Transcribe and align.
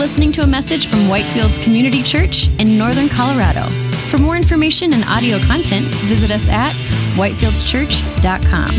listening 0.00 0.32
to 0.32 0.40
a 0.40 0.46
message 0.46 0.86
from 0.86 1.00
Whitefields 1.00 1.62
Community 1.62 2.02
Church 2.02 2.48
in 2.58 2.78
Northern 2.78 3.06
Colorado. 3.06 3.68
For 4.08 4.16
more 4.16 4.34
information 4.34 4.94
and 4.94 5.04
audio 5.04 5.38
content, 5.40 5.94
visit 5.94 6.30
us 6.30 6.48
at 6.48 6.72
whitefieldschurch.com. 7.16 8.70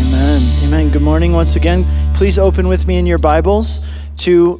Amen. 0.00 0.64
Amen. 0.64 0.90
Good 0.90 1.02
morning 1.02 1.32
once 1.32 1.54
again. 1.54 1.84
Please 2.16 2.36
open 2.36 2.66
with 2.66 2.88
me 2.88 2.96
in 2.96 3.06
your 3.06 3.18
Bibles 3.18 3.86
to 4.16 4.56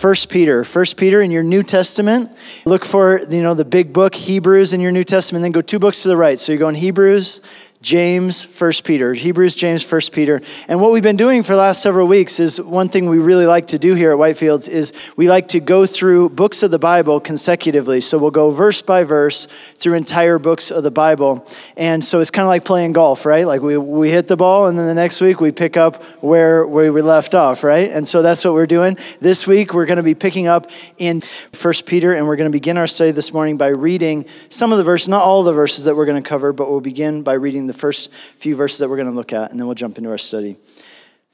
1 0.00 0.14
Peter. 0.28 0.62
1 0.62 0.84
Peter 0.96 1.20
in 1.20 1.32
your 1.32 1.42
New 1.42 1.64
Testament. 1.64 2.30
Look 2.64 2.84
for, 2.84 3.20
you 3.28 3.42
know, 3.42 3.54
the 3.54 3.64
big 3.64 3.92
book 3.92 4.14
Hebrews 4.14 4.72
in 4.72 4.80
your 4.80 4.92
New 4.92 5.04
Testament, 5.04 5.42
then 5.42 5.50
go 5.50 5.60
two 5.60 5.80
books 5.80 6.02
to 6.02 6.08
the 6.08 6.16
right. 6.16 6.38
So 6.38 6.52
you're 6.52 6.60
going 6.60 6.76
Hebrews, 6.76 7.40
James, 7.82 8.44
First 8.44 8.84
Peter, 8.84 9.12
Hebrews, 9.12 9.56
James, 9.56 9.82
First 9.82 10.12
Peter. 10.12 10.40
And 10.68 10.80
what 10.80 10.92
we've 10.92 11.02
been 11.02 11.16
doing 11.16 11.42
for 11.42 11.52
the 11.52 11.58
last 11.58 11.82
several 11.82 12.06
weeks 12.06 12.38
is 12.38 12.60
one 12.60 12.88
thing 12.88 13.08
we 13.08 13.18
really 13.18 13.44
like 13.44 13.66
to 13.68 13.78
do 13.78 13.94
here 13.94 14.12
at 14.12 14.18
Whitefields 14.18 14.68
is 14.68 14.92
we 15.16 15.28
like 15.28 15.48
to 15.48 15.58
go 15.58 15.84
through 15.84 16.30
books 16.30 16.62
of 16.62 16.70
the 16.70 16.78
Bible 16.78 17.18
consecutively. 17.18 18.00
So 18.00 18.18
we'll 18.18 18.30
go 18.30 18.52
verse 18.52 18.82
by 18.82 19.02
verse 19.02 19.48
through 19.74 19.94
entire 19.94 20.38
books 20.38 20.70
of 20.70 20.84
the 20.84 20.92
Bible. 20.92 21.44
And 21.76 22.04
so 22.04 22.20
it's 22.20 22.30
kind 22.30 22.44
of 22.44 22.50
like 22.50 22.64
playing 22.64 22.92
golf, 22.92 23.26
right? 23.26 23.46
Like 23.46 23.62
we, 23.62 23.76
we 23.76 24.10
hit 24.10 24.28
the 24.28 24.36
ball 24.36 24.68
and 24.68 24.78
then 24.78 24.86
the 24.86 24.94
next 24.94 25.20
week 25.20 25.40
we 25.40 25.50
pick 25.50 25.76
up 25.76 26.04
where, 26.22 26.64
where 26.64 26.92
we 26.92 27.02
left 27.02 27.34
off, 27.34 27.64
right? 27.64 27.90
And 27.90 28.06
so 28.06 28.22
that's 28.22 28.44
what 28.44 28.54
we're 28.54 28.66
doing. 28.66 28.96
This 29.20 29.44
week 29.44 29.74
we're 29.74 29.86
going 29.86 29.96
to 29.96 30.04
be 30.04 30.14
picking 30.14 30.46
up 30.46 30.70
in 30.98 31.20
First 31.20 31.84
Peter 31.84 32.14
and 32.14 32.28
we're 32.28 32.36
going 32.36 32.50
to 32.50 32.56
begin 32.56 32.78
our 32.78 32.86
study 32.86 33.10
this 33.10 33.32
morning 33.32 33.56
by 33.56 33.68
reading 33.68 34.24
some 34.50 34.70
of 34.70 34.78
the 34.78 34.84
verses, 34.84 35.08
not 35.08 35.24
all 35.24 35.42
the 35.42 35.52
verses 35.52 35.84
that 35.84 35.96
we're 35.96 36.06
going 36.06 36.22
to 36.22 36.28
cover, 36.28 36.52
but 36.52 36.70
we'll 36.70 36.80
begin 36.80 37.22
by 37.22 37.32
reading 37.32 37.66
the 37.66 37.71
the 37.72 37.78
first 37.78 38.12
few 38.36 38.54
verses 38.54 38.78
that 38.78 38.88
we're 38.88 38.96
going 38.96 39.08
to 39.08 39.14
look 39.14 39.32
at, 39.32 39.50
and 39.50 39.58
then 39.58 39.66
we'll 39.66 39.74
jump 39.74 39.98
into 39.98 40.10
our 40.10 40.18
study. 40.18 40.56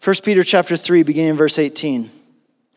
1 0.03 0.17
Peter 0.23 0.45
chapter 0.45 0.77
3, 0.77 1.03
beginning 1.03 1.31
in 1.31 1.37
verse 1.37 1.59
18. 1.59 2.11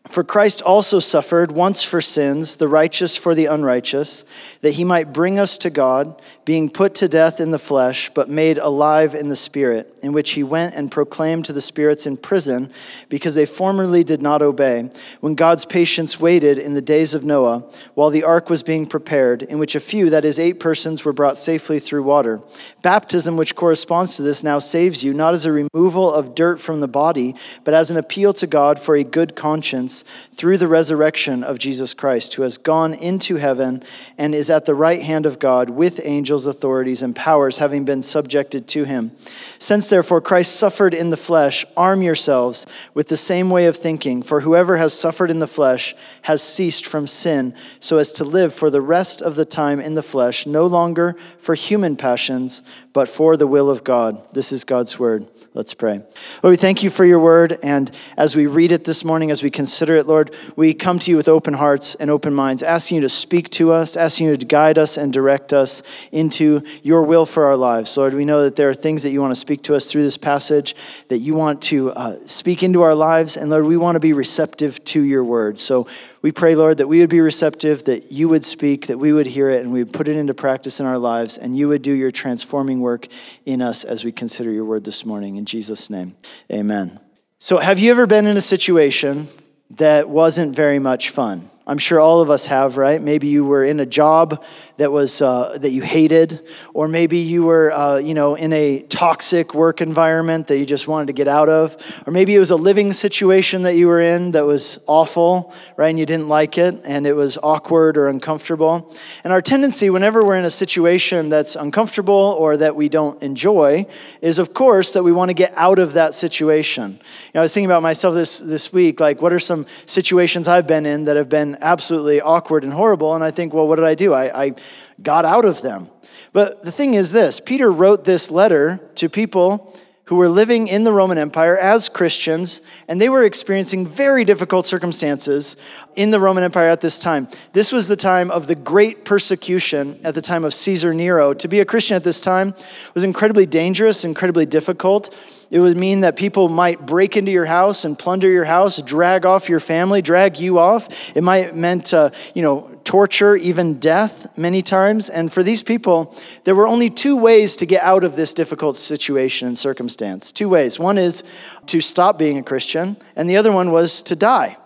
For 0.08 0.24
Christ 0.24 0.62
also 0.62 0.98
suffered 0.98 1.52
once 1.52 1.84
for 1.84 2.00
sins, 2.00 2.56
the 2.56 2.66
righteous 2.66 3.16
for 3.16 3.36
the 3.36 3.46
unrighteous, 3.46 4.24
that 4.60 4.72
he 4.72 4.82
might 4.82 5.12
bring 5.12 5.38
us 5.38 5.56
to 5.58 5.70
God, 5.70 6.20
being 6.44 6.68
put 6.68 6.96
to 6.96 7.08
death 7.08 7.40
in 7.40 7.52
the 7.52 7.58
flesh, 7.58 8.10
but 8.12 8.28
made 8.28 8.58
alive 8.58 9.14
in 9.14 9.28
the 9.28 9.36
Spirit, 9.36 9.96
in 10.02 10.12
which 10.12 10.32
he 10.32 10.42
went 10.42 10.74
and 10.74 10.90
proclaimed 10.90 11.44
to 11.44 11.52
the 11.52 11.60
spirits 11.60 12.04
in 12.04 12.16
prison, 12.16 12.72
because 13.08 13.36
they 13.36 13.46
formerly 13.46 14.02
did 14.02 14.20
not 14.20 14.42
obey, 14.42 14.90
when 15.20 15.36
God's 15.36 15.64
patience 15.64 16.18
waited 16.18 16.58
in 16.58 16.74
the 16.74 16.82
days 16.82 17.14
of 17.14 17.24
Noah, 17.24 17.64
while 17.94 18.10
the 18.10 18.24
ark 18.24 18.50
was 18.50 18.64
being 18.64 18.86
prepared, 18.86 19.42
in 19.42 19.60
which 19.60 19.76
a 19.76 19.80
few, 19.80 20.10
that 20.10 20.24
is, 20.24 20.38
eight 20.40 20.58
persons, 20.58 21.04
were 21.04 21.12
brought 21.12 21.38
safely 21.38 21.78
through 21.78 22.02
water. 22.02 22.40
Baptism, 22.82 23.36
which 23.36 23.54
corresponds 23.54 24.16
to 24.16 24.22
this, 24.22 24.42
now 24.42 24.58
saves 24.58 25.04
you, 25.04 25.14
not 25.14 25.32
as 25.32 25.46
a 25.46 25.52
removal 25.52 26.12
of 26.12 26.34
dirt 26.34 26.58
from 26.58 26.80
the 26.80 26.88
body, 26.88 27.36
but 27.62 27.72
as 27.72 27.88
an 27.92 27.96
appeal 27.96 28.32
to 28.32 28.48
God 28.48 28.80
for 28.80 28.96
a 28.96 29.04
good 29.04 29.36
conscience 29.36 29.91
through 30.32 30.58
the 30.58 30.66
resurrection 30.66 31.44
of 31.44 31.58
Jesus 31.58 31.94
Christ, 31.94 32.34
who 32.34 32.42
has 32.42 32.58
gone 32.58 32.94
into 32.94 33.36
heaven 33.36 33.82
and 34.18 34.34
is 34.34 34.50
at 34.50 34.64
the 34.64 34.74
right 34.74 35.02
hand 35.02 35.26
of 35.26 35.38
God 35.38 35.70
with 35.70 36.00
angels, 36.04 36.46
authorities, 36.46 37.02
and 37.02 37.14
powers 37.14 37.58
having 37.58 37.84
been 37.84 38.02
subjected 38.02 38.66
to 38.68 38.84
him. 38.84 39.12
Since 39.58 39.88
therefore 39.88 40.20
Christ 40.20 40.56
suffered 40.56 40.94
in 40.94 41.10
the 41.10 41.16
flesh, 41.16 41.64
arm 41.76 42.02
yourselves 42.02 42.66
with 42.94 43.08
the 43.08 43.16
same 43.16 43.50
way 43.50 43.66
of 43.66 43.76
thinking, 43.76 44.22
for 44.22 44.40
whoever 44.40 44.76
has 44.78 44.92
suffered 44.92 45.30
in 45.30 45.38
the 45.38 45.46
flesh 45.46 45.94
has 46.22 46.42
ceased 46.42 46.86
from 46.86 47.06
sin, 47.06 47.54
so 47.78 47.98
as 47.98 48.12
to 48.12 48.24
live 48.24 48.54
for 48.54 48.70
the 48.70 48.80
rest 48.80 49.20
of 49.22 49.36
the 49.36 49.44
time 49.44 49.80
in 49.80 49.94
the 49.94 50.02
flesh, 50.02 50.46
no 50.46 50.66
longer 50.66 51.16
for 51.38 51.54
human 51.54 51.96
passions, 51.96 52.62
but 52.92 53.08
for 53.08 53.36
the 53.36 53.46
will 53.46 53.70
of 53.70 53.84
God. 53.84 54.20
This 54.32 54.52
is 54.52 54.64
God's 54.64 54.98
word. 54.98 55.26
Let's 55.54 55.74
pray. 55.74 56.02
Lord, 56.42 56.52
we 56.52 56.56
thank 56.56 56.82
you 56.82 56.88
for 56.88 57.04
your 57.04 57.18
word. 57.18 57.58
And 57.62 57.90
as 58.16 58.34
we 58.34 58.46
read 58.46 58.72
it 58.72 58.84
this 58.84 59.04
morning, 59.04 59.30
as 59.30 59.42
we 59.42 59.50
consider 59.50 59.96
it, 59.96 60.06
Lord, 60.06 60.34
we 60.56 60.72
come 60.72 60.98
to 61.00 61.10
you 61.10 61.16
with 61.18 61.28
open 61.28 61.52
hearts 61.52 61.94
and 61.94 62.10
open 62.10 62.32
minds, 62.32 62.62
asking 62.62 62.96
you 62.96 63.00
to 63.02 63.10
speak 63.10 63.50
to 63.50 63.70
us, 63.70 63.94
asking 63.94 64.28
you 64.28 64.36
to 64.38 64.46
guide 64.46 64.78
us 64.78 64.96
and 64.96 65.12
direct 65.12 65.52
us 65.52 65.82
into 66.10 66.62
your 66.82 67.02
will 67.02 67.26
for 67.26 67.44
our 67.44 67.56
lives. 67.56 67.94
Lord, 67.98 68.14
we 68.14 68.24
know 68.24 68.44
that 68.44 68.56
there 68.56 68.70
are 68.70 68.74
things 68.74 69.02
that 69.02 69.10
you 69.10 69.20
want 69.20 69.32
to 69.32 69.40
speak 69.40 69.62
to 69.64 69.74
us 69.74 69.92
through 69.92 70.04
this 70.04 70.16
passage, 70.16 70.74
that 71.08 71.18
you 71.18 71.34
want 71.34 71.60
to 71.64 71.92
uh, 71.92 72.16
speak 72.24 72.62
into 72.62 72.80
our 72.80 72.94
lives. 72.94 73.36
And 73.36 73.50
Lord, 73.50 73.66
we 73.66 73.76
want 73.76 73.96
to 73.96 74.00
be 74.00 74.14
receptive 74.14 74.82
to 74.86 75.02
your 75.02 75.22
word. 75.22 75.58
So 75.58 75.86
we 76.22 76.30
pray, 76.30 76.54
Lord, 76.54 76.78
that 76.78 76.86
we 76.86 77.00
would 77.00 77.10
be 77.10 77.20
receptive, 77.20 77.84
that 77.84 78.12
you 78.12 78.28
would 78.28 78.44
speak, 78.44 78.86
that 78.86 78.98
we 78.98 79.12
would 79.12 79.26
hear 79.26 79.50
it, 79.50 79.60
and 79.60 79.72
we 79.72 79.82
would 79.82 79.92
put 79.92 80.06
it 80.06 80.16
into 80.16 80.34
practice 80.34 80.78
in 80.78 80.86
our 80.86 80.98
lives, 80.98 81.36
and 81.36 81.56
you 81.56 81.68
would 81.68 81.82
do 81.82 81.92
your 81.92 82.12
transforming 82.12 82.80
work 82.80 83.08
in 83.44 83.60
us 83.60 83.82
as 83.82 84.04
we 84.04 84.12
consider 84.12 84.52
your 84.52 84.64
word 84.64 84.84
this 84.84 85.04
morning. 85.04 85.34
In 85.34 85.44
Jesus' 85.44 85.90
name, 85.90 86.14
amen. 86.50 87.00
So, 87.40 87.58
have 87.58 87.80
you 87.80 87.90
ever 87.90 88.06
been 88.06 88.26
in 88.26 88.36
a 88.36 88.42
situation 88.42 89.26
that 89.70 90.08
wasn't 90.08 90.54
very 90.54 90.78
much 90.78 91.10
fun? 91.10 91.50
I'm 91.66 91.78
sure 91.78 92.00
all 92.00 92.20
of 92.20 92.30
us 92.30 92.46
have, 92.46 92.76
right? 92.76 93.00
Maybe 93.00 93.28
you 93.28 93.44
were 93.44 93.64
in 93.64 93.78
a 93.78 93.86
job 93.86 94.44
that 94.78 94.90
was 94.90 95.22
uh, 95.22 95.58
that 95.60 95.70
you 95.70 95.80
hated, 95.82 96.40
or 96.74 96.88
maybe 96.88 97.18
you 97.18 97.44
were, 97.44 97.70
uh, 97.72 97.98
you 97.98 98.14
know, 98.14 98.34
in 98.34 98.52
a 98.52 98.80
toxic 98.80 99.54
work 99.54 99.80
environment 99.80 100.48
that 100.48 100.58
you 100.58 100.66
just 100.66 100.88
wanted 100.88 101.06
to 101.06 101.12
get 101.12 101.28
out 101.28 101.48
of, 101.48 101.76
or 102.04 102.12
maybe 102.12 102.34
it 102.34 102.40
was 102.40 102.50
a 102.50 102.56
living 102.56 102.92
situation 102.92 103.62
that 103.62 103.76
you 103.76 103.86
were 103.86 104.00
in 104.00 104.32
that 104.32 104.44
was 104.44 104.80
awful, 104.88 105.54
right? 105.76 105.88
And 105.88 105.98
you 106.00 106.06
didn't 106.06 106.28
like 106.28 106.58
it, 106.58 106.80
and 106.84 107.06
it 107.06 107.14
was 107.14 107.38
awkward 107.42 107.96
or 107.96 108.08
uncomfortable. 108.08 108.92
And 109.22 109.32
our 109.32 109.42
tendency, 109.42 109.88
whenever 109.88 110.24
we're 110.24 110.36
in 110.36 110.44
a 110.44 110.50
situation 110.50 111.28
that's 111.28 111.54
uncomfortable 111.54 112.34
or 112.38 112.56
that 112.56 112.74
we 112.74 112.88
don't 112.88 113.22
enjoy, 113.22 113.86
is 114.20 114.40
of 114.40 114.52
course 114.52 114.94
that 114.94 115.04
we 115.04 115.12
want 115.12 115.28
to 115.28 115.34
get 115.34 115.52
out 115.54 115.78
of 115.78 115.92
that 115.92 116.14
situation. 116.16 116.92
You 116.92 117.30
know, 117.34 117.40
I 117.40 117.42
was 117.42 117.54
thinking 117.54 117.70
about 117.70 117.82
myself 117.82 118.14
this 118.14 118.40
this 118.40 118.72
week, 118.72 118.98
like 118.98 119.22
what 119.22 119.32
are 119.32 119.38
some 119.38 119.66
situations 119.86 120.48
I've 120.48 120.66
been 120.66 120.86
in 120.86 121.04
that 121.04 121.16
have 121.16 121.28
been 121.28 121.51
absolutely 121.60 122.20
awkward 122.20 122.64
and 122.64 122.72
horrible, 122.72 123.14
and 123.14 123.22
I 123.22 123.30
think, 123.30 123.52
well, 123.52 123.66
what 123.66 123.76
did 123.76 123.84
I 123.84 123.94
do? 123.94 124.12
I, 124.12 124.44
I 124.44 124.54
got 125.02 125.24
out 125.24 125.44
of 125.44 125.62
them. 125.62 125.88
But 126.32 126.62
the 126.62 126.72
thing 126.72 126.94
is 126.94 127.12
this 127.12 127.40
Peter 127.40 127.70
wrote 127.70 128.04
this 128.04 128.30
letter 128.30 128.80
to 128.96 129.08
people 129.08 129.76
who 130.06 130.16
were 130.16 130.28
living 130.28 130.66
in 130.66 130.84
the 130.84 130.92
Roman 130.92 131.16
Empire 131.16 131.56
as 131.56 131.88
Christians, 131.88 132.60
and 132.88 133.00
they 133.00 133.08
were 133.08 133.22
experiencing 133.22 133.86
very 133.86 134.24
difficult 134.24 134.66
circumstances 134.66 135.56
in 135.94 136.10
the 136.10 136.18
Roman 136.18 136.42
Empire 136.42 136.68
at 136.68 136.80
this 136.80 136.98
time. 136.98 137.28
This 137.52 137.72
was 137.72 137.88
the 137.88 137.96
time 137.96 138.30
of 138.30 138.46
the 138.46 138.54
great 138.54 139.04
persecution 139.04 139.98
at 140.04 140.14
the 140.14 140.20
time 140.20 140.44
of 140.44 140.52
Caesar 140.52 140.92
Nero. 140.92 141.32
To 141.34 141.48
be 141.48 141.60
a 141.60 141.64
Christian 141.64 141.96
at 141.96 142.04
this 142.04 142.20
time 142.20 142.54
was 142.94 143.04
incredibly 143.04 143.46
dangerous, 143.46 144.04
incredibly 144.04 144.44
difficult. 144.44 145.14
It 145.52 145.60
would 145.60 145.76
mean 145.76 146.00
that 146.00 146.16
people 146.16 146.48
might 146.48 146.86
break 146.86 147.14
into 147.14 147.30
your 147.30 147.44
house 147.44 147.84
and 147.84 147.98
plunder 147.98 148.26
your 148.26 148.46
house, 148.46 148.80
drag 148.80 149.26
off 149.26 149.50
your 149.50 149.60
family, 149.60 150.00
drag 150.00 150.40
you 150.40 150.58
off. 150.58 151.14
It 151.14 151.20
might 151.20 151.54
meant, 151.54 151.92
uh, 151.92 152.08
you 152.34 152.40
know, 152.40 152.70
torture, 152.84 153.36
even 153.36 153.78
death 153.78 154.38
many 154.38 154.62
times. 154.62 155.10
And 155.10 155.30
for 155.30 155.42
these 155.42 155.62
people, 155.62 156.16
there 156.44 156.54
were 156.54 156.66
only 156.66 156.88
two 156.88 157.18
ways 157.18 157.54
to 157.56 157.66
get 157.66 157.82
out 157.82 158.02
of 158.02 158.16
this 158.16 158.32
difficult 158.32 158.76
situation 158.76 159.46
and 159.46 159.58
circumstance. 159.58 160.32
Two 160.32 160.48
ways. 160.48 160.78
One 160.78 160.96
is 160.96 161.22
to 161.66 161.82
stop 161.82 162.18
being 162.18 162.38
a 162.38 162.42
Christian, 162.42 162.96
and 163.14 163.28
the 163.28 163.36
other 163.36 163.52
one 163.52 163.72
was 163.72 164.02
to 164.04 164.16
die. 164.16 164.56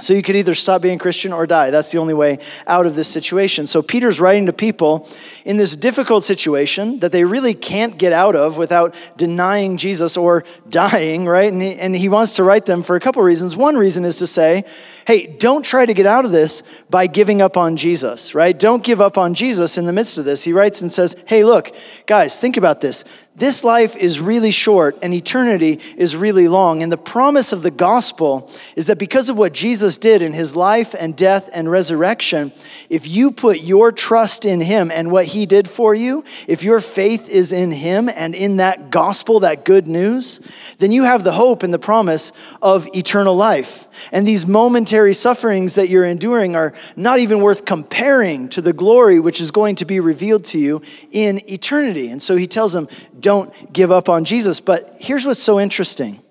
So 0.00 0.14
you 0.14 0.22
could 0.22 0.36
either 0.36 0.54
stop 0.54 0.82
being 0.82 0.98
Christian 0.98 1.32
or 1.32 1.46
die. 1.46 1.70
That's 1.70 1.92
the 1.92 1.98
only 1.98 2.14
way 2.14 2.38
out 2.66 2.86
of 2.86 2.94
this 2.94 3.08
situation. 3.08 3.66
So 3.66 3.82
Peter's 3.82 4.20
writing 4.20 4.46
to 4.46 4.52
people 4.52 5.08
in 5.44 5.56
this 5.56 5.76
difficult 5.76 6.24
situation 6.24 7.00
that 7.00 7.12
they 7.12 7.24
really 7.24 7.54
can't 7.54 7.98
get 7.98 8.12
out 8.12 8.36
of 8.36 8.58
without 8.58 8.94
denying 9.16 9.76
Jesus 9.76 10.16
or 10.16 10.44
dying, 10.68 11.26
right? 11.26 11.52
And 11.52 11.62
he, 11.62 11.74
and 11.74 11.96
he 11.96 12.08
wants 12.08 12.36
to 12.36 12.44
write 12.44 12.66
them 12.66 12.82
for 12.82 12.96
a 12.96 13.00
couple 13.00 13.22
reasons. 13.22 13.56
One 13.56 13.76
reason 13.76 14.04
is 14.04 14.18
to 14.18 14.26
say, 14.26 14.64
hey, 15.06 15.26
don't 15.26 15.64
try 15.64 15.86
to 15.86 15.94
get 15.94 16.06
out 16.06 16.24
of 16.24 16.32
this 16.32 16.62
by 16.88 17.06
giving 17.06 17.42
up 17.42 17.56
on 17.56 17.76
Jesus, 17.76 18.34
right? 18.34 18.56
Don't 18.56 18.82
give 18.82 19.00
up 19.00 19.18
on 19.18 19.34
Jesus 19.34 19.78
in 19.78 19.86
the 19.86 19.92
midst 19.92 20.18
of 20.18 20.24
this. 20.24 20.44
He 20.44 20.52
writes 20.52 20.82
and 20.82 20.90
says, 20.92 21.16
hey, 21.26 21.44
look, 21.44 21.70
guys, 22.06 22.38
think 22.38 22.56
about 22.56 22.80
this. 22.80 23.04
This 23.40 23.64
life 23.64 23.96
is 23.96 24.20
really 24.20 24.50
short 24.50 24.98
and 25.02 25.14
eternity 25.14 25.80
is 25.96 26.14
really 26.14 26.46
long. 26.46 26.82
And 26.82 26.92
the 26.92 26.98
promise 26.98 27.54
of 27.54 27.62
the 27.62 27.70
gospel 27.70 28.50
is 28.76 28.88
that 28.88 28.98
because 28.98 29.30
of 29.30 29.38
what 29.38 29.54
Jesus 29.54 29.96
did 29.96 30.20
in 30.20 30.34
his 30.34 30.54
life 30.54 30.94
and 30.98 31.16
death 31.16 31.48
and 31.54 31.70
resurrection, 31.70 32.52
if 32.90 33.08
you 33.08 33.32
put 33.32 33.62
your 33.62 33.92
trust 33.92 34.44
in 34.44 34.60
him 34.60 34.90
and 34.90 35.10
what 35.10 35.24
he 35.24 35.46
did 35.46 35.70
for 35.70 35.94
you, 35.94 36.22
if 36.48 36.62
your 36.62 36.82
faith 36.82 37.30
is 37.30 37.50
in 37.50 37.70
him 37.70 38.10
and 38.14 38.34
in 38.34 38.58
that 38.58 38.90
gospel, 38.90 39.40
that 39.40 39.64
good 39.64 39.88
news, 39.88 40.40
then 40.76 40.92
you 40.92 41.04
have 41.04 41.24
the 41.24 41.32
hope 41.32 41.62
and 41.62 41.72
the 41.72 41.78
promise 41.78 42.32
of 42.60 42.86
eternal 42.94 43.34
life. 43.34 43.88
And 44.12 44.28
these 44.28 44.46
momentary 44.46 45.14
sufferings 45.14 45.76
that 45.76 45.88
you're 45.88 46.04
enduring 46.04 46.56
are 46.56 46.74
not 46.94 47.20
even 47.20 47.40
worth 47.40 47.64
comparing 47.64 48.50
to 48.50 48.60
the 48.60 48.74
glory 48.74 49.18
which 49.18 49.40
is 49.40 49.50
going 49.50 49.76
to 49.76 49.86
be 49.86 49.98
revealed 49.98 50.44
to 50.46 50.58
you 50.58 50.82
in 51.10 51.40
eternity. 51.50 52.10
And 52.10 52.22
so 52.22 52.36
he 52.36 52.46
tells 52.46 52.74
them, 52.74 52.86
don't 53.20 53.72
give 53.72 53.92
up 53.92 54.08
on 54.08 54.24
Jesus. 54.24 54.60
But 54.60 54.96
here's 55.00 55.26
what's 55.26 55.42
so 55.42 55.60
interesting 55.60 56.22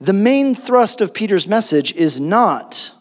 the 0.00 0.12
main 0.12 0.54
thrust 0.54 1.00
of 1.00 1.14
Peter's 1.14 1.48
message 1.48 1.94
is 1.94 2.20
not, 2.20 2.92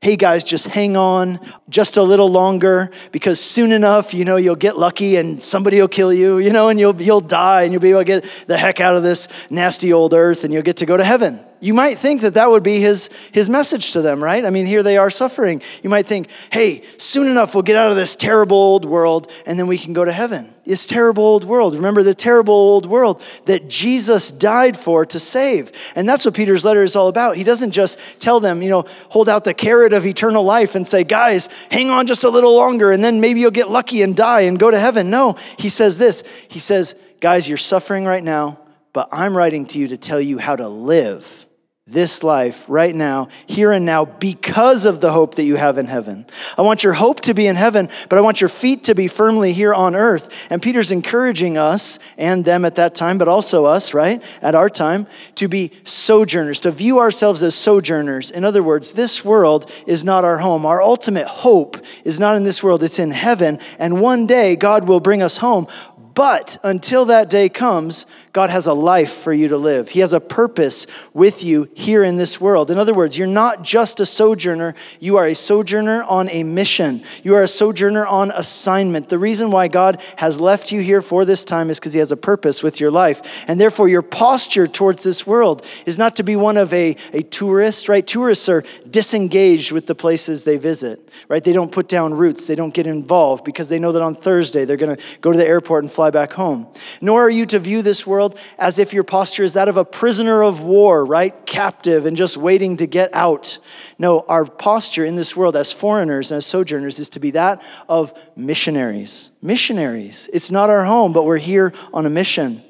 hey 0.00 0.16
guys, 0.16 0.42
just 0.42 0.66
hang 0.66 0.96
on 0.96 1.38
just 1.68 1.96
a 1.96 2.02
little 2.02 2.28
longer 2.28 2.90
because 3.12 3.38
soon 3.38 3.70
enough, 3.70 4.12
you 4.12 4.24
know, 4.24 4.36
you'll 4.36 4.56
get 4.56 4.76
lucky 4.76 5.16
and 5.16 5.40
somebody 5.40 5.80
will 5.80 5.88
kill 5.88 6.12
you, 6.12 6.38
you 6.38 6.50
know, 6.50 6.68
and 6.68 6.80
you'll, 6.80 7.00
you'll 7.00 7.20
die 7.20 7.62
and 7.62 7.72
you'll 7.72 7.80
be 7.80 7.90
able 7.90 8.00
to 8.00 8.04
get 8.04 8.24
the 8.48 8.56
heck 8.56 8.80
out 8.80 8.96
of 8.96 9.04
this 9.04 9.28
nasty 9.48 9.92
old 9.92 10.12
earth 10.12 10.42
and 10.42 10.52
you'll 10.52 10.62
get 10.62 10.78
to 10.78 10.86
go 10.86 10.96
to 10.96 11.04
heaven. 11.04 11.40
You 11.64 11.72
might 11.72 11.96
think 11.96 12.20
that 12.20 12.34
that 12.34 12.50
would 12.50 12.62
be 12.62 12.78
his, 12.78 13.08
his 13.32 13.48
message 13.48 13.92
to 13.92 14.02
them, 14.02 14.22
right? 14.22 14.44
I 14.44 14.50
mean, 14.50 14.66
here 14.66 14.82
they 14.82 14.98
are 14.98 15.08
suffering. 15.08 15.62
You 15.82 15.88
might 15.88 16.06
think, 16.06 16.28
hey, 16.52 16.82
soon 16.98 17.26
enough 17.26 17.54
we'll 17.54 17.62
get 17.62 17.74
out 17.74 17.90
of 17.90 17.96
this 17.96 18.14
terrible 18.14 18.58
old 18.58 18.84
world 18.84 19.32
and 19.46 19.58
then 19.58 19.66
we 19.66 19.78
can 19.78 19.94
go 19.94 20.04
to 20.04 20.12
heaven. 20.12 20.52
This 20.66 20.86
terrible 20.86 21.24
old 21.24 21.44
world. 21.44 21.74
Remember 21.74 22.02
the 22.02 22.14
terrible 22.14 22.52
old 22.52 22.84
world 22.84 23.22
that 23.46 23.66
Jesus 23.70 24.30
died 24.30 24.76
for 24.76 25.06
to 25.06 25.18
save. 25.18 25.72
And 25.96 26.06
that's 26.06 26.26
what 26.26 26.34
Peter's 26.34 26.66
letter 26.66 26.82
is 26.82 26.96
all 26.96 27.08
about. 27.08 27.34
He 27.34 27.44
doesn't 27.44 27.70
just 27.70 27.98
tell 28.18 28.40
them, 28.40 28.60
you 28.60 28.68
know, 28.68 28.84
hold 29.08 29.30
out 29.30 29.44
the 29.44 29.54
carrot 29.54 29.94
of 29.94 30.04
eternal 30.04 30.44
life 30.44 30.74
and 30.74 30.86
say, 30.86 31.02
guys, 31.02 31.48
hang 31.70 31.88
on 31.88 32.06
just 32.06 32.24
a 32.24 32.28
little 32.28 32.54
longer 32.54 32.92
and 32.92 33.02
then 33.02 33.22
maybe 33.22 33.40
you'll 33.40 33.50
get 33.50 33.70
lucky 33.70 34.02
and 34.02 34.14
die 34.14 34.42
and 34.42 34.58
go 34.58 34.70
to 34.70 34.78
heaven. 34.78 35.08
No, 35.08 35.36
he 35.58 35.70
says 35.70 35.96
this. 35.96 36.24
He 36.46 36.58
says, 36.58 36.94
guys, 37.20 37.48
you're 37.48 37.56
suffering 37.56 38.04
right 38.04 38.22
now, 38.22 38.58
but 38.92 39.08
I'm 39.10 39.34
writing 39.34 39.64
to 39.68 39.78
you 39.78 39.88
to 39.88 39.96
tell 39.96 40.20
you 40.20 40.36
how 40.36 40.56
to 40.56 40.68
live 40.68 41.43
this 41.86 42.22
life 42.22 42.64
right 42.66 42.94
now, 42.94 43.28
here 43.46 43.70
and 43.70 43.84
now, 43.84 44.06
because 44.06 44.86
of 44.86 45.02
the 45.02 45.12
hope 45.12 45.34
that 45.34 45.44
you 45.44 45.56
have 45.56 45.76
in 45.76 45.84
heaven. 45.84 46.24
I 46.56 46.62
want 46.62 46.82
your 46.82 46.94
hope 46.94 47.20
to 47.22 47.34
be 47.34 47.46
in 47.46 47.56
heaven, 47.56 47.90
but 48.08 48.16
I 48.16 48.22
want 48.22 48.40
your 48.40 48.48
feet 48.48 48.84
to 48.84 48.94
be 48.94 49.06
firmly 49.06 49.52
here 49.52 49.74
on 49.74 49.94
earth. 49.94 50.46
And 50.48 50.62
Peter's 50.62 50.90
encouraging 50.90 51.58
us 51.58 51.98
and 52.16 52.42
them 52.42 52.64
at 52.64 52.76
that 52.76 52.94
time, 52.94 53.18
but 53.18 53.28
also 53.28 53.66
us, 53.66 53.92
right, 53.92 54.22
at 54.40 54.54
our 54.54 54.70
time, 54.70 55.06
to 55.34 55.46
be 55.46 55.72
sojourners, 55.84 56.60
to 56.60 56.70
view 56.70 57.00
ourselves 57.00 57.42
as 57.42 57.54
sojourners. 57.54 58.30
In 58.30 58.44
other 58.44 58.62
words, 58.62 58.92
this 58.92 59.22
world 59.22 59.70
is 59.86 60.04
not 60.04 60.24
our 60.24 60.38
home. 60.38 60.64
Our 60.64 60.80
ultimate 60.80 61.26
hope 61.26 61.76
is 62.02 62.18
not 62.18 62.38
in 62.38 62.44
this 62.44 62.62
world, 62.62 62.82
it's 62.82 62.98
in 62.98 63.10
heaven. 63.10 63.58
And 63.78 64.00
one 64.00 64.26
day, 64.26 64.56
God 64.56 64.88
will 64.88 65.00
bring 65.00 65.22
us 65.22 65.36
home. 65.36 65.66
But 66.14 66.56
until 66.62 67.04
that 67.06 67.28
day 67.28 67.48
comes, 67.48 68.06
God 68.34 68.50
has 68.50 68.66
a 68.66 68.74
life 68.74 69.12
for 69.12 69.32
you 69.32 69.48
to 69.48 69.56
live. 69.56 69.88
He 69.88 70.00
has 70.00 70.12
a 70.12 70.20
purpose 70.20 70.86
with 71.12 71.42
you 71.42 71.68
here 71.74 72.04
in 72.04 72.16
this 72.16 72.40
world. 72.40 72.70
In 72.70 72.78
other 72.78 72.94
words, 72.94 73.18
you're 73.18 73.26
not 73.26 73.62
just 73.62 74.00
a 74.00 74.06
sojourner, 74.06 74.74
you 75.00 75.16
are 75.16 75.26
a 75.26 75.34
sojourner 75.34 76.04
on 76.04 76.28
a 76.28 76.44
mission. 76.44 77.02
You 77.22 77.34
are 77.34 77.42
a 77.42 77.48
sojourner 77.48 78.06
on 78.06 78.30
assignment. 78.30 79.08
The 79.08 79.18
reason 79.18 79.50
why 79.50 79.68
God 79.68 80.00
has 80.16 80.40
left 80.40 80.70
you 80.70 80.80
here 80.80 81.02
for 81.02 81.24
this 81.24 81.44
time 81.44 81.70
is 81.70 81.80
because 81.80 81.94
He 81.94 81.98
has 81.98 82.12
a 82.12 82.16
purpose 82.16 82.62
with 82.62 82.78
your 82.78 82.90
life. 82.92 83.44
And 83.48 83.60
therefore, 83.60 83.88
your 83.88 84.02
posture 84.02 84.68
towards 84.68 85.02
this 85.02 85.26
world 85.26 85.66
is 85.86 85.98
not 85.98 86.16
to 86.16 86.22
be 86.22 86.36
one 86.36 86.56
of 86.56 86.72
a, 86.72 86.96
a 87.12 87.22
tourist, 87.22 87.88
right? 87.88 88.06
Tourists 88.06 88.48
are 88.48 88.62
disengaged 88.88 89.72
with 89.72 89.86
the 89.86 89.94
places 89.94 90.44
they 90.44 90.56
visit, 90.56 91.08
right? 91.28 91.42
They 91.42 91.52
don't 91.52 91.72
put 91.72 91.88
down 91.88 92.14
roots, 92.14 92.46
they 92.46 92.54
don't 92.54 92.74
get 92.74 92.86
involved 92.86 93.44
because 93.44 93.68
they 93.68 93.80
know 93.80 93.92
that 93.92 94.02
on 94.02 94.14
Thursday 94.14 94.64
they're 94.64 94.76
going 94.76 94.96
to 94.96 95.02
go 95.20 95.32
to 95.32 95.38
the 95.38 95.46
airport 95.46 95.82
and 95.82 95.90
fly 95.90 96.04
fly 96.04 96.10
back 96.10 96.34
home. 96.34 96.66
Nor 97.00 97.22
are 97.22 97.30
you 97.30 97.46
to 97.46 97.58
view 97.58 97.80
this 97.80 98.06
world 98.06 98.23
as 98.58 98.78
if 98.78 98.94
your 98.94 99.04
posture 99.04 99.42
is 99.42 99.54
that 99.54 99.68
of 99.68 99.76
a 99.76 99.84
prisoner 99.84 100.42
of 100.42 100.62
war, 100.62 101.04
right? 101.04 101.34
Captive 101.46 102.06
and 102.06 102.16
just 102.16 102.36
waiting 102.36 102.76
to 102.78 102.86
get 102.86 103.14
out. 103.14 103.58
No, 103.98 104.20
our 104.20 104.44
posture 104.44 105.04
in 105.04 105.14
this 105.14 105.36
world 105.36 105.56
as 105.56 105.72
foreigners 105.72 106.30
and 106.30 106.38
as 106.38 106.46
sojourners 106.46 106.98
is 106.98 107.10
to 107.10 107.20
be 107.20 107.32
that 107.32 107.62
of 107.88 108.12
missionaries. 108.36 109.30
Missionaries. 109.42 110.30
It's 110.32 110.50
not 110.50 110.70
our 110.70 110.84
home, 110.84 111.12
but 111.12 111.24
we're 111.24 111.36
here 111.36 111.72
on 111.92 112.06
a 112.06 112.10
mission. 112.10 112.62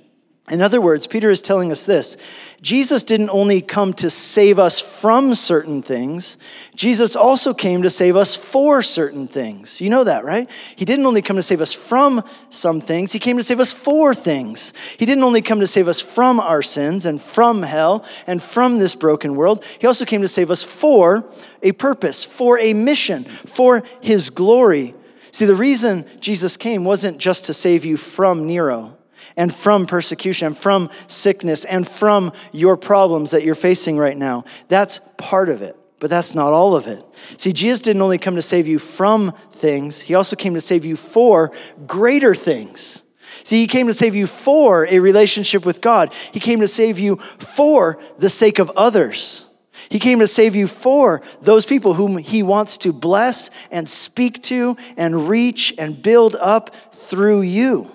In 0.51 0.61
other 0.61 0.79
words, 0.79 1.07
Peter 1.07 1.31
is 1.31 1.41
telling 1.41 1.73
us 1.73 1.87
this 1.87 2.19
Jesus 2.61 3.03
didn't 3.03 3.31
only 3.31 3.63
come 3.63 3.95
to 3.95 4.11
save 4.11 4.59
us 4.59 4.79
from 4.79 5.35
certain 5.35 5.81
things, 5.81 6.37
Jesus 6.75 7.17
also 7.17 7.55
came 7.55 7.81
to 7.81 7.89
save 7.89 8.15
us 8.15 8.37
for 8.37 8.83
certain 8.83 9.27
things. 9.27 9.81
You 9.81 9.89
know 9.89 10.05
that, 10.05 10.23
right? 10.23 10.51
He 10.77 10.85
didn't 10.85 11.07
only 11.07 11.23
come 11.23 11.37
to 11.37 11.43
save 11.43 11.63
us 11.63 11.73
from 11.73 12.23
some 12.51 12.83
things, 12.83 13.11
He 13.11 13.19
came 13.19 13.39
to 13.39 13.43
save 13.43 13.59
us 13.59 13.73
for 13.73 14.15
things. 14.15 14.75
He 14.99 15.07
didn't 15.07 15.25
only 15.25 15.41
come 15.41 15.61
to 15.61 15.67
save 15.67 15.89
us 15.89 16.03
from 16.03 16.39
our 16.39 16.61
sins 16.61 17.07
and 17.07 17.23
from 17.23 17.63
hell 17.63 18.05
and 18.27 18.43
from 18.43 18.79
this 18.79 18.95
broken 18.95 19.37
world, 19.37 19.65
He 19.79 19.87
also 19.87 20.05
came 20.05 20.21
to 20.21 20.29
save 20.29 20.51
us 20.51 20.63
for 20.63 21.25
a 21.63 21.73
purpose, 21.73 22.23
for 22.23 22.59
a 22.59 22.75
mission, 22.75 23.25
for 23.25 23.83
His 24.03 24.29
glory. 24.29 24.95
See, 25.31 25.47
the 25.47 25.57
reason 25.57 26.05
Jesus 26.21 26.59
came 26.59 26.85
wasn't 26.85 27.17
just 27.17 27.47
to 27.47 27.55
save 27.55 27.87
you 27.87 27.97
from 27.97 28.47
Nero 28.47 28.94
and 29.37 29.53
from 29.53 29.87
persecution, 29.87 30.49
and 30.49 30.57
from 30.57 30.91
sickness, 31.07 31.65
and 31.65 31.87
from 31.87 32.33
your 32.53 32.77
problems 32.77 33.33
that 33.33 33.45
you're 33.45 33.55
facing 33.55 33.97
right 33.97 34.17
now. 34.17 34.45
That's 34.69 35.01
part 35.17 35.49
of 35.49 35.63
it, 35.63 35.77
but 35.99 36.11
that's 36.11 36.35
not 36.35 36.53
all 36.53 36.77
of 36.77 36.87
it. 36.87 37.05
See, 37.39 37.53
Jesus 37.53 37.83
didn't 37.83 38.03
only 38.03 38.19
come 38.19 38.37
to 38.37 38.43
save 38.43 38.67
you 38.67 38.79
from 38.79 39.33
things, 39.53 40.01
He 40.01 40.15
also 40.15 40.37
came 40.37 40.55
to 40.55 40.61
save 40.61 40.85
you 40.85 40.97
for 40.97 41.53
greater 41.87 42.35
things. 42.35 43.03
See, 43.43 43.61
He 43.61 43.67
came 43.67 43.89
to 43.89 43.95
save 43.95 44.15
you 44.15 44.27
for 44.27 44.87
a 44.87 45.01
relationship 45.01 45.67
with 45.67 45.81
God, 45.81 46.13
He 46.33 46.41
came 46.41 46.61
to 46.61 46.69
save 46.69 46.99
you 46.99 47.17
for 47.17 47.99
the 48.19 48.31
sake 48.31 48.59
of 48.59 48.71
others. 48.77 49.47
He 49.89 49.99
came 49.99 50.21
to 50.21 50.27
save 50.27 50.57
you 50.57 50.67
for 50.67 51.23
those 51.41 51.67
people 51.67 51.95
whom 51.95 52.17
he 52.17 52.43
wants 52.43 52.79
to 52.79 52.93
bless 52.93 53.51
and 53.71 53.89
speak 53.89 54.43
to 54.45 54.77
and 54.97 55.29
reach 55.29 55.75
and 55.79 56.01
build 56.01 56.35
up 56.37 56.75
through 56.93 57.43
you. 57.43 57.94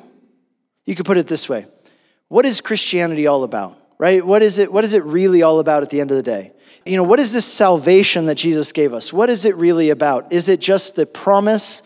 You 0.89 0.95
could 0.95 1.05
put 1.05 1.17
it 1.17 1.27
this 1.27 1.47
way 1.47 1.67
What 2.29 2.47
is 2.47 2.61
Christianity 2.61 3.27
all 3.27 3.43
about? 3.43 3.77
Right? 3.99 4.25
What 4.25 4.41
is 4.41 4.57
it, 4.57 4.73
what 4.73 4.83
is 4.83 4.95
it 4.95 5.03
really 5.03 5.43
all 5.43 5.59
about 5.59 5.83
at 5.83 5.91
the 5.91 6.01
end 6.01 6.09
of 6.09 6.17
the 6.17 6.23
day? 6.23 6.51
You 6.83 6.97
know, 6.97 7.03
what 7.03 7.19
is 7.19 7.31
this 7.31 7.45
salvation 7.45 8.25
that 8.25 8.35
Jesus 8.35 8.71
gave 8.71 8.91
us? 8.93 9.13
What 9.13 9.29
is 9.29 9.45
it 9.45 9.55
really 9.55 9.91
about? 9.91 10.33
Is 10.33 10.49
it 10.49 10.59
just 10.59 10.95
the 10.95 11.05
promise 11.05 11.83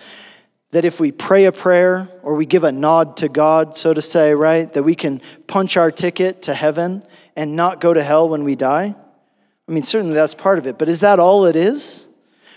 that 0.72 0.86
if 0.86 1.02
we 1.02 1.12
pray 1.12 1.46
a 1.46 1.52
prayer 1.52 2.08
or 2.22 2.36
we 2.36 2.46
give 2.46 2.64
a 2.64 2.72
nod 2.72 3.18
to 3.18 3.28
God, 3.28 3.76
so 3.76 3.94
to 3.94 4.02
say, 4.02 4.34
right, 4.36 4.72
that 4.72 4.84
we 4.84 4.96
can 4.96 5.22
punch 5.48 5.76
our 5.76 5.92
ticket 5.92 6.44
to 6.44 6.54
heaven 6.54 7.04
and 7.36 7.58
not 7.58 7.82
go 7.82 7.94
to 7.94 8.04
hell 8.04 8.30
when 8.30 8.46
we 8.46 8.56
die? 8.56 8.96
I 9.68 9.72
mean, 9.72 9.84
certainly 9.84 10.14
that's 10.14 10.36
part 10.36 10.60
of 10.60 10.68
it, 10.68 10.78
but 10.78 10.88
is 10.88 11.02
that 11.02 11.20
all 11.20 11.46
it 11.46 11.56
is? 11.56 12.08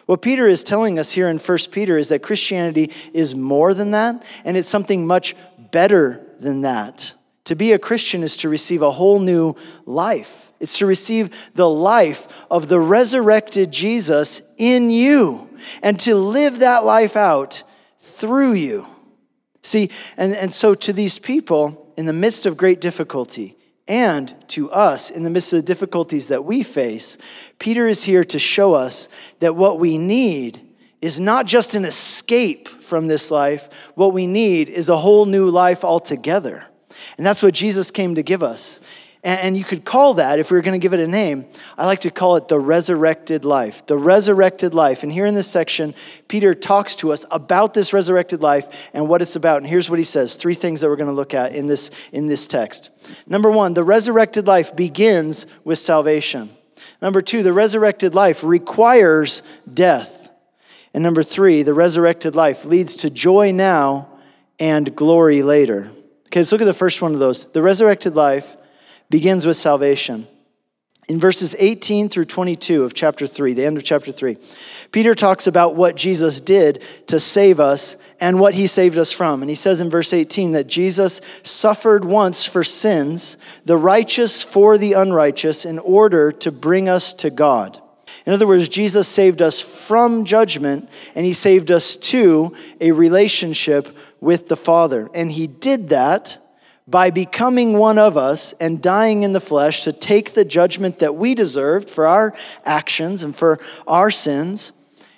What 0.04 0.22
Peter 0.22 0.46
is 0.46 0.62
telling 0.62 0.99
us 0.99 1.10
here 1.10 1.28
in 1.28 1.38
1 1.38 1.58
Peter 1.72 1.99
is 1.99 2.10
that 2.10 2.22
Christianity 2.22 2.92
is 3.12 3.34
more 3.34 3.75
than 3.75 3.92
that, 3.92 4.22
and 4.44 4.56
it's 4.56 4.69
something 4.69 5.06
much 5.06 5.34
better 5.72 6.25
than 6.40 6.62
that. 6.62 7.14
To 7.44 7.54
be 7.54 7.72
a 7.72 7.78
Christian 7.78 8.22
is 8.22 8.36
to 8.38 8.48
receive 8.48 8.82
a 8.82 8.90
whole 8.90 9.20
new 9.20 9.54
life. 9.84 10.52
It's 10.58 10.78
to 10.78 10.86
receive 10.86 11.30
the 11.54 11.68
life 11.68 12.26
of 12.50 12.68
the 12.68 12.80
resurrected 12.80 13.70
Jesus 13.70 14.42
in 14.56 14.90
you 14.90 15.48
and 15.82 15.98
to 16.00 16.14
live 16.14 16.60
that 16.60 16.84
life 16.84 17.16
out 17.16 17.62
through 18.00 18.54
you. 18.54 18.86
See, 19.62 19.90
and, 20.16 20.32
and 20.32 20.52
so 20.52 20.74
to 20.74 20.92
these 20.92 21.18
people, 21.18 21.92
in 21.96 22.06
the 22.06 22.12
midst 22.12 22.46
of 22.46 22.56
great 22.56 22.80
difficulty, 22.80 23.56
and 23.88 24.34
to 24.49 24.70
us 24.70 25.11
in 25.11 25.22
the 25.22 25.30
midst 25.30 25.52
of 25.52 25.58
the 25.58 25.66
difficulties 25.66 26.28
that 26.28 26.44
we 26.44 26.62
face, 26.62 27.18
Peter 27.58 27.87
is 27.87 28.02
here 28.02 28.25
to 28.25 28.38
show 28.38 28.75
us 28.75 29.08
that 29.38 29.54
what 29.54 29.78
we 29.78 29.99
need 29.99 30.61
is 31.00 31.20
not 31.20 31.46
just 31.46 31.74
an 31.74 31.84
escape 31.84 32.68
from 32.68 33.06
this 33.06 33.30
life. 33.30 33.68
What 33.94 34.12
we 34.12 34.26
need 34.26 34.68
is 34.68 34.88
a 34.88 34.96
whole 34.96 35.26
new 35.26 35.50
life 35.50 35.84
altogether. 35.84 36.64
And 37.16 37.26
that's 37.26 37.42
what 37.42 37.54
Jesus 37.54 37.90
came 37.90 38.14
to 38.14 38.22
give 38.22 38.42
us. 38.42 38.80
And 39.26 39.56
you 39.56 39.64
could 39.64 39.84
call 39.84 40.14
that, 40.14 40.38
if 40.38 40.52
we 40.52 40.56
were 40.56 40.62
going 40.62 40.78
to 40.78 40.82
give 40.82 40.92
it 40.92 41.00
a 41.00 41.06
name, 41.08 41.46
I 41.76 41.86
like 41.86 42.02
to 42.02 42.12
call 42.12 42.36
it 42.36 42.46
the 42.46 42.60
resurrected 42.60 43.44
life. 43.44 43.84
The 43.84 43.98
resurrected 43.98 44.72
life. 44.72 45.02
And 45.02 45.10
here 45.10 45.26
in 45.26 45.34
this 45.34 45.50
section, 45.50 45.96
Peter 46.28 46.54
talks 46.54 46.94
to 46.96 47.10
us 47.10 47.26
about 47.32 47.74
this 47.74 47.92
resurrected 47.92 48.40
life 48.40 48.88
and 48.94 49.08
what 49.08 49.22
it's 49.22 49.34
about. 49.34 49.56
And 49.56 49.66
here's 49.66 49.90
what 49.90 49.98
he 49.98 50.04
says 50.04 50.36
three 50.36 50.54
things 50.54 50.80
that 50.80 50.88
we're 50.88 50.94
going 50.94 51.08
to 51.08 51.12
look 51.12 51.34
at 51.34 51.56
in 51.56 51.66
this, 51.66 51.90
in 52.12 52.28
this 52.28 52.46
text. 52.46 52.90
Number 53.26 53.50
one, 53.50 53.74
the 53.74 53.82
resurrected 53.82 54.46
life 54.46 54.76
begins 54.76 55.48
with 55.64 55.80
salvation. 55.80 56.50
Number 57.02 57.20
two, 57.20 57.42
the 57.42 57.52
resurrected 57.52 58.14
life 58.14 58.44
requires 58.44 59.42
death. 59.74 60.15
And 60.96 61.02
number 61.02 61.22
three, 61.22 61.62
the 61.62 61.74
resurrected 61.74 62.34
life 62.34 62.64
leads 62.64 62.96
to 62.96 63.10
joy 63.10 63.52
now 63.52 64.08
and 64.58 64.96
glory 64.96 65.42
later. 65.42 65.90
Okay, 66.28 66.40
let's 66.40 66.52
look 66.52 66.62
at 66.62 66.64
the 66.64 66.72
first 66.72 67.02
one 67.02 67.12
of 67.12 67.20
those. 67.20 67.44
The 67.44 67.60
resurrected 67.60 68.14
life 68.14 68.56
begins 69.10 69.44
with 69.44 69.58
salvation. 69.58 70.26
In 71.06 71.20
verses 71.20 71.54
18 71.58 72.08
through 72.08 72.24
22 72.24 72.82
of 72.82 72.94
chapter 72.94 73.26
3, 73.26 73.52
the 73.52 73.66
end 73.66 73.76
of 73.76 73.84
chapter 73.84 74.10
3, 74.10 74.38
Peter 74.90 75.14
talks 75.14 75.46
about 75.46 75.76
what 75.76 75.96
Jesus 75.96 76.40
did 76.40 76.82
to 77.08 77.20
save 77.20 77.60
us 77.60 77.98
and 78.18 78.40
what 78.40 78.54
he 78.54 78.66
saved 78.66 78.96
us 78.96 79.12
from. 79.12 79.42
And 79.42 79.50
he 79.50 79.54
says 79.54 79.82
in 79.82 79.90
verse 79.90 80.14
18 80.14 80.52
that 80.52 80.66
Jesus 80.66 81.20
suffered 81.42 82.06
once 82.06 82.46
for 82.46 82.64
sins, 82.64 83.36
the 83.66 83.76
righteous 83.76 84.42
for 84.42 84.78
the 84.78 84.94
unrighteous, 84.94 85.66
in 85.66 85.78
order 85.78 86.32
to 86.32 86.50
bring 86.50 86.88
us 86.88 87.12
to 87.12 87.28
God. 87.28 87.82
In 88.26 88.33
other 88.33 88.47
words, 88.47 88.68
Jesus 88.68 89.06
saved 89.06 89.40
us 89.40 89.61
from 89.61 90.25
judgment 90.25 90.88
and 91.14 91.25
he 91.25 91.33
saved 91.33 91.71
us 91.71 91.95
to 91.97 92.54
a 92.80 92.90
relationship 92.90 93.97
with 94.21 94.49
the 94.49 94.56
Father. 94.56 95.09
And 95.14 95.30
he 95.30 95.47
did 95.47 95.90
that 95.90 96.38
by 96.88 97.11
becoming 97.11 97.78
one 97.78 97.99
of 97.99 98.16
us 98.16 98.52
and 98.54 98.83
dying 98.83 99.23
in 99.23 99.33
the 99.33 99.40
flesh 99.40 99.85
to 99.85 99.92
take 99.92 100.35
the 100.35 100.45
judgment 100.45 100.99
that 100.99 101.14
we 101.14 101.35
deserved 101.37 101.88
for 101.88 102.06
our 102.06 102.35
actions 102.64 103.23
and 103.23 103.35
for 103.35 103.61
our 103.87 104.11
sins. 104.11 104.73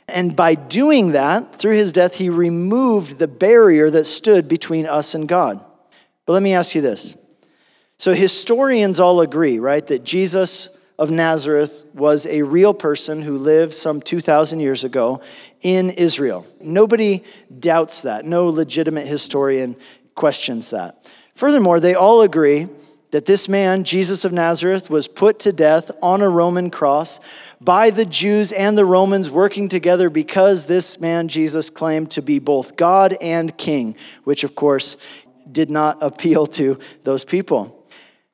And 0.07 0.37
by 0.37 0.55
doing 0.55 1.12
that, 1.12 1.55
through 1.55 1.75
his 1.75 1.93
death, 1.93 2.15
he 2.15 2.31
removed 2.31 3.19
the 3.19 3.29
barrier 3.29 3.91
that 3.91 4.05
stood 4.05 4.49
between 4.49 4.87
us 4.87 5.15
and 5.15 5.29
God. 5.29 5.62
But 6.25 6.33
let 6.35 6.43
me 6.43 6.55
ask 6.55 6.75
you 6.75 6.81
this. 6.81 7.17
So, 7.99 8.15
historians 8.15 9.00
all 9.00 9.21
agree, 9.21 9.59
right, 9.59 9.87
that 9.88 10.05
Jesus 10.05 10.71
of 10.99 11.11
Nazareth 11.11 11.85
was 11.95 12.26
a 12.26 12.43
real 12.43 12.75
person 12.75 13.23
who 13.23 13.38
lived 13.38 13.73
some 13.73 14.00
2,000 14.00 14.61
years 14.61 14.83
ago 14.83 15.21
in 15.61 15.90
Israel. 15.90 16.47
Nobody 16.61 17.23
doubts 17.59 18.02
that. 18.02 18.25
No 18.25 18.49
legitimate 18.49 19.07
historian 19.07 19.76
questions 20.14 20.71
that. 20.71 21.11
Furthermore, 21.35 21.78
they 21.78 21.95
all 21.95 22.23
agree 22.23 22.69
that 23.11 23.26
this 23.26 23.49
man, 23.49 23.85
Jesus 23.85 24.25
of 24.25 24.33
Nazareth, 24.33 24.90
was 24.90 25.09
put 25.09 25.38
to 25.40 25.52
death 25.52 25.90
on 26.02 26.21
a 26.21 26.28
Roman 26.28 26.71
cross 26.71 27.21
by 27.61 27.90
the 27.90 28.05
Jews 28.05 28.52
and 28.52 28.76
the 28.76 28.85
Romans 28.85 29.31
working 29.31 29.69
together 29.69 30.11
because 30.11 30.67
this 30.67 31.00
man, 31.00 31.28
Jesus, 31.28 31.71
claimed 31.71 32.11
to 32.12 32.23
be 32.23 32.38
both 32.38 32.76
God 32.76 33.17
and 33.21 33.57
king, 33.57 33.97
which, 34.25 34.45
of 34.45 34.55
course, 34.55 34.97
did 35.50 35.71
not 35.71 35.99
appeal 36.02 36.47
to 36.47 36.78
those 37.05 37.25
people. 37.25 37.75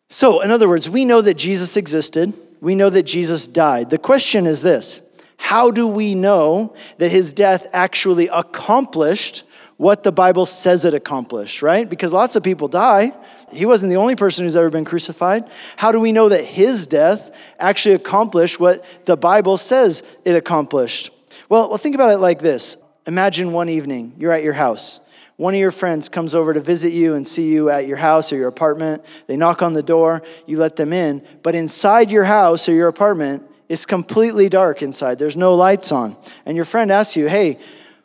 So, 0.08 0.40
in 0.40 0.50
other 0.50 0.68
words, 0.68 0.90
we 0.90 1.04
know 1.04 1.22
that 1.22 1.34
Jesus 1.34 1.76
existed, 1.76 2.34
we 2.64 2.74
know 2.74 2.88
that 2.88 3.02
Jesus 3.02 3.46
died. 3.46 3.90
The 3.90 3.98
question 3.98 4.46
is 4.46 4.62
this 4.62 5.02
How 5.36 5.70
do 5.70 5.86
we 5.86 6.14
know 6.14 6.74
that 6.96 7.10
his 7.10 7.34
death 7.34 7.68
actually 7.72 8.28
accomplished 8.28 9.44
what 9.76 10.02
the 10.02 10.12
Bible 10.12 10.46
says 10.46 10.84
it 10.84 10.94
accomplished, 10.94 11.60
right? 11.60 11.88
Because 11.88 12.12
lots 12.12 12.36
of 12.36 12.42
people 12.42 12.68
die. 12.68 13.12
He 13.52 13.66
wasn't 13.66 13.90
the 13.90 13.98
only 13.98 14.16
person 14.16 14.44
who's 14.44 14.56
ever 14.56 14.70
been 14.70 14.84
crucified. 14.84 15.50
How 15.76 15.92
do 15.92 16.00
we 16.00 16.10
know 16.10 16.30
that 16.30 16.44
his 16.44 16.86
death 16.86 17.36
actually 17.58 17.96
accomplished 17.96 18.58
what 18.58 18.84
the 19.04 19.16
Bible 19.16 19.58
says 19.58 20.02
it 20.24 20.34
accomplished? 20.34 21.10
Well, 21.48 21.68
well 21.68 21.78
think 21.78 21.94
about 21.94 22.12
it 22.12 22.18
like 22.18 22.40
this. 22.40 22.78
Imagine 23.06 23.52
one 23.52 23.68
evening, 23.68 24.14
you're 24.16 24.32
at 24.32 24.42
your 24.42 24.54
house. 24.54 25.00
One 25.36 25.54
of 25.54 25.60
your 25.60 25.72
friends 25.72 26.08
comes 26.08 26.34
over 26.34 26.52
to 26.54 26.60
visit 26.60 26.92
you 26.92 27.14
and 27.14 27.26
see 27.26 27.50
you 27.50 27.68
at 27.68 27.86
your 27.86 27.96
house 27.96 28.32
or 28.32 28.36
your 28.36 28.48
apartment. 28.48 29.04
They 29.26 29.36
knock 29.36 29.62
on 29.62 29.72
the 29.72 29.82
door, 29.82 30.22
you 30.46 30.58
let 30.58 30.76
them 30.76 30.92
in. 30.92 31.26
But 31.42 31.54
inside 31.54 32.10
your 32.10 32.24
house 32.24 32.68
or 32.68 32.72
your 32.72 32.88
apartment, 32.88 33.42
it's 33.68 33.86
completely 33.86 34.48
dark 34.48 34.82
inside. 34.82 35.18
There's 35.18 35.36
no 35.36 35.54
lights 35.54 35.90
on. 35.90 36.16
And 36.46 36.54
your 36.54 36.64
friend 36.64 36.92
asks 36.92 37.16
you, 37.16 37.28
hey, 37.28 37.58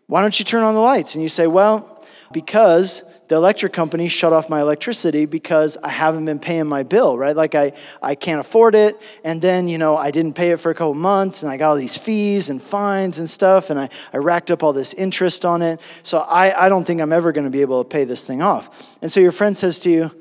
why 0.10 0.22
don't 0.24 0.40
you 0.40 0.44
turn 0.44 0.64
on 0.64 0.74
the 0.74 0.80
lights? 0.80 1.14
And 1.14 1.22
you 1.22 1.30
say, 1.30 1.46
Well, 1.46 2.04
because 2.34 3.04
the 3.30 3.36
electric 3.36 3.74
company 3.74 4.08
shut 4.08 4.34
off 4.34 4.50
my 4.50 4.60
electricity 4.60 5.26
because 5.26 5.78
I 5.78 5.90
haven't 5.90 6.26
been 6.26 6.40
paying 6.40 6.66
my 6.66 6.82
bill, 6.82 7.16
right? 7.16 7.36
Like 7.36 7.54
I, 7.54 7.74
I 8.02 8.16
can't 8.16 8.40
afford 8.40 8.74
it. 8.74 9.00
And 9.24 9.40
then, 9.40 9.68
you 9.68 9.78
know, 9.78 9.96
I 9.96 10.10
didn't 10.10 10.34
pay 10.34 10.50
it 10.50 10.60
for 10.60 10.72
a 10.72 10.76
couple 10.76 10.96
months 10.96 11.44
and 11.44 11.52
I 11.52 11.58
got 11.58 11.70
all 11.70 11.76
these 11.76 11.96
fees 11.96 12.50
and 12.50 12.62
fines 12.62 13.20
and 13.20 13.30
stuff. 13.30 13.70
And 13.70 13.80
I, 13.80 13.90
I 14.14 14.18
racked 14.18 14.50
up 14.50 14.64
all 14.64 14.74
this 14.74 14.96
interest 14.96 15.46
on 15.46 15.62
it. 15.62 15.80
So 16.02 16.18
I, 16.18 16.66
I 16.66 16.70
don't 16.70 16.86
think 16.86 17.02
I'm 17.02 17.14
ever 17.14 17.32
going 17.32 17.46
to 17.46 17.52
be 17.52 17.62
able 17.62 17.84
to 17.84 17.88
pay 17.88 18.04
this 18.04 18.26
thing 18.26 18.42
off. 18.42 18.98
And 19.04 19.12
so 19.12 19.20
your 19.20 19.32
friend 19.32 19.56
says 19.56 19.78
to 19.80 19.92
you, 19.92 20.12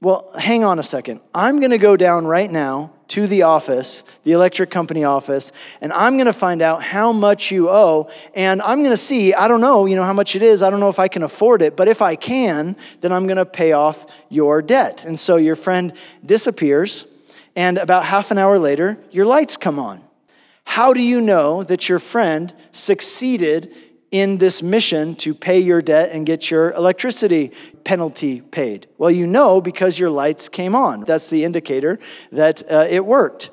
well, 0.00 0.28
hang 0.36 0.64
on 0.64 0.80
a 0.80 0.82
second. 0.82 1.20
I'm 1.32 1.60
going 1.60 1.70
to 1.70 1.78
go 1.78 1.96
down 1.96 2.26
right 2.26 2.50
now 2.50 2.92
to 3.10 3.26
the 3.26 3.42
office, 3.42 4.04
the 4.24 4.32
electric 4.32 4.70
company 4.70 5.04
office, 5.04 5.52
and 5.80 5.92
I'm 5.92 6.16
going 6.16 6.26
to 6.26 6.32
find 6.32 6.62
out 6.62 6.82
how 6.82 7.12
much 7.12 7.50
you 7.50 7.68
owe. 7.68 8.08
And 8.34 8.62
I'm 8.62 8.78
going 8.78 8.92
to 8.92 8.96
see, 8.96 9.34
I 9.34 9.48
don't 9.48 9.60
know, 9.60 9.86
you 9.86 9.96
know, 9.96 10.04
how 10.04 10.12
much 10.12 10.36
it 10.36 10.42
is. 10.42 10.62
I 10.62 10.70
don't 10.70 10.80
know 10.80 10.88
if 10.88 10.98
I 11.00 11.08
can 11.08 11.24
afford 11.24 11.60
it, 11.60 11.76
but 11.76 11.88
if 11.88 12.02
I 12.02 12.14
can, 12.14 12.76
then 13.00 13.12
I'm 13.12 13.26
going 13.26 13.36
to 13.36 13.44
pay 13.44 13.72
off 13.72 14.06
your 14.28 14.62
debt. 14.62 15.04
And 15.04 15.18
so 15.18 15.36
your 15.36 15.56
friend 15.56 15.92
disappears, 16.24 17.04
and 17.56 17.78
about 17.78 18.04
half 18.04 18.30
an 18.30 18.38
hour 18.38 18.58
later, 18.58 18.96
your 19.10 19.26
lights 19.26 19.56
come 19.56 19.78
on. 19.78 20.02
How 20.64 20.92
do 20.92 21.02
you 21.02 21.20
know 21.20 21.64
that 21.64 21.88
your 21.88 21.98
friend 21.98 22.54
succeeded 22.70 23.74
in 24.10 24.38
this 24.38 24.62
mission 24.62 25.14
to 25.16 25.34
pay 25.34 25.60
your 25.60 25.80
debt 25.80 26.10
and 26.12 26.26
get 26.26 26.50
your 26.50 26.72
electricity 26.72 27.52
penalty 27.84 28.40
paid? 28.40 28.86
Well, 28.98 29.10
you 29.10 29.26
know 29.26 29.60
because 29.60 29.98
your 29.98 30.10
lights 30.10 30.48
came 30.48 30.74
on. 30.74 31.02
That's 31.02 31.30
the 31.30 31.44
indicator 31.44 31.98
that 32.32 32.62
uh, 32.70 32.86
it 32.88 33.04
worked. 33.04 33.50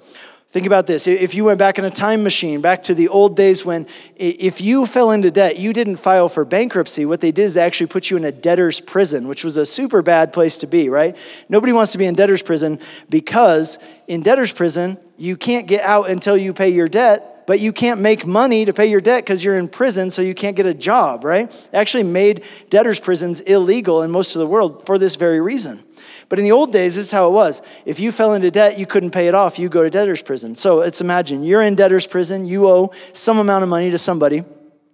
Think 0.49 0.65
about 0.65 0.87
this. 0.87 1.07
If 1.07 1.35
you 1.35 1.43
went 1.43 1.59
back 1.59 1.77
in 1.77 1.83
a 1.83 1.89
time 1.89 2.23
machine, 2.23 2.61
back 2.61 2.83
to 2.83 2.95
the 2.95 3.09
old 3.09 3.35
days 3.35 3.65
when 3.65 3.85
if 4.15 4.61
you 4.61 4.85
fell 4.85 5.11
into 5.11 5.29
debt, 5.29 5.59
you 5.59 5.73
didn't 5.73 5.97
file 5.97 6.29
for 6.29 6.45
bankruptcy. 6.45 7.05
What 7.05 7.19
they 7.19 7.33
did 7.33 7.43
is 7.43 7.53
they 7.55 7.61
actually 7.61 7.87
put 7.87 8.09
you 8.09 8.15
in 8.15 8.23
a 8.23 8.31
debtor's 8.31 8.79
prison, 8.79 9.27
which 9.27 9.43
was 9.43 9.57
a 9.57 9.65
super 9.65 10.01
bad 10.01 10.31
place 10.31 10.57
to 10.59 10.67
be, 10.67 10.87
right? 10.87 11.17
Nobody 11.49 11.73
wants 11.73 11.91
to 11.91 11.97
be 11.97 12.05
in 12.05 12.15
debtor's 12.15 12.41
prison 12.41 12.79
because 13.09 13.77
in 14.07 14.21
debtor's 14.21 14.53
prison, 14.53 14.97
you 15.17 15.35
can't 15.35 15.67
get 15.67 15.83
out 15.83 16.09
until 16.09 16.37
you 16.37 16.53
pay 16.53 16.69
your 16.69 16.87
debt 16.87 17.36
but 17.47 17.61
you 17.61 17.71
can't 17.71 18.01
make 18.01 18.27
money 18.27 18.65
to 18.65 18.73
pay 18.73 18.87
your 18.87 18.99
debt 18.99 19.23
because 19.23 19.41
you're 19.41 19.57
in 19.57 19.69
prison, 19.69 20.11
so 20.11 20.21
you 20.21 20.35
can't 20.35 20.55
get 20.55 20.65
a 20.65 20.73
job, 20.73 21.23
right? 21.23 21.49
They 21.71 21.77
actually 21.77 22.03
made 22.03 22.43
debtors' 22.69 22.99
prisons 22.99 23.39
illegal 23.39 24.03
in 24.03 24.11
most 24.11 24.35
of 24.35 24.41
the 24.41 24.45
world 24.45 24.85
for 24.85 24.99
this 24.99 25.15
very 25.15 25.39
reason. 25.39 25.81
But 26.27 26.39
in 26.39 26.43
the 26.43 26.51
old 26.51 26.73
days, 26.73 26.95
this 26.95 27.05
is 27.05 27.11
how 27.11 27.29
it 27.29 27.31
was. 27.31 27.61
If 27.85 28.01
you 28.01 28.11
fell 28.11 28.33
into 28.33 28.51
debt, 28.51 28.77
you 28.77 28.85
couldn't 28.85 29.11
pay 29.11 29.29
it 29.29 29.33
off, 29.33 29.57
you 29.57 29.69
go 29.69 29.81
to 29.81 29.89
debtor's 29.89 30.21
prison. 30.21 30.55
So 30.55 30.75
let's 30.75 30.99
imagine 30.99 31.41
you're 31.41 31.61
in 31.61 31.75
debtor's 31.75 32.05
prison, 32.05 32.45
you 32.45 32.67
owe 32.67 32.91
some 33.13 33.37
amount 33.37 33.63
of 33.63 33.69
money 33.69 33.91
to 33.91 33.97
somebody. 33.97 34.43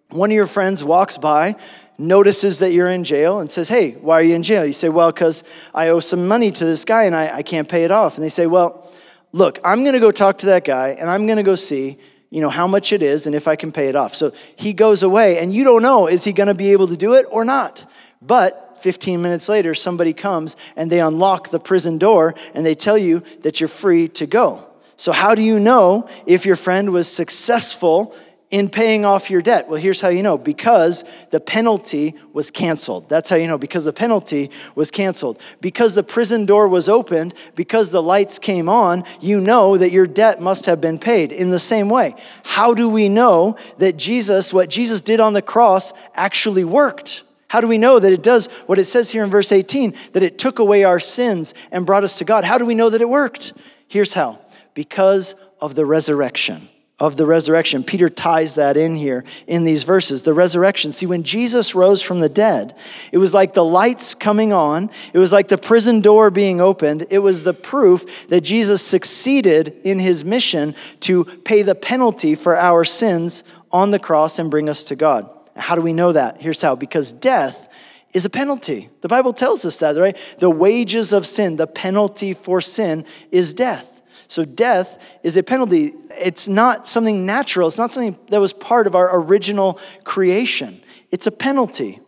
One 0.09 0.29
of 0.29 0.35
your 0.35 0.45
friends 0.45 0.83
walks 0.83 1.17
by, 1.17 1.55
notices 1.97 2.59
that 2.59 2.71
you're 2.71 2.91
in 2.91 3.03
jail, 3.03 3.39
and 3.39 3.49
says, 3.49 3.67
Hey, 3.67 3.93
why 3.93 4.19
are 4.19 4.21
you 4.21 4.35
in 4.35 4.43
jail? 4.43 4.63
You 4.63 4.73
say, 4.73 4.89
Well, 4.89 5.11
because 5.11 5.43
I 5.73 5.87
owe 5.87 5.99
some 5.99 6.27
money 6.27 6.51
to 6.51 6.65
this 6.65 6.85
guy 6.85 7.05
and 7.05 7.15
I, 7.15 7.37
I 7.37 7.41
can't 7.41 7.67
pay 7.67 7.83
it 7.83 7.89
off. 7.89 8.15
And 8.15 8.23
they 8.23 8.29
say, 8.29 8.45
Well, 8.45 8.87
look, 9.31 9.57
I'm 9.63 9.81
going 9.81 9.93
to 9.93 9.99
go 9.99 10.11
talk 10.11 10.37
to 10.39 10.45
that 10.47 10.65
guy 10.65 10.89
and 10.89 11.09
I'm 11.09 11.25
going 11.25 11.37
to 11.37 11.43
go 11.43 11.55
see 11.55 11.97
you 12.33 12.41
know 12.41 12.49
how 12.49 12.65
much 12.65 12.91
it 12.91 13.03
is 13.03 13.27
and 13.27 13.35
if 13.35 13.47
I 13.47 13.55
can 13.55 13.71
pay 13.71 13.89
it 13.89 13.95
off. 13.95 14.15
So 14.15 14.31
he 14.55 14.73
goes 14.73 15.03
away 15.03 15.37
and 15.37 15.53
you 15.53 15.63
don't 15.63 15.83
know 15.83 16.07
is 16.07 16.23
he 16.23 16.33
going 16.33 16.47
to 16.47 16.55
be 16.55 16.71
able 16.71 16.87
to 16.87 16.97
do 16.97 17.13
it 17.13 17.27
or 17.29 17.45
not. 17.45 17.85
But 18.23 18.79
15 18.81 19.21
minutes 19.21 19.47
later 19.47 19.75
somebody 19.75 20.13
comes 20.13 20.57
and 20.75 20.91
they 20.91 20.99
unlock 20.99 21.51
the 21.51 21.59
prison 21.59 21.99
door 21.99 22.33
and 22.55 22.65
they 22.65 22.73
tell 22.73 22.97
you 22.97 23.21
that 23.41 23.61
you're 23.61 23.67
free 23.67 24.07
to 24.07 24.25
go. 24.25 24.65
So 24.97 25.11
how 25.11 25.35
do 25.35 25.43
you 25.43 25.59
know 25.59 26.09
if 26.25 26.47
your 26.47 26.55
friend 26.55 26.91
was 26.91 27.07
successful 27.07 28.15
in 28.53 28.69
paying 28.69 29.03
off 29.03 29.31
your 29.31 29.41
debt? 29.41 29.67
Well, 29.67 29.81
here's 29.81 29.99
how 29.99 30.09
you 30.09 30.21
know 30.21 30.37
because 30.37 31.03
the 31.31 31.39
penalty 31.39 32.13
was 32.33 32.51
canceled. 32.51 33.09
That's 33.09 33.27
how 33.31 33.35
you 33.35 33.47
know 33.47 33.57
because 33.57 33.85
the 33.85 33.91
penalty 33.91 34.51
was 34.75 34.91
canceled. 34.91 35.41
Because 35.59 35.95
the 35.95 36.03
prison 36.03 36.45
door 36.45 36.67
was 36.67 36.87
opened, 36.87 37.33
because 37.55 37.89
the 37.89 38.03
lights 38.03 38.37
came 38.37 38.69
on, 38.69 39.05
you 39.19 39.41
know 39.41 39.75
that 39.75 39.89
your 39.89 40.05
debt 40.05 40.39
must 40.39 40.67
have 40.67 40.79
been 40.79 40.99
paid. 40.99 41.31
In 41.31 41.49
the 41.49 41.57
same 41.57 41.89
way, 41.89 42.13
how 42.43 42.75
do 42.75 42.87
we 42.87 43.09
know 43.09 43.57
that 43.79 43.97
Jesus, 43.97 44.53
what 44.53 44.69
Jesus 44.69 45.01
did 45.01 45.19
on 45.19 45.33
the 45.33 45.41
cross, 45.41 45.91
actually 46.13 46.63
worked? 46.63 47.23
How 47.47 47.59
do 47.59 47.67
we 47.67 47.79
know 47.79 47.97
that 47.97 48.13
it 48.13 48.21
does 48.21 48.45
what 48.67 48.77
it 48.77 48.85
says 48.85 49.09
here 49.09 49.23
in 49.23 49.31
verse 49.31 49.51
18, 49.51 49.95
that 50.11 50.21
it 50.21 50.37
took 50.37 50.59
away 50.59 50.83
our 50.83 50.99
sins 50.99 51.55
and 51.71 51.87
brought 51.87 52.03
us 52.03 52.19
to 52.19 52.23
God? 52.23 52.43
How 52.43 52.59
do 52.59 52.65
we 52.65 52.75
know 52.75 52.91
that 52.91 53.01
it 53.01 53.09
worked? 53.09 53.53
Here's 53.87 54.13
how 54.13 54.39
because 54.75 55.33
of 55.59 55.73
the 55.73 55.87
resurrection 55.87 56.69
of 56.99 57.17
the 57.17 57.25
resurrection. 57.25 57.83
Peter 57.83 58.07
ties 58.07 58.55
that 58.55 58.77
in 58.77 58.95
here 58.95 59.23
in 59.47 59.63
these 59.63 59.83
verses. 59.83 60.21
The 60.21 60.33
resurrection. 60.33 60.91
See, 60.91 61.05
when 61.05 61.23
Jesus 61.23 61.73
rose 61.73 62.01
from 62.01 62.19
the 62.19 62.29
dead, 62.29 62.75
it 63.11 63.17
was 63.17 63.33
like 63.33 63.53
the 63.53 63.65
lights 63.65 64.13
coming 64.15 64.53
on, 64.53 64.89
it 65.11 65.17
was 65.17 65.33
like 65.33 65.47
the 65.47 65.57
prison 65.57 66.01
door 66.01 66.29
being 66.29 66.61
opened. 66.61 67.07
It 67.09 67.19
was 67.19 67.43
the 67.43 67.53
proof 67.53 68.27
that 68.29 68.41
Jesus 68.41 68.81
succeeded 68.81 69.75
in 69.83 69.99
his 69.99 70.23
mission 70.23 70.75
to 71.01 71.25
pay 71.25 71.63
the 71.63 71.75
penalty 71.75 72.35
for 72.35 72.55
our 72.55 72.83
sins 72.83 73.43
on 73.71 73.91
the 73.91 73.99
cross 73.99 74.37
and 74.37 74.51
bring 74.51 74.69
us 74.69 74.85
to 74.85 74.95
God. 74.95 75.29
How 75.55 75.75
do 75.75 75.81
we 75.81 75.93
know 75.93 76.11
that? 76.11 76.41
Here's 76.41 76.61
how 76.61 76.75
because 76.75 77.11
death 77.11 77.69
is 78.13 78.25
a 78.25 78.29
penalty. 78.29 78.89
The 79.01 79.07
Bible 79.07 79.33
tells 79.33 79.65
us 79.65 79.79
that, 79.79 79.97
right? 79.97 80.17
The 80.37 80.49
wages 80.49 81.13
of 81.13 81.25
sin, 81.25 81.55
the 81.55 81.67
penalty 81.67 82.33
for 82.33 82.61
sin 82.61 83.05
is 83.31 83.53
death. 83.53 83.89
So 84.27 84.45
death 84.45 85.01
is 85.23 85.37
a 85.37 85.43
penalty. 85.43 85.93
It's 86.11 86.47
not 86.47 86.87
something 86.87 87.25
natural, 87.25 87.67
it's 87.67 87.77
not 87.77 87.91
something 87.91 88.17
that 88.29 88.39
was 88.39 88.53
part 88.53 88.87
of 88.87 88.95
our 88.95 89.19
original 89.19 89.79
creation. 90.03 90.81
It's 91.11 91.27
a 91.27 91.31
penalty. 91.31 91.99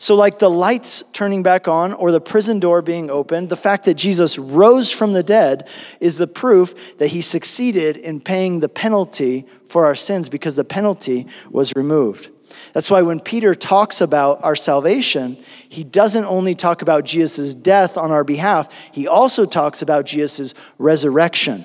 So, 0.00 0.14
like 0.14 0.38
the 0.38 0.50
lights 0.50 1.02
turning 1.12 1.42
back 1.42 1.66
on 1.66 1.92
or 1.92 2.12
the 2.12 2.20
prison 2.20 2.60
door 2.60 2.82
being 2.82 3.10
opened, 3.10 3.48
the 3.48 3.56
fact 3.56 3.84
that 3.86 3.94
Jesus 3.94 4.38
rose 4.38 4.92
from 4.92 5.12
the 5.12 5.24
dead 5.24 5.68
is 6.00 6.18
the 6.18 6.28
proof 6.28 6.98
that 6.98 7.08
he 7.08 7.20
succeeded 7.20 7.96
in 7.96 8.20
paying 8.20 8.60
the 8.60 8.68
penalty 8.68 9.46
for 9.64 9.86
our 9.86 9.96
sins 9.96 10.28
because 10.28 10.54
the 10.54 10.64
penalty 10.64 11.26
was 11.50 11.72
removed. 11.74 12.30
That's 12.72 12.90
why 12.90 13.02
when 13.02 13.20
Peter 13.20 13.54
talks 13.54 14.00
about 14.00 14.44
our 14.44 14.56
salvation, 14.56 15.36
he 15.68 15.84
doesn't 15.84 16.24
only 16.24 16.54
talk 16.54 16.82
about 16.82 17.04
Jesus' 17.04 17.54
death 17.54 17.96
on 17.96 18.10
our 18.10 18.24
behalf, 18.24 18.72
he 18.92 19.08
also 19.08 19.46
talks 19.46 19.82
about 19.82 20.06
Jesus' 20.06 20.54
resurrection. 20.78 21.64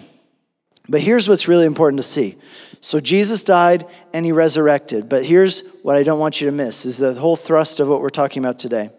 But 0.90 1.02
here's 1.02 1.30
what's 1.30 1.48
really 1.48 1.66
important 1.66 2.00
to 2.00 2.08
see. 2.08 2.38
So 2.82 3.00
Jesus 3.00 3.44
died 3.44 3.88
and 4.12 4.26
he 4.26 4.34
resurrected. 4.34 5.08
But 5.08 5.24
here's 5.24 5.62
what 5.84 5.96
I 5.96 6.04
don't 6.04 6.20
want 6.20 6.42
you 6.42 6.48
to 6.48 6.52
miss 6.52 6.86
is 6.86 6.98
the 6.98 7.14
whole 7.14 7.38
thrust 7.38 7.80
of 7.80 7.88
what 7.88 8.02
we're 8.02 8.10
talking 8.10 8.44
about 8.44 8.60
today. 8.60 8.90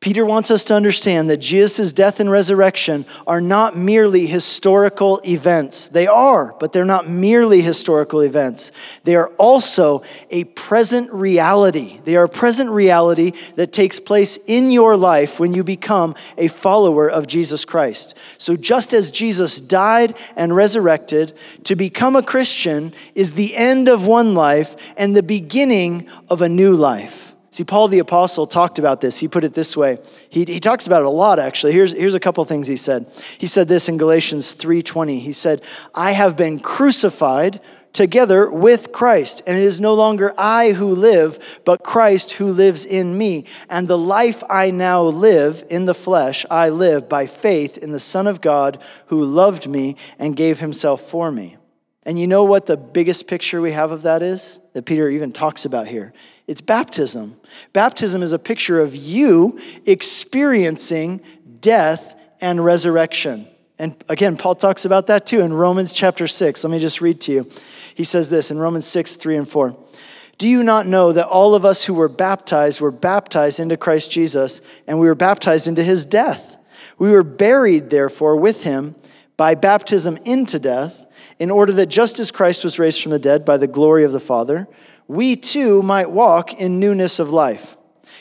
Peter 0.00 0.26
wants 0.26 0.50
us 0.50 0.62
to 0.64 0.74
understand 0.74 1.30
that 1.30 1.38
Jesus' 1.38 1.92
death 1.92 2.20
and 2.20 2.30
resurrection 2.30 3.06
are 3.26 3.40
not 3.40 3.76
merely 3.76 4.26
historical 4.26 5.20
events. 5.26 5.88
They 5.88 6.06
are, 6.06 6.54
but 6.60 6.72
they're 6.72 6.84
not 6.84 7.08
merely 7.08 7.62
historical 7.62 8.20
events. 8.20 8.72
They 9.04 9.16
are 9.16 9.28
also 9.38 10.04
a 10.30 10.44
present 10.44 11.12
reality. 11.12 11.98
They 12.04 12.14
are 12.14 12.24
a 12.24 12.28
present 12.28 12.70
reality 12.70 13.32
that 13.56 13.72
takes 13.72 13.98
place 13.98 14.38
in 14.46 14.70
your 14.70 14.96
life 14.98 15.40
when 15.40 15.54
you 15.54 15.64
become 15.64 16.14
a 16.36 16.48
follower 16.48 17.10
of 17.10 17.26
Jesus 17.26 17.64
Christ. 17.64 18.16
So, 18.36 18.54
just 18.54 18.92
as 18.92 19.10
Jesus 19.10 19.60
died 19.60 20.16
and 20.36 20.54
resurrected, 20.54 21.32
to 21.64 21.74
become 21.74 22.16
a 22.16 22.22
Christian 22.22 22.92
is 23.14 23.32
the 23.32 23.56
end 23.56 23.88
of 23.88 24.06
one 24.06 24.34
life 24.34 24.76
and 24.96 25.16
the 25.16 25.22
beginning 25.22 26.08
of 26.28 26.42
a 26.42 26.50
new 26.50 26.74
life. 26.74 27.25
See, 27.56 27.64
Paul 27.64 27.88
the 27.88 28.00
Apostle 28.00 28.46
talked 28.46 28.78
about 28.78 29.00
this. 29.00 29.16
He 29.16 29.28
put 29.28 29.42
it 29.42 29.54
this 29.54 29.78
way. 29.78 29.98
He, 30.28 30.44
he 30.44 30.60
talks 30.60 30.86
about 30.86 31.00
it 31.00 31.06
a 31.06 31.08
lot, 31.08 31.38
actually. 31.38 31.72
Here's, 31.72 31.90
here's 31.90 32.12
a 32.12 32.20
couple 32.20 32.44
things 32.44 32.66
he 32.66 32.76
said. 32.76 33.06
He 33.38 33.46
said 33.46 33.66
this 33.66 33.88
in 33.88 33.96
Galatians 33.96 34.54
3.20. 34.54 35.20
He 35.20 35.32
said, 35.32 35.62
I 35.94 36.10
have 36.10 36.36
been 36.36 36.60
crucified 36.60 37.62
together 37.94 38.50
with 38.50 38.92
Christ, 38.92 39.42
and 39.46 39.56
it 39.56 39.62
is 39.62 39.80
no 39.80 39.94
longer 39.94 40.34
I 40.36 40.72
who 40.72 40.94
live, 40.94 41.62
but 41.64 41.82
Christ 41.82 42.32
who 42.32 42.52
lives 42.52 42.84
in 42.84 43.16
me. 43.16 43.46
And 43.70 43.88
the 43.88 43.96
life 43.96 44.42
I 44.50 44.70
now 44.70 45.04
live 45.04 45.64
in 45.70 45.86
the 45.86 45.94
flesh, 45.94 46.44
I 46.50 46.68
live 46.68 47.08
by 47.08 47.24
faith 47.24 47.78
in 47.78 47.90
the 47.90 47.98
Son 47.98 48.26
of 48.26 48.42
God 48.42 48.82
who 49.06 49.24
loved 49.24 49.66
me 49.66 49.96
and 50.18 50.36
gave 50.36 50.60
himself 50.60 51.00
for 51.00 51.32
me. 51.32 51.56
And 52.02 52.18
you 52.18 52.26
know 52.26 52.44
what 52.44 52.66
the 52.66 52.76
biggest 52.76 53.26
picture 53.26 53.62
we 53.62 53.72
have 53.72 53.92
of 53.92 54.02
that 54.02 54.22
is? 54.22 54.60
That 54.74 54.84
Peter 54.84 55.08
even 55.08 55.32
talks 55.32 55.64
about 55.64 55.86
here 55.86 56.12
it's 56.46 56.60
baptism. 56.60 57.36
Baptism 57.72 58.22
is 58.22 58.32
a 58.32 58.38
picture 58.38 58.80
of 58.80 58.94
you 58.94 59.58
experiencing 59.84 61.20
death 61.60 62.14
and 62.40 62.64
resurrection. 62.64 63.48
And 63.78 63.94
again, 64.08 64.36
Paul 64.36 64.54
talks 64.54 64.84
about 64.84 65.08
that 65.08 65.26
too 65.26 65.40
in 65.40 65.52
Romans 65.52 65.92
chapter 65.92 66.26
6. 66.26 66.64
Let 66.64 66.70
me 66.70 66.78
just 66.78 67.00
read 67.00 67.20
to 67.22 67.32
you. 67.32 67.50
He 67.94 68.04
says 68.04 68.30
this 68.30 68.50
in 68.50 68.58
Romans 68.58 68.86
6, 68.86 69.14
3 69.14 69.36
and 69.36 69.48
4. 69.48 69.76
Do 70.38 70.48
you 70.48 70.62
not 70.62 70.86
know 70.86 71.12
that 71.12 71.26
all 71.26 71.54
of 71.54 71.64
us 71.64 71.84
who 71.84 71.94
were 71.94 72.08
baptized 72.08 72.80
were 72.80 72.90
baptized 72.90 73.58
into 73.58 73.76
Christ 73.76 74.10
Jesus, 74.10 74.60
and 74.86 75.00
we 75.00 75.06
were 75.06 75.14
baptized 75.14 75.66
into 75.66 75.82
his 75.82 76.04
death? 76.04 76.58
We 76.98 77.10
were 77.10 77.22
buried, 77.22 77.88
therefore, 77.88 78.36
with 78.36 78.62
him 78.62 78.96
by 79.38 79.54
baptism 79.54 80.18
into 80.24 80.58
death, 80.58 81.06
in 81.38 81.50
order 81.50 81.72
that 81.72 81.86
just 81.86 82.18
as 82.18 82.30
Christ 82.30 82.64
was 82.64 82.78
raised 82.78 83.02
from 83.02 83.12
the 83.12 83.18
dead 83.18 83.44
by 83.44 83.56
the 83.56 83.66
glory 83.66 84.04
of 84.04 84.12
the 84.12 84.20
Father, 84.20 84.68
we 85.08 85.36
too 85.36 85.82
might 85.82 86.10
walk 86.10 86.54
in 86.54 86.80
newness 86.80 87.18
of 87.18 87.30
life. 87.30 87.76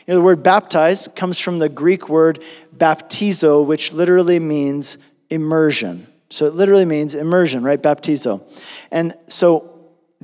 You 0.05 0.13
know, 0.13 0.15
the 0.15 0.25
word 0.25 0.43
baptize 0.43 1.07
comes 1.15 1.39
from 1.39 1.59
the 1.59 1.69
Greek 1.69 2.09
word 2.09 2.43
baptizo, 2.75 3.65
which 3.65 3.91
literally 3.91 4.39
means 4.39 4.97
immersion. 5.29 6.07
So 6.29 6.45
it 6.45 6.53
literally 6.53 6.85
means 6.85 7.15
immersion, 7.15 7.63
right? 7.63 7.81
Baptizo. 7.81 8.43
And 8.91 9.13
so 9.27 9.74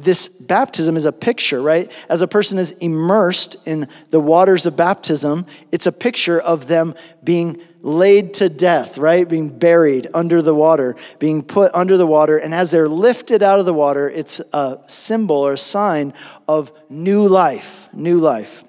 this 0.04 0.30
baptism 0.30 0.98
is 0.98 1.06
a 1.06 1.12
picture, 1.12 1.62
right? 1.62 1.92
As 2.10 2.22
a 2.22 2.28
person 2.28 2.58
is 2.58 2.72
immersed 2.72 3.56
in 3.66 3.88
the 4.10 4.20
waters 4.20 4.66
of 4.66 4.76
baptism, 4.76 5.46
it's 5.72 5.88
a 5.88 5.92
picture 5.92 6.40
of 6.40 6.68
them 6.68 6.96
being 7.24 7.62
laid 7.82 8.36
to 8.36 8.50
death, 8.50 8.98
right? 8.98 9.28
Being 9.28 9.50
buried 9.50 10.08
under 10.14 10.42
the 10.42 10.54
water, 10.54 10.96
being 11.20 11.42
put 11.42 11.74
under 11.74 11.98
the 11.98 12.08
water. 12.08 12.38
And 12.38 12.54
as 12.54 12.72
they're 12.72 12.90
lifted 12.90 13.42
out 13.42 13.60
of 13.60 13.66
the 13.66 13.74
water, 13.74 14.10
it's 14.10 14.40
a 14.54 14.80
symbol 14.88 15.38
or 15.38 15.54
a 15.54 15.58
sign 15.58 16.14
of 16.48 16.72
new 16.90 17.28
life, 17.28 17.90
new 17.94 18.18
life. 18.18 18.64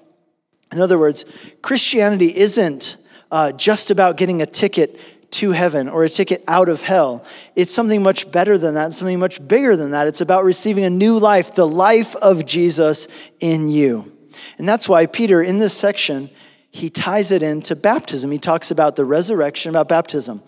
In 0.71 0.81
other 0.81 0.97
words, 0.97 1.25
Christianity 1.61 2.35
isn't 2.35 2.97
uh, 3.31 3.51
just 3.51 3.91
about 3.91 4.17
getting 4.17 4.41
a 4.41 4.45
ticket 4.45 4.99
to 5.33 5.51
heaven 5.51 5.89
or 5.89 6.03
a 6.03 6.09
ticket 6.09 6.43
out 6.47 6.69
of 6.69 6.81
hell. 6.81 7.25
It's 7.55 7.73
something 7.73 8.01
much 8.01 8.31
better 8.31 8.57
than 8.57 8.75
that, 8.75 8.93
something 8.93 9.19
much 9.19 9.45
bigger 9.45 9.75
than 9.75 9.91
that. 9.91 10.07
It's 10.07 10.21
about 10.21 10.43
receiving 10.43 10.85
a 10.85 10.89
new 10.89 11.19
life, 11.19 11.55
the 11.55 11.67
life 11.67 12.15
of 12.15 12.45
Jesus 12.45 13.07
in 13.39 13.67
you. 13.67 14.11
And 14.57 14.67
that's 14.67 14.87
why 14.87 15.05
Peter, 15.05 15.41
in 15.41 15.59
this 15.59 15.73
section, 15.73 16.29
he 16.71 16.89
ties 16.89 17.31
it 17.31 17.43
into 17.43 17.75
baptism. 17.75 18.31
He 18.31 18.39
talks 18.39 18.71
about 18.71 18.95
the 18.95 19.05
resurrection, 19.05 19.69
about 19.69 19.87
baptism. 19.87 20.41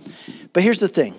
But 0.54 0.64
here's 0.64 0.80
the 0.80 0.88
thing 0.88 1.16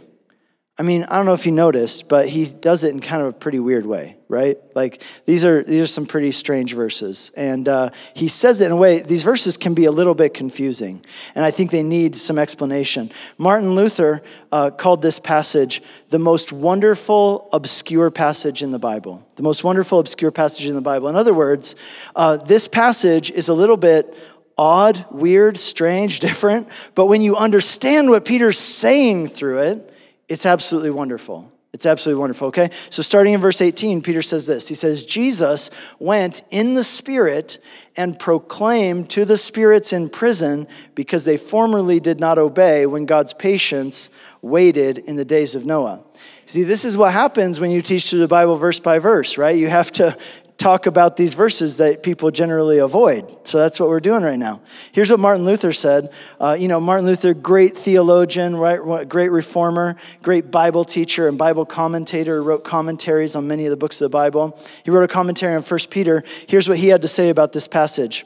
I 0.78 0.82
mean, 0.82 1.04
I 1.04 1.17
don't 1.17 1.25
know 1.25 1.32
if 1.32 1.47
you 1.47 1.52
noticed, 1.52 2.06
but 2.06 2.28
he 2.28 2.45
does 2.45 2.84
it 2.84 2.93
in 2.93 3.00
kind 3.00 3.23
of 3.23 3.28
a 3.28 3.32
pretty 3.32 3.58
weird 3.58 3.86
way, 3.86 4.19
right? 4.28 4.58
Like 4.75 5.02
these 5.25 5.43
are 5.43 5.62
these 5.62 5.80
are 5.80 5.86
some 5.86 6.04
pretty 6.04 6.32
strange 6.32 6.75
verses, 6.75 7.32
and 7.34 7.67
uh, 7.67 7.91
he 8.12 8.28
says 8.28 8.60
it 8.60 8.67
in 8.67 8.73
a 8.73 8.76
way. 8.76 9.00
These 9.00 9.23
verses 9.23 9.56
can 9.56 9.73
be 9.73 9.86
a 9.86 9.91
little 9.91 10.15
bit 10.15 10.34
confusing, 10.34 11.02
and 11.34 11.47
I 11.47 11.50
think 11.50 11.71
they 11.71 11.82
need 11.82 12.15
some 12.17 12.36
explanation. 12.36 13.10
Martin 13.39 13.75
Luther 13.75 14.21
uh, 14.52 14.69
called 14.69 15.00
this 15.00 15.19
passage 15.19 15.82
the 16.10 16.19
most 16.19 16.52
wonderful 16.52 17.49
obscure 17.54 18.10
passage 18.10 18.62
in 18.62 18.71
the 18.71 18.78
Bible. 18.78 19.26
The 19.36 19.43
most 19.43 19.65
wonderful 19.65 19.99
obscure 19.99 20.30
passage 20.30 20.67
in 20.67 20.75
the 20.75 20.82
Bible. 20.82 21.08
In 21.08 21.17
other 21.17 21.32
words, 21.32 21.75
uh, 22.15 22.36
this 22.36 22.69
passage 22.69 23.30
is 23.30 23.49
a 23.49 23.54
little 23.54 23.78
bit 23.78 24.15
odd, 24.58 25.06
weird, 25.10 25.56
strange, 25.56 26.21
different, 26.28 26.69
but 26.95 27.06
when 27.06 27.23
you 27.23 27.34
understand 27.34 28.10
what 28.10 28.26
Peter's 28.26 28.58
saying 28.58 29.28
through 29.28 29.60
it 29.60 29.93
it's 30.28 30.47
absolutely 30.47 30.91
wonderful. 30.91 31.52
It's 31.76 31.84
absolutely 31.84 32.21
wonderful, 32.21 32.49
okay? 32.49 32.71
So, 32.89 33.02
starting 33.02 33.34
in 33.34 33.41
verse 33.41 33.60
18, 33.60 34.00
Peter 34.00 34.23
says 34.23 34.47
this 34.47 34.67
He 34.67 34.75
says, 34.75 35.04
Jesus 35.04 35.71
went 35.99 36.43
in 36.50 36.73
the 36.73 36.82
Spirit 36.82 37.58
and 37.99 38.19
proclaimed 38.19 39.10
to 39.10 39.26
the 39.26 39.36
spirits 39.36 39.93
in 39.93 40.08
prison 40.08 40.69
because 40.95 41.26
they 41.26 41.36
formerly 41.36 42.00
did 42.00 42.19
not 42.19 42.39
obey 42.39 42.86
when 42.86 43.04
God's 43.04 43.34
patience 43.34 44.08
waited 44.41 44.97
in 44.97 45.17
the 45.17 45.25
days 45.26 45.54
of 45.54 45.67
Noah. 45.67 46.02
See, 46.47 46.62
this 46.62 46.86
is 46.86 46.97
what 46.97 47.12
happens 47.12 47.60
when 47.60 47.71
you 47.71 47.82
teach 47.82 48.08
through 48.08 48.21
the 48.21 48.28
Bible 48.28 48.56
verse 48.56 48.80
by 48.80 48.99
verse, 48.99 49.36
right? 49.36 49.54
You 49.54 49.69
have 49.69 49.93
to 49.93 50.17
talk 50.56 50.86
about 50.86 51.16
these 51.16 51.34
verses 51.34 51.76
that 51.76 52.02
people 52.02 52.30
generally 52.30 52.78
avoid. 52.78 53.47
So 53.47 53.58
that's 53.58 53.78
what 53.78 53.88
we're 53.88 54.00
doing 54.00 54.23
right 54.23 54.38
now. 54.38 54.62
Here's 54.92 55.10
what 55.10 55.21
Martin 55.21 55.45
Luther 55.45 55.73
said. 55.73 56.12
Uh, 56.40 56.56
you 56.58 56.69
know, 56.69 56.80
Martin 56.80 57.06
Luther, 57.06 57.34
great 57.34 57.76
theologian, 57.76 58.56
right? 58.56 59.08
Great 59.08 59.30
reformer, 59.30 59.97
great 60.23 60.50
Bible 60.50 60.84
teacher 60.84 61.28
and 61.28 61.36
Bible 61.36 61.66
commentator, 61.66 62.42
wrote 62.42 62.64
commentaries 62.64 63.36
on 63.36 63.47
many 63.47 63.64
of 63.64 63.71
the 63.71 63.76
books 63.76 64.00
of 64.00 64.06
the 64.06 64.10
Bible. 64.10 64.58
He 64.84 64.90
wrote 64.90 65.04
a 65.04 65.12
commentary 65.12 65.54
on 65.54 65.62
1 65.62 65.80
Peter. 65.90 66.23
Here's 66.49 66.69
what 66.69 66.78
he 66.78 66.88
had 66.88 67.02
to 67.02 67.08
say 67.08 67.28
about 67.28 67.52
this 67.52 67.69
passage. 67.69 68.25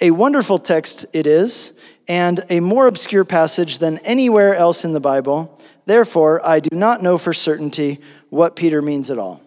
A 0.00 0.10
wonderful 0.10 0.58
text 0.58 1.06
it 1.12 1.26
is, 1.26 1.72
and 2.08 2.44
a 2.50 2.60
more 2.60 2.86
obscure 2.86 3.24
passage 3.24 3.78
than 3.78 3.98
anywhere 3.98 4.54
else 4.54 4.84
in 4.84 4.92
the 4.92 5.00
Bible. 5.00 5.60
Therefore, 5.86 6.44
I 6.44 6.60
do 6.60 6.74
not 6.76 7.02
know 7.02 7.18
for 7.18 7.32
certainty 7.32 8.00
what 8.30 8.56
Peter 8.56 8.82
means 8.82 9.10
at 9.10 9.18
all. 9.18 9.41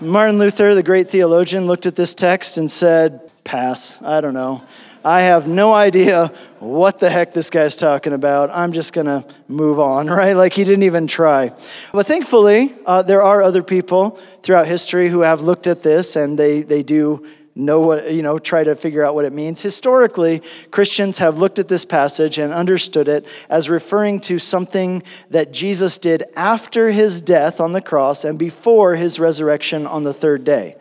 Martin 0.00 0.38
Luther, 0.38 0.74
the 0.74 0.82
great 0.82 1.08
theologian, 1.08 1.66
looked 1.66 1.86
at 1.86 1.94
this 1.94 2.14
text 2.14 2.58
and 2.58 2.70
said, 2.70 3.20
Pass, 3.44 4.02
I 4.02 4.20
don't 4.20 4.34
know. 4.34 4.62
I 5.04 5.20
have 5.20 5.46
no 5.46 5.72
idea 5.72 6.32
what 6.58 6.98
the 6.98 7.10
heck 7.10 7.34
this 7.34 7.50
guy's 7.50 7.76
talking 7.76 8.12
about. 8.12 8.50
I'm 8.50 8.72
just 8.72 8.92
going 8.92 9.06
to 9.06 9.24
move 9.48 9.78
on, 9.78 10.06
right? 10.08 10.32
Like 10.32 10.54
he 10.54 10.64
didn't 10.64 10.84
even 10.84 11.06
try. 11.06 11.52
But 11.92 12.06
thankfully, 12.06 12.74
uh, 12.86 13.02
there 13.02 13.22
are 13.22 13.42
other 13.42 13.62
people 13.62 14.18
throughout 14.42 14.66
history 14.66 15.10
who 15.10 15.20
have 15.20 15.42
looked 15.42 15.66
at 15.66 15.82
this 15.82 16.16
and 16.16 16.38
they, 16.38 16.62
they 16.62 16.82
do 16.82 17.26
know 17.56 17.80
what, 17.80 18.12
you 18.12 18.22
know, 18.22 18.38
try 18.38 18.64
to 18.64 18.74
figure 18.74 19.04
out 19.04 19.14
what 19.14 19.24
it 19.24 19.32
means. 19.32 19.62
Historically, 19.62 20.42
Christians 20.70 21.18
have 21.18 21.38
looked 21.38 21.58
at 21.58 21.68
this 21.68 21.84
passage 21.84 22.38
and 22.38 22.52
understood 22.52 23.08
it 23.08 23.26
as 23.48 23.68
referring 23.68 24.20
to 24.20 24.38
something 24.38 25.02
that 25.30 25.52
Jesus 25.52 25.98
did 25.98 26.24
after 26.34 26.90
his 26.90 27.20
death 27.20 27.60
on 27.60 27.72
the 27.72 27.80
cross 27.80 28.24
and 28.24 28.38
before 28.38 28.96
his 28.96 29.20
resurrection 29.20 29.86
on 29.86 30.02
the 30.02 30.14
third 30.14 30.44
day. 30.44 30.76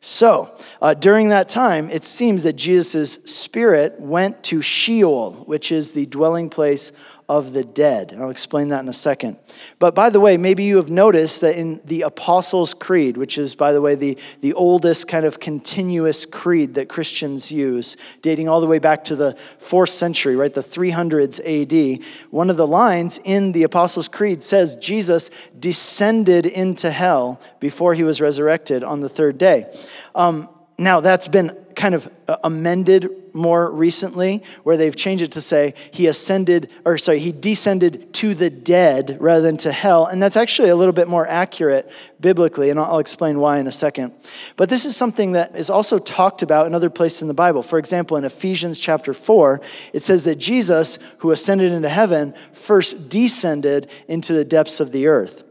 So, 0.00 0.56
uh, 0.80 0.94
during 0.94 1.30
that 1.30 1.48
time, 1.48 1.90
it 1.90 2.04
seems 2.04 2.42
that 2.42 2.52
Jesus' 2.52 3.14
spirit 3.24 3.98
went 3.98 4.42
to 4.44 4.62
Sheol, 4.62 5.32
which 5.46 5.72
is 5.72 5.92
the 5.92 6.06
dwelling 6.06 6.48
place 6.48 6.92
of 7.28 7.52
the 7.52 7.64
dead. 7.64 8.12
And 8.12 8.22
I'll 8.22 8.30
explain 8.30 8.68
that 8.68 8.80
in 8.80 8.88
a 8.88 8.92
second. 8.92 9.36
But 9.78 9.94
by 9.94 10.10
the 10.10 10.20
way, 10.20 10.36
maybe 10.36 10.62
you 10.62 10.76
have 10.76 10.90
noticed 10.90 11.40
that 11.40 11.56
in 11.56 11.80
the 11.84 12.02
Apostles' 12.02 12.72
Creed, 12.72 13.16
which 13.16 13.36
is, 13.36 13.54
by 13.54 13.72
the 13.72 13.80
way, 13.80 13.96
the, 13.96 14.16
the 14.40 14.52
oldest 14.54 15.08
kind 15.08 15.26
of 15.26 15.40
continuous 15.40 16.24
creed 16.24 16.74
that 16.74 16.88
Christians 16.88 17.50
use, 17.50 17.96
dating 18.22 18.48
all 18.48 18.60
the 18.60 18.66
way 18.66 18.78
back 18.78 19.04
to 19.06 19.16
the 19.16 19.34
fourth 19.58 19.90
century, 19.90 20.36
right, 20.36 20.54
the 20.54 20.60
300s 20.60 21.40
AD, 21.44 22.04
one 22.30 22.48
of 22.48 22.56
the 22.56 22.66
lines 22.66 23.18
in 23.24 23.52
the 23.52 23.64
Apostles' 23.64 24.08
Creed 24.08 24.42
says 24.42 24.76
Jesus 24.76 25.30
descended 25.58 26.46
into 26.46 26.90
hell 26.90 27.40
before 27.58 27.94
he 27.94 28.04
was 28.04 28.20
resurrected 28.20 28.84
on 28.84 29.00
the 29.00 29.08
third 29.08 29.36
day. 29.36 29.72
Um, 30.14 30.48
now, 30.78 31.00
that's 31.00 31.28
been 31.28 31.56
kind 31.74 31.94
of 31.94 32.10
uh, 32.28 32.36
amended 32.44 33.10
more 33.32 33.70
recently, 33.70 34.42
where 34.62 34.76
they've 34.76 34.96
changed 34.96 35.22
it 35.22 35.32
to 35.32 35.40
say 35.40 35.74
he 35.90 36.06
ascended, 36.06 36.70
or 36.84 36.98
sorry, 36.98 37.18
he 37.18 37.32
descended 37.32 38.12
to 38.14 38.34
the 38.34 38.50
dead 38.50 39.16
rather 39.20 39.42
than 39.42 39.56
to 39.58 39.72
hell. 39.72 40.06
And 40.06 40.22
that's 40.22 40.36
actually 40.36 40.70
a 40.70 40.76
little 40.76 40.92
bit 40.92 41.08
more 41.08 41.26
accurate 41.26 41.90
biblically, 42.20 42.70
and 42.70 42.80
I'll 42.80 42.98
explain 42.98 43.38
why 43.38 43.58
in 43.58 43.66
a 43.66 43.72
second. 43.72 44.12
But 44.56 44.68
this 44.68 44.84
is 44.84 44.96
something 44.96 45.32
that 45.32 45.54
is 45.54 45.70
also 45.70 45.98
talked 45.98 46.42
about 46.42 46.66
in 46.66 46.74
other 46.74 46.90
places 46.90 47.22
in 47.22 47.28
the 47.28 47.34
Bible. 47.34 47.62
For 47.62 47.78
example, 47.78 48.16
in 48.18 48.24
Ephesians 48.24 48.78
chapter 48.78 49.14
4, 49.14 49.60
it 49.94 50.02
says 50.02 50.24
that 50.24 50.36
Jesus, 50.36 50.98
who 51.18 51.30
ascended 51.30 51.72
into 51.72 51.88
heaven, 51.88 52.34
first 52.52 53.08
descended 53.08 53.90
into 54.08 54.32
the 54.32 54.44
depths 54.44 54.80
of 54.80 54.92
the 54.92 55.06
earth. 55.06 55.45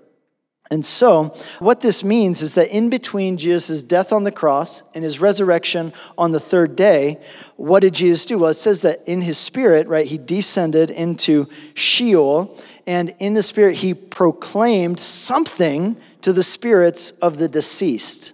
And 0.71 0.84
so, 0.84 1.25
what 1.60 1.82
this 1.82 2.04
means 2.04 2.41
is 2.41 2.56
that 2.56 2.75
in 2.75 2.89
between 2.89 3.38
Jesus' 3.38 3.84
death 3.84 4.12
on 4.12 4.23
the 4.23 4.32
cross 4.32 4.82
and 4.95 5.04
his 5.04 5.19
resurrection 5.19 5.93
on 6.17 6.32
the 6.32 6.39
third 6.39 6.75
day, 6.75 7.19
what 7.56 7.82
did 7.82 7.93
Jesus 7.93 8.25
do? 8.25 8.39
Well, 8.39 8.49
it 8.49 8.56
says 8.56 8.82
that 8.82 9.08
in 9.08 9.21
his 9.21 9.38
spirit, 9.38 9.88
right, 9.88 10.08
he 10.08 10.17
descended 10.17 10.89
into 10.89 11.47
Sheol, 11.75 12.60
and 12.88 13.13
in 13.19 13.36
the 13.36 13.43
spirit, 13.43 13.75
he 13.75 13.93
proclaimed 13.93 14.99
something 14.99 15.97
to 16.21 16.34
the 16.34 16.43
spirits 16.43 17.12
of 17.21 17.38
the 17.38 17.47
deceased. 17.47 18.34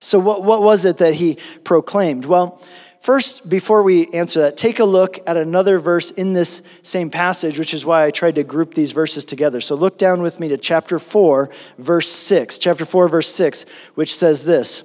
So, 0.00 0.18
what, 0.18 0.42
what 0.42 0.62
was 0.62 0.84
it 0.84 0.98
that 0.98 1.14
he 1.14 1.38
proclaimed? 1.62 2.24
Well, 2.24 2.60
First, 3.00 3.48
before 3.48 3.82
we 3.82 4.08
answer 4.08 4.40
that, 4.42 4.58
take 4.58 4.78
a 4.78 4.84
look 4.84 5.18
at 5.26 5.38
another 5.38 5.78
verse 5.78 6.10
in 6.10 6.34
this 6.34 6.62
same 6.82 7.08
passage, 7.08 7.58
which 7.58 7.72
is 7.72 7.86
why 7.86 8.04
I 8.04 8.10
tried 8.10 8.34
to 8.34 8.44
group 8.44 8.74
these 8.74 8.92
verses 8.92 9.24
together. 9.24 9.62
So 9.62 9.74
look 9.74 9.96
down 9.96 10.20
with 10.20 10.38
me 10.38 10.48
to 10.48 10.58
chapter 10.58 10.98
4, 10.98 11.48
verse 11.78 12.10
6. 12.10 12.58
Chapter 12.58 12.84
4, 12.84 13.08
verse 13.08 13.34
6, 13.34 13.64
which 13.94 14.14
says 14.14 14.44
this 14.44 14.84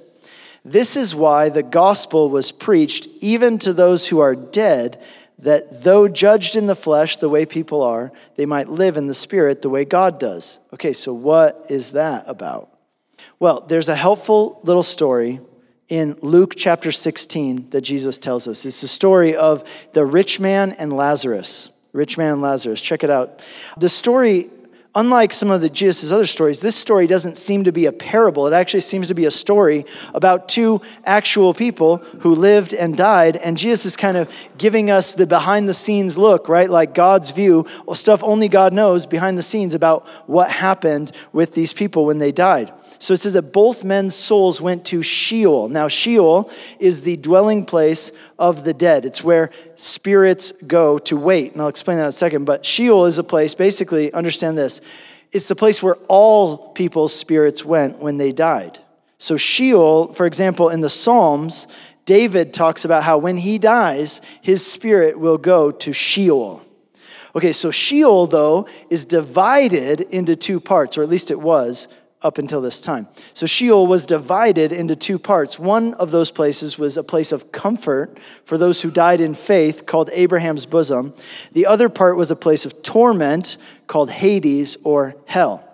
This 0.64 0.96
is 0.96 1.14
why 1.14 1.50
the 1.50 1.62
gospel 1.62 2.30
was 2.30 2.52
preached 2.52 3.06
even 3.20 3.58
to 3.58 3.74
those 3.74 4.08
who 4.08 4.20
are 4.20 4.34
dead, 4.34 4.98
that 5.40 5.82
though 5.82 6.08
judged 6.08 6.56
in 6.56 6.66
the 6.66 6.74
flesh 6.74 7.18
the 7.18 7.28
way 7.28 7.44
people 7.44 7.82
are, 7.82 8.12
they 8.36 8.46
might 8.46 8.70
live 8.70 8.96
in 8.96 9.08
the 9.08 9.14
spirit 9.14 9.60
the 9.60 9.68
way 9.68 9.84
God 9.84 10.18
does. 10.18 10.58
Okay, 10.72 10.94
so 10.94 11.12
what 11.12 11.66
is 11.68 11.90
that 11.90 12.24
about? 12.26 12.70
Well, 13.38 13.60
there's 13.60 13.90
a 13.90 13.94
helpful 13.94 14.60
little 14.62 14.82
story 14.82 15.40
in 15.88 16.16
Luke 16.20 16.54
chapter 16.56 16.90
16 16.90 17.70
that 17.70 17.82
Jesus 17.82 18.18
tells 18.18 18.48
us. 18.48 18.64
It's 18.64 18.80
the 18.80 18.88
story 18.88 19.36
of 19.36 19.64
the 19.92 20.04
rich 20.04 20.40
man 20.40 20.72
and 20.72 20.92
Lazarus. 20.92 21.70
Rich 21.92 22.18
man 22.18 22.34
and 22.34 22.42
Lazarus. 22.42 22.82
Check 22.82 23.04
it 23.04 23.10
out. 23.10 23.40
The 23.78 23.88
story, 23.88 24.50
unlike 24.96 25.32
some 25.32 25.50
of 25.50 25.60
the 25.60 25.68
Jesus' 25.68 26.10
other 26.10 26.26
stories, 26.26 26.60
this 26.60 26.74
story 26.74 27.06
doesn't 27.06 27.36
seem 27.36 27.64
to 27.64 27.72
be 27.72 27.84
a 27.84 27.92
parable. 27.92 28.46
It 28.46 28.54
actually 28.54 28.80
seems 28.80 29.08
to 29.08 29.14
be 29.14 29.26
a 29.26 29.30
story 29.30 29.84
about 30.14 30.48
two 30.48 30.80
actual 31.04 31.52
people 31.54 31.98
who 32.20 32.34
lived 32.34 32.72
and 32.72 32.96
died. 32.96 33.36
And 33.36 33.58
Jesus 33.58 33.84
is 33.86 33.96
kind 33.96 34.16
of 34.16 34.32
giving 34.56 34.90
us 34.90 35.12
the 35.12 35.26
behind 35.26 35.68
the 35.68 35.74
scenes 35.74 36.16
look, 36.16 36.48
right? 36.48 36.68
Like 36.68 36.94
God's 36.94 37.30
view, 37.30 37.66
stuff 37.92 38.24
only 38.24 38.48
God 38.48 38.72
knows 38.72 39.04
behind 39.04 39.36
the 39.36 39.42
scenes 39.42 39.74
about 39.74 40.06
what 40.26 40.50
happened 40.50 41.12
with 41.32 41.54
these 41.54 41.74
people 41.74 42.06
when 42.06 42.18
they 42.18 42.32
died. 42.32 42.72
So 42.98 43.12
it 43.12 43.18
says 43.18 43.34
that 43.34 43.52
both 43.52 43.84
men's 43.84 44.14
souls 44.14 44.60
went 44.60 44.86
to 44.86 45.02
Sheol. 45.02 45.68
Now, 45.68 45.88
Sheol 45.88 46.50
is 46.78 47.02
the 47.02 47.18
dwelling 47.18 47.66
place 47.66 48.10
of 48.38 48.64
the 48.64 48.74
dead, 48.74 49.04
it's 49.04 49.24
where 49.24 49.50
spirits 49.76 50.52
go 50.66 50.98
to 50.98 51.16
wait. 51.16 51.52
And 51.52 51.62
I'll 51.62 51.68
explain 51.68 51.98
that 51.98 52.04
in 52.04 52.08
a 52.08 52.12
second. 52.12 52.44
But 52.44 52.64
Sheol 52.64 53.06
is 53.06 53.18
a 53.18 53.24
place, 53.24 53.54
basically, 53.54 54.12
understand 54.12 54.58
this 54.58 54.80
it's 55.32 55.48
the 55.48 55.56
place 55.56 55.82
where 55.82 55.96
all 56.08 56.70
people's 56.70 57.14
spirits 57.14 57.64
went 57.64 57.98
when 57.98 58.16
they 58.16 58.32
died. 58.32 58.78
So, 59.18 59.36
Sheol, 59.36 60.12
for 60.12 60.24
example, 60.24 60.68
in 60.68 60.80
the 60.80 60.88
Psalms, 60.88 61.66
David 62.04 62.54
talks 62.54 62.84
about 62.84 63.02
how 63.02 63.18
when 63.18 63.36
he 63.36 63.58
dies, 63.58 64.20
his 64.40 64.64
spirit 64.64 65.18
will 65.18 65.38
go 65.38 65.70
to 65.70 65.92
Sheol. 65.92 66.62
Okay, 67.34 67.52
so 67.52 67.70
Sheol, 67.70 68.26
though, 68.26 68.68
is 68.88 69.04
divided 69.04 70.00
into 70.00 70.36
two 70.36 70.60
parts, 70.60 70.96
or 70.96 71.02
at 71.02 71.08
least 71.08 71.30
it 71.30 71.40
was 71.40 71.88
up 72.26 72.38
until 72.38 72.60
this 72.60 72.80
time. 72.80 73.06
So 73.32 73.46
Sheol 73.46 73.86
was 73.86 74.04
divided 74.04 74.72
into 74.72 74.96
two 74.96 75.18
parts. 75.18 75.58
One 75.58 75.94
of 75.94 76.10
those 76.10 76.30
places 76.30 76.76
was 76.76 76.96
a 76.96 77.04
place 77.04 77.32
of 77.32 77.52
comfort 77.52 78.18
for 78.44 78.58
those 78.58 78.82
who 78.82 78.90
died 78.90 79.20
in 79.20 79.32
faith, 79.32 79.86
called 79.86 80.10
Abraham's 80.12 80.66
bosom. 80.66 81.14
The 81.52 81.66
other 81.66 81.88
part 81.88 82.16
was 82.16 82.30
a 82.30 82.36
place 82.36 82.66
of 82.66 82.82
torment, 82.82 83.56
called 83.86 84.10
Hades 84.10 84.76
or 84.82 85.14
hell. 85.26 85.65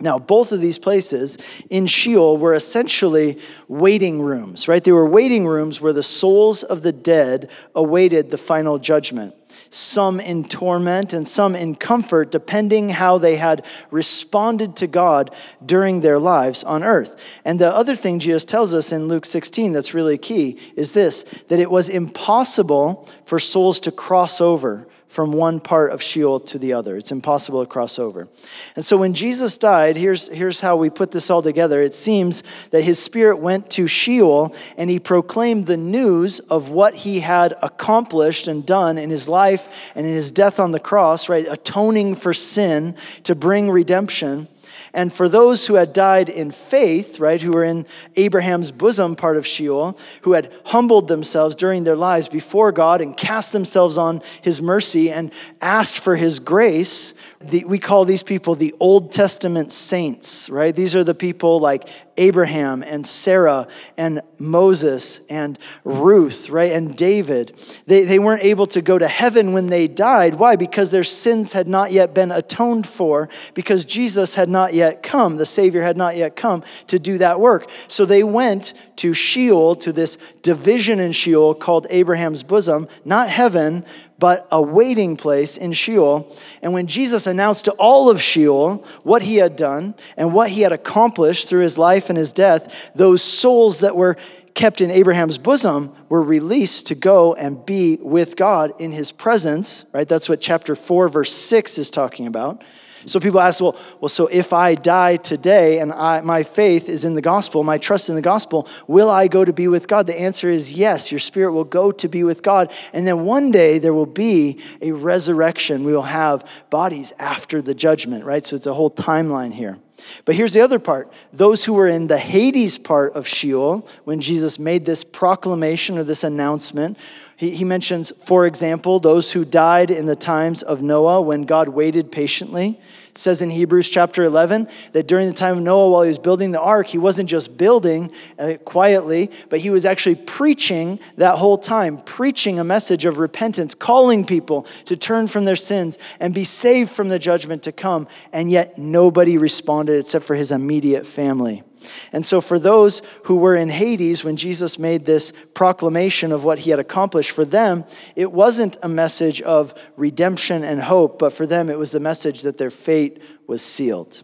Now, 0.00 0.18
both 0.18 0.52
of 0.52 0.60
these 0.60 0.78
places 0.78 1.36
in 1.68 1.86
Sheol 1.86 2.38
were 2.38 2.54
essentially 2.54 3.38
waiting 3.68 4.20
rooms, 4.22 4.66
right? 4.66 4.82
They 4.82 4.92
were 4.92 5.08
waiting 5.08 5.46
rooms 5.46 5.80
where 5.80 5.92
the 5.92 6.02
souls 6.02 6.62
of 6.62 6.82
the 6.82 6.92
dead 6.92 7.50
awaited 7.74 8.30
the 8.30 8.38
final 8.38 8.78
judgment 8.78 9.34
some 9.70 10.18
in 10.18 10.44
torment 10.44 11.12
and 11.12 11.26
some 11.26 11.54
in 11.54 11.74
comfort, 11.76 12.30
depending 12.30 12.90
how 12.90 13.18
they 13.18 13.36
had 13.36 13.64
responded 13.90 14.76
to 14.76 14.86
God 14.86 15.34
during 15.64 16.00
their 16.00 16.18
lives 16.18 16.64
on 16.64 16.82
earth. 16.82 17.16
And 17.44 17.58
the 17.58 17.74
other 17.74 17.94
thing 17.94 18.18
Jesus 18.18 18.44
tells 18.44 18.74
us 18.74 18.92
in 18.92 19.08
Luke 19.08 19.24
16 19.24 19.72
that's 19.72 19.94
really 19.94 20.18
key 20.18 20.58
is 20.76 20.92
this 20.92 21.24
that 21.48 21.60
it 21.60 21.70
was 21.70 21.88
impossible 21.88 23.08
for 23.24 23.38
souls 23.38 23.80
to 23.80 23.92
cross 23.92 24.40
over 24.40 24.88
from 25.10 25.32
one 25.32 25.58
part 25.58 25.90
of 25.90 26.00
Sheol 26.00 26.38
to 26.38 26.56
the 26.56 26.72
other. 26.72 26.96
It's 26.96 27.10
impossible 27.10 27.64
to 27.64 27.68
cross 27.68 27.98
over. 27.98 28.28
And 28.76 28.84
so 28.84 28.96
when 28.96 29.12
Jesus 29.12 29.58
died, 29.58 29.96
here's, 29.96 30.28
here's 30.28 30.60
how 30.60 30.76
we 30.76 30.88
put 30.88 31.10
this 31.10 31.30
all 31.30 31.42
together. 31.42 31.82
It 31.82 31.96
seems 31.96 32.44
that 32.70 32.84
his 32.84 33.00
spirit 33.00 33.38
went 33.38 33.68
to 33.70 33.88
Sheol 33.88 34.54
and 34.76 34.88
he 34.88 35.00
proclaimed 35.00 35.66
the 35.66 35.76
news 35.76 36.38
of 36.38 36.68
what 36.68 36.94
he 36.94 37.18
had 37.18 37.54
accomplished 37.60 38.46
and 38.46 38.64
done 38.64 38.98
in 38.98 39.10
his 39.10 39.28
life 39.28 39.90
and 39.96 40.06
in 40.06 40.12
his 40.12 40.30
death 40.30 40.60
on 40.60 40.70
the 40.70 40.78
cross, 40.78 41.28
right? 41.28 41.46
Atoning 41.50 42.14
for 42.14 42.32
sin 42.32 42.94
to 43.24 43.34
bring 43.34 43.68
redemption. 43.68 44.46
And 44.92 45.12
for 45.12 45.28
those 45.28 45.66
who 45.66 45.74
had 45.74 45.92
died 45.92 46.28
in 46.28 46.50
faith, 46.50 47.20
right, 47.20 47.40
who 47.40 47.52
were 47.52 47.64
in 47.64 47.86
Abraham's 48.16 48.72
bosom 48.72 49.14
part 49.14 49.36
of 49.36 49.46
Sheol, 49.46 49.98
who 50.22 50.32
had 50.32 50.52
humbled 50.64 51.08
themselves 51.08 51.54
during 51.54 51.84
their 51.84 51.96
lives 51.96 52.28
before 52.28 52.72
God 52.72 53.00
and 53.00 53.16
cast 53.16 53.52
themselves 53.52 53.98
on 53.98 54.22
his 54.42 54.60
mercy 54.60 55.10
and 55.10 55.32
asked 55.60 56.00
for 56.00 56.16
his 56.16 56.40
grace, 56.40 57.14
the, 57.40 57.64
we 57.64 57.78
call 57.78 58.04
these 58.04 58.22
people 58.22 58.54
the 58.54 58.74
Old 58.80 59.12
Testament 59.12 59.72
saints, 59.72 60.50
right? 60.50 60.74
These 60.74 60.96
are 60.96 61.04
the 61.04 61.14
people 61.14 61.60
like 61.60 61.88
Abraham 62.20 62.82
and 62.82 63.06
Sarah 63.06 63.66
and 63.96 64.20
Moses 64.38 65.22
and 65.30 65.58
Ruth, 65.84 66.50
right? 66.50 66.72
And 66.72 66.94
David. 66.94 67.58
They, 67.86 68.04
they 68.04 68.18
weren't 68.18 68.44
able 68.44 68.66
to 68.68 68.82
go 68.82 68.98
to 68.98 69.08
heaven 69.08 69.54
when 69.54 69.68
they 69.68 69.88
died. 69.88 70.34
Why? 70.34 70.56
Because 70.56 70.90
their 70.90 71.02
sins 71.02 71.54
had 71.54 71.66
not 71.66 71.92
yet 71.92 72.14
been 72.14 72.30
atoned 72.30 72.86
for, 72.86 73.30
because 73.54 73.86
Jesus 73.86 74.34
had 74.34 74.50
not 74.50 74.74
yet 74.74 75.02
come, 75.02 75.38
the 75.38 75.46
Savior 75.46 75.80
had 75.80 75.96
not 75.96 76.14
yet 76.14 76.36
come 76.36 76.62
to 76.88 76.98
do 76.98 77.16
that 77.18 77.40
work. 77.40 77.70
So 77.88 78.04
they 78.04 78.22
went 78.22 78.74
to 78.96 79.14
Sheol, 79.14 79.74
to 79.76 79.90
this 79.90 80.18
division 80.42 81.00
in 81.00 81.12
Sheol 81.12 81.54
called 81.54 81.86
Abraham's 81.88 82.42
bosom, 82.42 82.86
not 83.02 83.30
heaven, 83.30 83.86
but 84.20 84.46
a 84.52 84.62
waiting 84.62 85.16
place 85.16 85.56
in 85.56 85.72
Sheol. 85.72 86.32
And 86.62 86.72
when 86.72 86.86
Jesus 86.86 87.26
announced 87.26 87.64
to 87.64 87.72
all 87.72 88.08
of 88.08 88.22
Sheol 88.22 88.84
what 89.02 89.22
he 89.22 89.36
had 89.36 89.56
done 89.56 89.94
and 90.16 90.32
what 90.32 90.50
he 90.50 90.60
had 90.60 90.72
accomplished 90.72 91.48
through 91.48 91.62
his 91.62 91.78
life 91.78 92.10
and 92.10 92.18
his 92.18 92.32
death, 92.32 92.92
those 92.94 93.22
souls 93.22 93.80
that 93.80 93.96
were 93.96 94.16
kept 94.54 94.80
in 94.80 94.90
Abraham's 94.90 95.38
bosom 95.38 95.92
were 96.08 96.22
released 96.22 96.86
to 96.88 96.94
go 96.94 97.34
and 97.34 97.64
be 97.64 97.96
with 98.00 98.36
God 98.36 98.72
in 98.78 98.92
his 98.92 99.10
presence, 99.10 99.86
right? 99.92 100.08
That's 100.08 100.28
what 100.28 100.40
chapter 100.40 100.76
4, 100.76 101.08
verse 101.08 101.32
6 101.32 101.78
is 101.78 101.90
talking 101.90 102.26
about. 102.26 102.62
So 103.06 103.20
people 103.20 103.40
ask, 103.40 103.60
well, 103.60 103.76
well, 104.00 104.08
so 104.08 104.26
if 104.26 104.52
I 104.52 104.74
die 104.74 105.16
today 105.16 105.78
and 105.78 105.92
I, 105.92 106.20
my 106.20 106.42
faith 106.42 106.88
is 106.88 107.04
in 107.04 107.14
the 107.14 107.22
gospel, 107.22 107.62
my 107.62 107.78
trust 107.78 108.08
in 108.08 108.14
the 108.14 108.22
gospel, 108.22 108.68
will 108.86 109.10
I 109.10 109.28
go 109.28 109.44
to 109.44 109.52
be 109.52 109.68
with 109.68 109.88
God? 109.88 110.06
The 110.06 110.20
answer 110.20 110.50
is 110.50 110.72
yes. 110.72 111.10
Your 111.10 111.18
spirit 111.18 111.52
will 111.52 111.64
go 111.64 111.92
to 111.92 112.08
be 112.08 112.24
with 112.24 112.42
God. 112.42 112.72
And 112.92 113.06
then 113.06 113.24
one 113.24 113.50
day 113.50 113.78
there 113.78 113.94
will 113.94 114.06
be 114.06 114.60
a 114.82 114.92
resurrection. 114.92 115.84
We 115.84 115.92
will 115.92 116.02
have 116.02 116.46
bodies 116.68 117.12
after 117.18 117.62
the 117.62 117.74
judgment, 117.74 118.24
right? 118.24 118.44
So 118.44 118.56
it's 118.56 118.66
a 118.66 118.74
whole 118.74 118.90
timeline 118.90 119.52
here. 119.52 119.78
But 120.24 120.34
here's 120.34 120.52
the 120.52 120.60
other 120.60 120.78
part 120.78 121.12
those 121.32 121.64
who 121.64 121.74
were 121.74 121.88
in 121.88 122.06
the 122.06 122.18
Hades 122.18 122.78
part 122.78 123.12
of 123.12 123.26
Sheol, 123.26 123.86
when 124.04 124.20
Jesus 124.20 124.58
made 124.58 124.84
this 124.84 125.04
proclamation 125.04 125.98
or 125.98 126.04
this 126.04 126.24
announcement, 126.24 126.98
he, 127.40 127.52
he 127.52 127.64
mentions, 127.64 128.12
for 128.18 128.44
example, 128.44 129.00
those 129.00 129.32
who 129.32 129.46
died 129.46 129.90
in 129.90 130.04
the 130.04 130.14
times 130.14 130.62
of 130.62 130.82
Noah 130.82 131.22
when 131.22 131.44
God 131.44 131.68
waited 131.68 132.12
patiently. 132.12 132.78
It 133.08 133.16
says 133.16 133.40
in 133.40 133.48
Hebrews 133.48 133.88
chapter 133.88 134.24
11 134.24 134.68
that 134.92 135.08
during 135.08 135.26
the 135.26 135.32
time 135.32 135.56
of 135.56 135.62
Noah, 135.62 135.88
while 135.88 136.02
he 136.02 136.08
was 136.08 136.18
building 136.18 136.50
the 136.50 136.60
ark, 136.60 136.88
he 136.88 136.98
wasn't 136.98 137.30
just 137.30 137.56
building 137.56 138.12
uh, 138.38 138.58
quietly, 138.66 139.30
but 139.48 139.58
he 139.58 139.70
was 139.70 139.86
actually 139.86 140.16
preaching 140.16 141.00
that 141.16 141.38
whole 141.38 141.56
time, 141.56 141.96
preaching 142.02 142.58
a 142.58 142.64
message 142.64 143.06
of 143.06 143.18
repentance, 143.18 143.74
calling 143.74 144.26
people 144.26 144.66
to 144.84 144.94
turn 144.94 145.26
from 145.26 145.46
their 145.46 145.56
sins 145.56 145.96
and 146.20 146.34
be 146.34 146.44
saved 146.44 146.90
from 146.90 147.08
the 147.08 147.18
judgment 147.18 147.62
to 147.62 147.72
come. 147.72 148.06
And 148.34 148.50
yet 148.50 148.76
nobody 148.76 149.38
responded 149.38 149.98
except 149.98 150.26
for 150.26 150.34
his 150.34 150.52
immediate 150.52 151.06
family. 151.06 151.62
And 152.12 152.24
so, 152.24 152.40
for 152.40 152.58
those 152.58 153.02
who 153.24 153.36
were 153.36 153.56
in 153.56 153.68
Hades 153.68 154.24
when 154.24 154.36
Jesus 154.36 154.78
made 154.78 155.04
this 155.04 155.32
proclamation 155.54 156.32
of 156.32 156.44
what 156.44 156.60
he 156.60 156.70
had 156.70 156.78
accomplished, 156.78 157.30
for 157.30 157.44
them, 157.44 157.84
it 158.16 158.32
wasn't 158.32 158.76
a 158.82 158.88
message 158.88 159.40
of 159.42 159.74
redemption 159.96 160.64
and 160.64 160.80
hope, 160.80 161.18
but 161.18 161.32
for 161.32 161.46
them, 161.46 161.70
it 161.70 161.78
was 161.78 161.92
the 161.92 162.00
message 162.00 162.42
that 162.42 162.58
their 162.58 162.70
fate 162.70 163.22
was 163.46 163.62
sealed. 163.62 164.22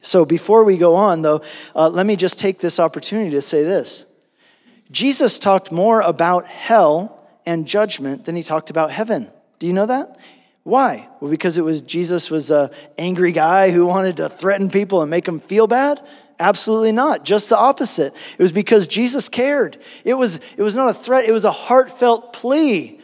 So, 0.00 0.24
before 0.24 0.64
we 0.64 0.76
go 0.76 0.94
on, 0.94 1.22
though, 1.22 1.42
uh, 1.74 1.88
let 1.88 2.06
me 2.06 2.16
just 2.16 2.38
take 2.38 2.58
this 2.58 2.78
opportunity 2.78 3.30
to 3.30 3.42
say 3.42 3.62
this 3.62 4.06
Jesus 4.90 5.38
talked 5.38 5.72
more 5.72 6.00
about 6.00 6.46
hell 6.46 7.26
and 7.46 7.66
judgment 7.66 8.24
than 8.24 8.36
he 8.36 8.42
talked 8.42 8.70
about 8.70 8.90
heaven. 8.90 9.30
Do 9.58 9.66
you 9.66 9.72
know 9.72 9.86
that? 9.86 10.18
Why? 10.62 11.08
Well, 11.20 11.30
because 11.30 11.58
it 11.58 11.62
was 11.62 11.82
Jesus 11.82 12.30
was 12.30 12.50
a 12.50 12.70
angry 12.96 13.32
guy 13.32 13.70
who 13.70 13.86
wanted 13.86 14.16
to 14.16 14.28
threaten 14.28 14.70
people 14.70 15.02
and 15.02 15.10
make 15.10 15.26
them 15.26 15.40
feel 15.40 15.66
bad? 15.66 16.00
Absolutely 16.38 16.92
not. 16.92 17.24
Just 17.24 17.48
the 17.48 17.56
opposite. 17.56 18.14
It 18.38 18.42
was 18.42 18.52
because 18.52 18.86
Jesus 18.88 19.28
cared. 19.28 19.78
It 20.04 20.14
was, 20.14 20.40
it 20.56 20.62
was 20.62 20.74
not 20.74 20.88
a 20.88 20.94
threat, 20.94 21.24
it 21.24 21.32
was 21.32 21.44
a 21.44 21.52
heartfelt 21.52 22.32
plea. 22.32 23.00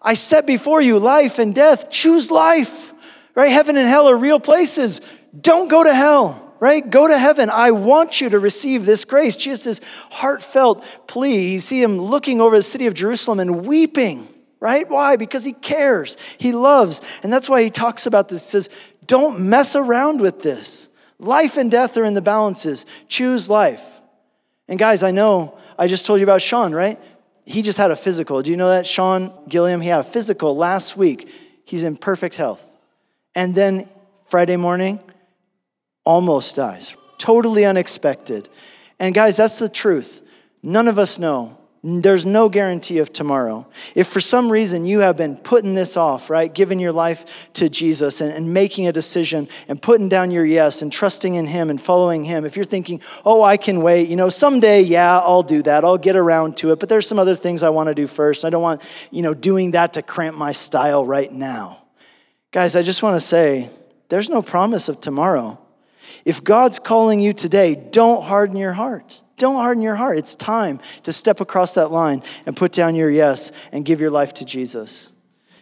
I 0.00 0.14
set 0.14 0.46
before 0.46 0.82
you 0.82 0.98
life 0.98 1.38
and 1.38 1.54
death. 1.54 1.90
Choose 1.90 2.30
life. 2.30 2.92
Right? 3.34 3.52
Heaven 3.52 3.76
and 3.76 3.88
hell 3.88 4.08
are 4.08 4.16
real 4.16 4.40
places. 4.40 5.00
Don't 5.38 5.68
go 5.68 5.84
to 5.84 5.94
hell. 5.94 6.54
Right? 6.58 6.88
Go 6.88 7.08
to 7.08 7.18
heaven. 7.18 7.50
I 7.50 7.72
want 7.72 8.20
you 8.20 8.30
to 8.30 8.38
receive 8.38 8.84
this 8.84 9.04
grace. 9.04 9.36
This 9.44 9.80
heartfelt 10.10 10.84
plea. 11.06 11.52
You 11.52 11.60
see 11.60 11.82
him 11.82 11.98
looking 11.98 12.40
over 12.40 12.56
the 12.56 12.62
city 12.62 12.86
of 12.86 12.94
Jerusalem 12.94 13.40
and 13.40 13.64
weeping 13.64 14.28
right? 14.62 14.88
Why? 14.88 15.16
Because 15.16 15.44
he 15.44 15.54
cares, 15.54 16.16
he 16.38 16.52
loves. 16.52 17.00
And 17.24 17.32
that's 17.32 17.50
why 17.50 17.64
he 17.64 17.68
talks 17.68 18.06
about 18.06 18.28
this. 18.28 18.44
He 18.44 18.50
says, 18.52 18.70
don't 19.04 19.40
mess 19.40 19.74
around 19.74 20.20
with 20.20 20.40
this. 20.40 20.88
Life 21.22 21.56
and 21.56 21.70
death 21.70 21.96
are 21.96 22.04
in 22.04 22.14
the 22.14 22.20
balances. 22.20 22.84
Choose 23.06 23.48
life. 23.48 24.00
And 24.68 24.76
guys, 24.76 25.04
I 25.04 25.12
know 25.12 25.56
I 25.78 25.86
just 25.86 26.04
told 26.04 26.18
you 26.18 26.26
about 26.26 26.42
Sean, 26.42 26.74
right? 26.74 27.00
He 27.44 27.62
just 27.62 27.78
had 27.78 27.92
a 27.92 27.96
physical. 27.96 28.42
Do 28.42 28.50
you 28.50 28.56
know 28.56 28.70
that? 28.70 28.86
Sean 28.86 29.32
Gilliam, 29.48 29.80
he 29.80 29.88
had 29.88 30.00
a 30.00 30.04
physical 30.04 30.56
last 30.56 30.96
week. 30.96 31.28
He's 31.64 31.84
in 31.84 31.96
perfect 31.96 32.34
health. 32.34 32.76
And 33.36 33.54
then 33.54 33.88
Friday 34.24 34.56
morning, 34.56 35.00
almost 36.04 36.56
dies. 36.56 36.96
Totally 37.18 37.64
unexpected. 37.64 38.48
And 38.98 39.14
guys, 39.14 39.36
that's 39.36 39.60
the 39.60 39.68
truth. 39.68 40.22
None 40.60 40.88
of 40.88 40.98
us 40.98 41.20
know 41.20 41.56
there's 41.84 42.24
no 42.24 42.48
guarantee 42.48 42.98
of 42.98 43.12
tomorrow. 43.12 43.66
If 43.96 44.06
for 44.06 44.20
some 44.20 44.52
reason 44.52 44.84
you 44.84 45.00
have 45.00 45.16
been 45.16 45.36
putting 45.36 45.74
this 45.74 45.96
off, 45.96 46.30
right, 46.30 46.52
giving 46.52 46.78
your 46.78 46.92
life 46.92 47.50
to 47.54 47.68
Jesus 47.68 48.20
and, 48.20 48.32
and, 48.32 48.54
making 48.54 48.86
a 48.86 48.92
decision 48.92 49.48
and 49.66 49.82
putting 49.82 50.08
down 50.08 50.30
your 50.30 50.44
yes 50.44 50.82
and 50.82 50.92
trusting 50.92 51.34
in 51.34 51.46
Him 51.46 51.70
and 51.70 51.80
following 51.80 52.22
Him, 52.22 52.44
if 52.44 52.54
you're 52.54 52.64
thinking, 52.64 53.00
oh, 53.24 53.42
I 53.42 53.56
can 53.56 53.82
wait, 53.82 54.08
you 54.08 54.14
know, 54.14 54.28
someday, 54.28 54.82
yeah, 54.82 55.18
I'll 55.18 55.42
do 55.42 55.60
that, 55.64 55.84
I'll 55.84 55.98
get 55.98 56.14
around 56.14 56.56
to 56.58 56.70
it, 56.70 56.78
but 56.78 56.88
there's 56.88 57.08
some 57.08 57.18
other 57.18 57.34
things 57.34 57.64
I 57.64 57.70
want 57.70 57.88
to 57.88 57.94
do 57.94 58.06
first. 58.06 58.44
I 58.44 58.50
don't 58.50 58.62
want, 58.62 58.80
you 59.10 59.22
know, 59.22 59.34
doing 59.34 59.72
that 59.72 59.94
to 59.94 60.02
cramp 60.02 60.36
my 60.36 60.52
style 60.52 61.04
right 61.04 61.32
now. 61.32 61.82
Guys, 62.52 62.76
I 62.76 62.82
just 62.82 63.02
want 63.02 63.16
to 63.16 63.20
say, 63.20 63.70
there's 64.08 64.28
no 64.28 64.42
promise 64.42 64.88
of 64.88 65.00
tomorrow. 65.00 65.58
If 66.24 66.44
God's 66.44 66.78
calling 66.78 67.18
you 67.18 67.32
today, 67.32 67.74
don't 67.74 68.22
harden 68.22 68.56
your 68.56 68.74
heart. 68.74 69.21
Don't 69.42 69.56
harden 69.56 69.82
your 69.82 69.96
heart. 69.96 70.18
It's 70.18 70.36
time 70.36 70.78
to 71.02 71.12
step 71.12 71.40
across 71.40 71.74
that 71.74 71.90
line 71.90 72.22
and 72.46 72.56
put 72.56 72.70
down 72.70 72.94
your 72.94 73.10
yes 73.10 73.50
and 73.72 73.84
give 73.84 74.00
your 74.00 74.12
life 74.12 74.32
to 74.34 74.44
Jesus. 74.44 75.12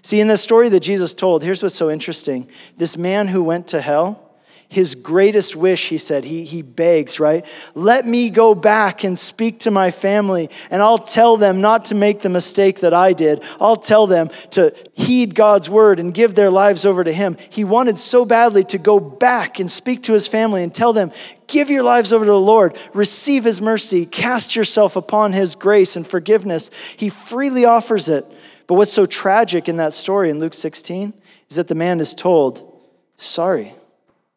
See, 0.02 0.20
in 0.20 0.28
the 0.28 0.36
story 0.36 0.68
that 0.68 0.80
Jesus 0.80 1.14
told, 1.14 1.42
here's 1.42 1.62
what's 1.62 1.76
so 1.76 1.88
interesting 1.88 2.46
this 2.76 2.98
man 2.98 3.26
who 3.26 3.42
went 3.42 3.68
to 3.68 3.80
hell, 3.80 4.29
his 4.70 4.94
greatest 4.94 5.56
wish, 5.56 5.88
he 5.88 5.98
said, 5.98 6.22
he, 6.22 6.44
he 6.44 6.62
begs, 6.62 7.18
right? 7.18 7.44
Let 7.74 8.06
me 8.06 8.30
go 8.30 8.54
back 8.54 9.02
and 9.02 9.18
speak 9.18 9.58
to 9.60 9.72
my 9.72 9.90
family, 9.90 10.48
and 10.70 10.80
I'll 10.80 10.96
tell 10.96 11.36
them 11.36 11.60
not 11.60 11.86
to 11.86 11.96
make 11.96 12.20
the 12.20 12.28
mistake 12.28 12.78
that 12.80 12.94
I 12.94 13.12
did. 13.12 13.42
I'll 13.60 13.74
tell 13.74 14.06
them 14.06 14.30
to 14.52 14.72
heed 14.94 15.34
God's 15.34 15.68
word 15.68 15.98
and 15.98 16.14
give 16.14 16.36
their 16.36 16.50
lives 16.50 16.86
over 16.86 17.02
to 17.02 17.12
Him. 17.12 17.36
He 17.50 17.64
wanted 17.64 17.98
so 17.98 18.24
badly 18.24 18.62
to 18.64 18.78
go 18.78 19.00
back 19.00 19.58
and 19.58 19.68
speak 19.68 20.04
to 20.04 20.12
his 20.12 20.28
family 20.28 20.62
and 20.62 20.72
tell 20.72 20.92
them, 20.92 21.10
give 21.48 21.68
your 21.68 21.82
lives 21.82 22.12
over 22.12 22.24
to 22.24 22.30
the 22.30 22.38
Lord, 22.38 22.78
receive 22.94 23.42
His 23.42 23.60
mercy, 23.60 24.06
cast 24.06 24.54
yourself 24.54 24.94
upon 24.94 25.32
His 25.32 25.56
grace 25.56 25.96
and 25.96 26.06
forgiveness. 26.06 26.70
He 26.96 27.08
freely 27.08 27.64
offers 27.64 28.08
it. 28.08 28.24
But 28.68 28.74
what's 28.74 28.92
so 28.92 29.04
tragic 29.04 29.68
in 29.68 29.78
that 29.78 29.94
story 29.94 30.30
in 30.30 30.38
Luke 30.38 30.54
16 30.54 31.12
is 31.48 31.56
that 31.56 31.66
the 31.66 31.74
man 31.74 31.98
is 31.98 32.14
told, 32.14 32.68
Sorry 33.16 33.74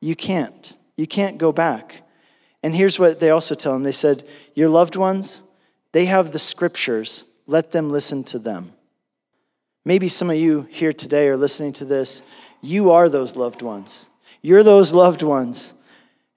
you 0.03 0.15
can't. 0.15 0.77
You 0.97 1.07
can't 1.07 1.37
go 1.37 1.51
back. 1.51 2.01
And 2.61 2.75
here's 2.75 2.99
what 2.99 3.19
they 3.19 3.29
also 3.29 3.55
tell 3.55 3.75
him 3.75 3.83
they 3.83 3.91
said, 3.91 4.27
Your 4.53 4.69
loved 4.69 4.95
ones, 4.95 5.43
they 5.91 6.05
have 6.05 6.31
the 6.31 6.39
scriptures. 6.39 7.25
Let 7.47 7.71
them 7.71 7.89
listen 7.89 8.23
to 8.25 8.39
them. 8.39 8.73
Maybe 9.85 10.07
some 10.07 10.29
of 10.29 10.37
you 10.37 10.67
here 10.69 10.93
today 10.93 11.27
are 11.27 11.37
listening 11.37 11.73
to 11.73 11.85
this. 11.85 12.23
You 12.61 12.91
are 12.91 13.09
those 13.09 13.35
loved 13.35 13.61
ones. 13.61 14.09
You're 14.41 14.63
those 14.63 14.93
loved 14.93 15.23
ones. 15.23 15.73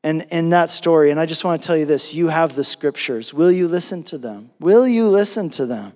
And 0.02 0.22
in 0.30 0.50
that 0.50 0.70
story, 0.70 1.10
and 1.10 1.18
I 1.18 1.26
just 1.26 1.44
want 1.44 1.60
to 1.60 1.66
tell 1.66 1.76
you 1.76 1.86
this 1.86 2.14
you 2.14 2.28
have 2.28 2.54
the 2.54 2.64
scriptures. 2.64 3.34
Will 3.34 3.50
you 3.50 3.66
listen 3.66 4.02
to 4.04 4.18
them? 4.18 4.50
Will 4.60 4.86
you 4.86 5.08
listen 5.08 5.50
to 5.50 5.66
them? 5.66 5.92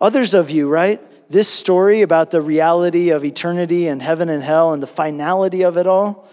Others 0.00 0.34
of 0.34 0.50
you, 0.50 0.68
right? 0.68 1.00
This 1.30 1.48
story 1.48 2.02
about 2.02 2.30
the 2.30 2.42
reality 2.42 3.10
of 3.10 3.24
eternity 3.24 3.88
and 3.88 4.00
heaven 4.00 4.28
and 4.28 4.42
hell 4.42 4.72
and 4.72 4.82
the 4.82 4.86
finality 4.86 5.62
of 5.62 5.76
it 5.76 5.86
all, 5.86 6.28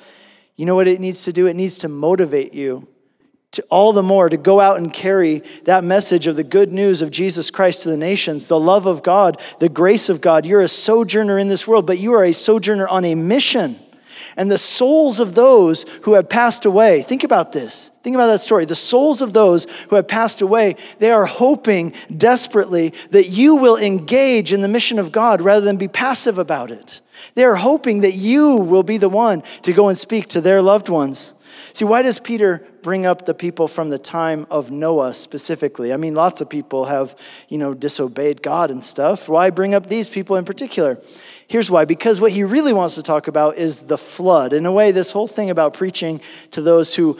you 0.56 0.66
know 0.66 0.76
what 0.76 0.88
it 0.88 1.00
needs 1.00 1.24
to 1.24 1.34
do? 1.34 1.48
It 1.48 1.56
needs 1.56 1.80
to 1.80 1.90
motivate 1.90 2.54
you 2.54 2.88
to 3.56 3.64
all 3.70 3.94
the 3.94 4.04
more 4.04 4.30
to 4.30 4.38
go 4.38 4.60
out 4.60 4.78
and 4.78 4.94
carry 4.94 5.42
that 5.64 5.84
message 5.84 6.28
of 6.28 6.36
the 6.36 6.44
good 6.44 6.72
news 6.72 7.02
of 7.02 7.10
Jesus 7.10 7.50
Christ 7.50 7.82
to 7.82 7.90
the 7.90 7.98
nations, 7.98 8.48
the 8.48 8.60
love 8.60 8.86
of 8.86 9.02
God, 9.02 9.42
the 9.60 9.70
grace 9.70 10.10
of 10.10 10.22
God. 10.22 10.46
You're 10.46 10.62
a 10.62 10.68
sojourner 10.68 11.40
in 11.40 11.48
this 11.48 11.68
world, 11.68 11.88
but 11.88 12.00
you 12.00 12.14
are 12.14 12.24
a 12.24 12.34
sojourner 12.34 12.88
on 12.88 13.06
a 13.06 13.16
mission. 13.16 13.80
And 14.38 14.52
the 14.52 14.58
souls 14.58 15.22
of 15.22 15.36
those 15.36 15.84
who 16.04 16.14
have 16.14 16.28
passed 16.28 16.66
away, 16.66 17.02
think 17.02 17.24
about 17.24 17.54
this. 17.54 17.92
Think 18.04 18.16
about 18.16 18.28
that 18.28 18.40
story. 18.40 18.66
The 18.66 18.76
souls 18.76 19.22
of 19.22 19.32
those 19.32 19.66
who 19.90 19.96
have 19.96 20.10
passed 20.10 20.42
away, 20.42 20.76
they 21.00 21.12
are 21.12 21.26
hoping 21.26 21.94
desperately 22.16 22.94
that 23.12 23.30
you 23.30 23.56
will 23.56 23.78
engage 23.78 24.52
in 24.52 24.62
the 24.62 24.68
mission 24.68 25.00
of 25.00 25.14
God 25.14 25.42
rather 25.42 25.66
than 25.66 25.78
be 25.78 25.88
passive 25.88 26.38
about 26.38 26.72
it. 26.72 27.00
They 27.36 27.44
are 27.44 27.56
hoping 27.56 28.02
that 28.02 28.14
you 28.14 28.58
will 28.58 28.84
be 28.84 28.98
the 28.98 29.10
one 29.10 29.44
to 29.64 29.74
go 29.74 29.88
and 29.88 29.98
speak 29.98 30.28
to 30.30 30.42
their 30.42 30.62
loved 30.62 30.90
ones. 30.90 31.34
See, 31.74 31.86
why 31.86 32.02
does 32.02 32.20
Peter 32.20 32.66
bring 32.82 33.06
up 33.06 33.26
the 33.26 33.34
people 33.34 33.68
from 33.68 33.90
the 33.90 33.98
time 33.98 34.46
of 34.50 34.72
Noah 34.72 35.14
specifically? 35.14 35.94
I 35.94 35.98
mean, 35.98 36.14
lots 36.14 36.42
of 36.42 36.50
people 36.50 36.86
have, 36.86 37.16
you 37.50 37.58
know, 37.58 37.74
disobeyed 37.74 38.42
God 38.42 38.72
and 38.72 38.84
stuff. 38.84 39.28
Why 39.28 39.50
bring 39.50 39.74
up 39.74 39.88
these 39.88 40.10
people 40.10 40.36
in 40.36 40.46
particular? 40.46 41.00
Here's 41.48 41.70
why 41.70 41.86
because 41.86 42.20
what 42.20 42.32
he 42.32 42.44
really 42.44 42.74
wants 42.74 42.96
to 42.96 43.04
talk 43.04 43.28
about 43.28 43.58
is 43.58 43.82
the 43.82 43.98
flood. 43.98 44.54
In 44.54 44.66
a 44.66 44.72
way, 44.72 44.92
this 44.92 45.12
whole 45.12 45.28
thing 45.28 45.50
about 45.50 45.74
preaching 45.74 46.22
to 46.52 46.62
those 46.62 46.96
who 46.96 47.20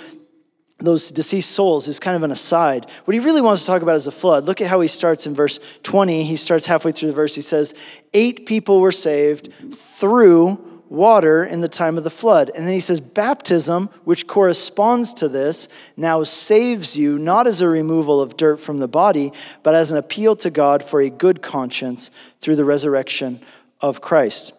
those 0.78 1.10
deceased 1.10 1.52
souls 1.52 1.88
is 1.88 2.00
kind 2.00 2.18
of 2.18 2.24
an 2.24 2.32
aside. 2.32 2.86
What 3.06 3.14
he 3.14 3.20
really 3.20 3.42
wants 3.42 3.62
to 3.62 3.68
talk 3.68 3.82
about 3.82 3.96
is 3.96 4.06
the 4.06 4.12
flood. 4.12 4.44
Look 4.44 4.60
at 4.60 4.68
how 4.68 4.82
he 4.82 4.90
starts 4.90 5.26
in 5.26 5.34
verse 5.34 5.60
20. 5.84 6.24
He 6.24 6.36
starts 6.36 6.66
halfway 6.66 6.92
through 6.92 7.10
the 7.10 7.16
verse. 7.16 7.34
He 7.34 7.42
says, 7.42 7.74
Eight 8.14 8.46
people 8.46 8.82
were 8.82 8.92
saved 8.92 9.54
through 9.74 10.76
water 10.90 11.44
in 11.44 11.62
the 11.62 11.70
time 11.70 11.98
of 11.98 12.04
the 12.04 12.10
flood. 12.10 12.52
And 12.54 12.66
then 12.66 12.74
he 12.74 12.82
says, 12.82 13.00
Baptism, 13.00 13.90
which 14.04 14.28
corresponds 14.28 15.14
to 15.16 15.30
this, 15.30 15.70
now 15.96 16.24
saves 16.24 16.98
you, 16.98 17.18
not 17.18 17.48
as 17.48 17.62
a 17.62 17.70
removal 17.70 18.20
of 18.20 18.36
dirt 18.36 18.58
from 18.58 18.80
the 18.80 18.88
body, 18.88 19.32
but 19.64 19.76
as 19.76 19.92
an 19.92 19.98
appeal 19.98 20.36
to 20.38 20.50
God 20.50 20.84
for 20.84 21.00
a 21.00 21.10
good 21.10 21.42
conscience 21.42 22.12
through 22.40 22.58
the 22.58 22.66
resurrection 22.66 23.40
of 23.80 24.02
Christ. 24.02 24.54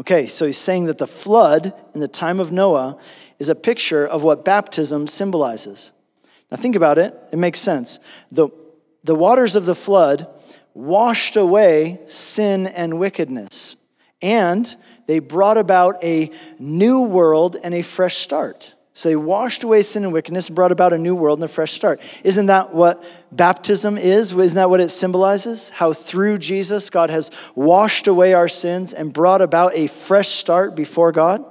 Okay, 0.00 0.26
so 0.26 0.46
he's 0.46 0.58
saying 0.58 0.86
that 0.86 0.98
the 0.98 1.06
flood 1.06 1.74
in 1.94 2.00
the 2.00 2.08
time 2.08 2.40
of 2.40 2.50
Noah 2.50 2.98
is 3.40 3.48
a 3.48 3.54
picture 3.56 4.06
of 4.06 4.22
what 4.22 4.44
baptism 4.44 5.08
symbolizes. 5.08 5.90
Now, 6.50 6.58
think 6.58 6.76
about 6.76 6.98
it, 6.98 7.14
it 7.32 7.38
makes 7.38 7.58
sense. 7.58 7.98
The, 8.30 8.48
the 9.02 9.14
waters 9.16 9.56
of 9.56 9.66
the 9.66 9.74
flood 9.74 10.28
washed 10.74 11.36
away 11.36 12.00
sin 12.06 12.68
and 12.68 13.00
wickedness, 13.00 13.74
and 14.22 14.76
they 15.06 15.18
brought 15.18 15.58
about 15.58 16.04
a 16.04 16.30
new 16.58 17.00
world 17.00 17.56
and 17.64 17.74
a 17.74 17.82
fresh 17.82 18.16
start. 18.16 18.74
So 18.92 19.08
they 19.08 19.16
washed 19.16 19.64
away 19.64 19.82
sin 19.82 20.04
and 20.04 20.12
wickedness 20.12 20.48
and 20.48 20.56
brought 20.56 20.72
about 20.72 20.92
a 20.92 20.98
new 20.98 21.14
world 21.14 21.38
and 21.38 21.44
a 21.44 21.48
fresh 21.48 21.72
start. 21.72 22.00
Isn't 22.22 22.46
that 22.46 22.74
what 22.74 23.02
baptism 23.32 23.96
is? 23.96 24.32
Isn't 24.32 24.56
that 24.56 24.68
what 24.68 24.80
it 24.80 24.90
symbolizes? 24.90 25.70
How 25.70 25.92
through 25.92 26.38
Jesus, 26.38 26.90
God 26.90 27.08
has 27.08 27.30
washed 27.54 28.08
away 28.08 28.34
our 28.34 28.48
sins 28.48 28.92
and 28.92 29.12
brought 29.12 29.40
about 29.40 29.72
a 29.74 29.86
fresh 29.86 30.28
start 30.28 30.74
before 30.74 31.12
God? 31.12 31.44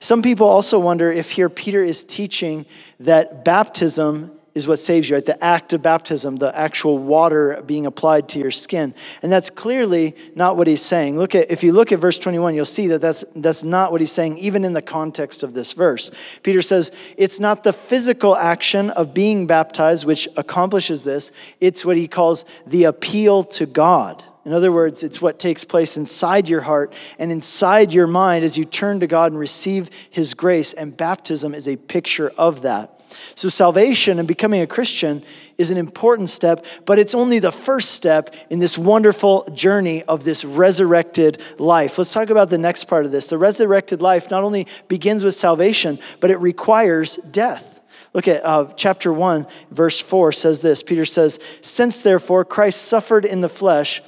Some 0.00 0.22
people 0.22 0.46
also 0.46 0.78
wonder 0.78 1.10
if 1.10 1.30
here 1.30 1.48
Peter 1.48 1.82
is 1.82 2.04
teaching 2.04 2.66
that 3.00 3.44
baptism 3.44 4.38
is 4.58 4.66
what 4.66 4.78
saves 4.78 5.08
you, 5.08 5.14
right? 5.14 5.24
The 5.24 5.42
act 5.42 5.72
of 5.72 5.82
baptism, 5.82 6.36
the 6.36 6.56
actual 6.56 6.98
water 6.98 7.62
being 7.64 7.86
applied 7.86 8.28
to 8.30 8.40
your 8.40 8.50
skin. 8.50 8.92
And 9.22 9.30
that's 9.30 9.50
clearly 9.50 10.16
not 10.34 10.56
what 10.56 10.66
he's 10.66 10.82
saying. 10.82 11.16
Look 11.16 11.34
at 11.36 11.50
if 11.50 11.62
you 11.62 11.72
look 11.72 11.92
at 11.92 12.00
verse 12.00 12.18
21, 12.18 12.56
you'll 12.56 12.64
see 12.64 12.88
that 12.88 13.00
that's 13.00 13.24
that's 13.36 13.62
not 13.62 13.92
what 13.92 14.00
he's 14.00 14.10
saying 14.10 14.38
even 14.38 14.64
in 14.64 14.72
the 14.72 14.82
context 14.82 15.44
of 15.44 15.54
this 15.54 15.74
verse. 15.74 16.10
Peter 16.42 16.60
says, 16.60 16.90
it's 17.16 17.38
not 17.38 17.62
the 17.62 17.72
physical 17.72 18.36
action 18.36 18.90
of 18.90 19.14
being 19.14 19.46
baptized 19.46 20.04
which 20.04 20.28
accomplishes 20.36 21.04
this. 21.04 21.30
It's 21.60 21.84
what 21.84 21.96
he 21.96 22.08
calls 22.08 22.44
the 22.66 22.84
appeal 22.84 23.44
to 23.44 23.66
God. 23.66 24.24
In 24.48 24.54
other 24.54 24.72
words, 24.72 25.02
it's 25.02 25.20
what 25.20 25.38
takes 25.38 25.62
place 25.62 25.98
inside 25.98 26.48
your 26.48 26.62
heart 26.62 26.94
and 27.18 27.30
inside 27.30 27.92
your 27.92 28.06
mind 28.06 28.46
as 28.46 28.56
you 28.56 28.64
turn 28.64 29.00
to 29.00 29.06
God 29.06 29.30
and 29.30 29.38
receive 29.38 29.90
His 30.08 30.32
grace. 30.32 30.72
And 30.72 30.96
baptism 30.96 31.54
is 31.54 31.68
a 31.68 31.76
picture 31.76 32.32
of 32.38 32.62
that. 32.62 32.98
So, 33.34 33.50
salvation 33.50 34.18
and 34.18 34.26
becoming 34.26 34.62
a 34.62 34.66
Christian 34.66 35.22
is 35.58 35.70
an 35.70 35.76
important 35.76 36.30
step, 36.30 36.64
but 36.86 36.98
it's 36.98 37.14
only 37.14 37.40
the 37.40 37.52
first 37.52 37.90
step 37.90 38.34
in 38.48 38.58
this 38.58 38.78
wonderful 38.78 39.44
journey 39.52 40.02
of 40.04 40.24
this 40.24 40.46
resurrected 40.46 41.42
life. 41.58 41.98
Let's 41.98 42.14
talk 42.14 42.30
about 42.30 42.48
the 42.48 42.56
next 42.56 42.84
part 42.84 43.04
of 43.04 43.12
this. 43.12 43.26
The 43.26 43.36
resurrected 43.36 44.00
life 44.00 44.30
not 44.30 44.44
only 44.44 44.66
begins 44.88 45.24
with 45.24 45.34
salvation, 45.34 45.98
but 46.20 46.30
it 46.30 46.40
requires 46.40 47.16
death. 47.16 47.82
Look 48.14 48.28
at 48.28 48.42
uh, 48.46 48.72
chapter 48.76 49.12
1, 49.12 49.46
verse 49.70 50.00
4 50.00 50.32
says 50.32 50.62
this 50.62 50.82
Peter 50.82 51.04
says, 51.04 51.38
Since 51.60 52.00
therefore 52.00 52.46
Christ 52.46 52.82
suffered 52.82 53.26
in 53.26 53.42
the 53.42 53.48
flesh, 53.50 54.00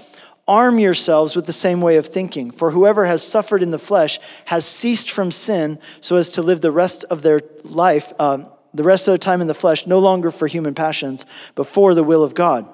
Arm 0.51 0.81
yourselves 0.81 1.37
with 1.37 1.47
the 1.47 1.53
same 1.53 1.81
way 1.81 1.97
of 1.97 2.09
thinking, 2.09 2.51
for 2.51 2.73
whoever 2.73 3.07
has 3.07 3.23
suffered 3.23 3.63
in 3.63 3.71
the 3.71 3.79
flesh 3.79 4.19
has 4.47 4.67
ceased 4.67 5.09
from 5.09 5.31
sin 5.31 5.79
so 6.01 6.17
as 6.17 6.33
to 6.33 6.43
live 6.43 6.61
the 6.61 6.73
rest 6.73 7.05
of 7.05 7.23
their 7.23 7.39
life, 7.63 8.13
uh, 8.19 8.39
the 8.75 8.83
rest 8.83 9.07
of 9.07 9.13
their 9.13 9.19
time 9.19 9.41
in 9.41 9.47
the 9.47 9.55
flesh, 9.55 9.87
no 9.87 10.01
longer 10.01 10.33
for 10.33 10.49
human 10.49 10.75
passions, 10.75 11.25
but 11.55 11.69
for 11.69 11.95
the 11.95 12.03
will 12.03 12.25
of 12.25 12.35
God. 12.35 12.69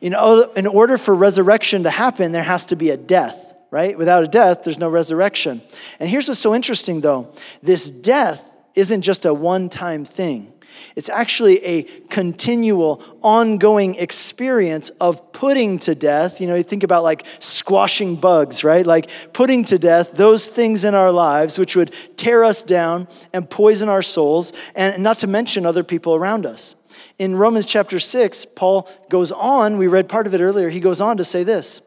In, 0.00 0.14
in 0.56 0.66
order 0.66 0.96
for 0.96 1.14
resurrection 1.14 1.82
to 1.82 1.90
happen, 1.90 2.32
there 2.32 2.42
has 2.42 2.64
to 2.66 2.76
be 2.76 2.88
a 2.88 2.96
death, 2.96 3.54
right? 3.70 3.98
Without 3.98 4.24
a 4.24 4.26
death, 4.26 4.64
there's 4.64 4.78
no 4.78 4.88
resurrection. 4.88 5.60
And 5.98 6.08
here's 6.08 6.26
what's 6.26 6.40
so 6.40 6.54
interesting 6.54 7.02
though 7.02 7.34
this 7.62 7.90
death 7.90 8.50
isn't 8.74 9.02
just 9.02 9.26
a 9.26 9.34
one 9.34 9.68
time 9.68 10.06
thing. 10.06 10.54
It's 10.96 11.08
actually 11.08 11.64
a 11.64 11.82
continual, 12.08 13.02
ongoing 13.22 13.94
experience 13.94 14.90
of 15.00 15.32
putting 15.32 15.78
to 15.80 15.94
death. 15.94 16.40
You 16.40 16.46
know, 16.46 16.54
you 16.54 16.62
think 16.62 16.82
about 16.82 17.02
like 17.02 17.24
squashing 17.38 18.16
bugs, 18.16 18.64
right? 18.64 18.84
Like 18.84 19.10
putting 19.32 19.64
to 19.64 19.78
death 19.78 20.12
those 20.12 20.48
things 20.48 20.84
in 20.84 20.94
our 20.94 21.12
lives 21.12 21.58
which 21.58 21.76
would 21.76 21.94
tear 22.16 22.44
us 22.44 22.64
down 22.64 23.08
and 23.32 23.48
poison 23.48 23.88
our 23.88 24.02
souls, 24.02 24.52
and 24.74 25.02
not 25.02 25.18
to 25.18 25.26
mention 25.26 25.64
other 25.64 25.84
people 25.84 26.14
around 26.14 26.46
us. 26.46 26.74
In 27.18 27.36
Romans 27.36 27.66
chapter 27.66 27.98
6, 27.98 28.46
Paul 28.56 28.88
goes 29.08 29.30
on, 29.32 29.78
we 29.78 29.86
read 29.86 30.08
part 30.08 30.26
of 30.26 30.34
it 30.34 30.40
earlier, 30.40 30.68
he 30.68 30.80
goes 30.80 31.00
on 31.00 31.18
to 31.18 31.24
say 31.24 31.44
this. 31.44 31.82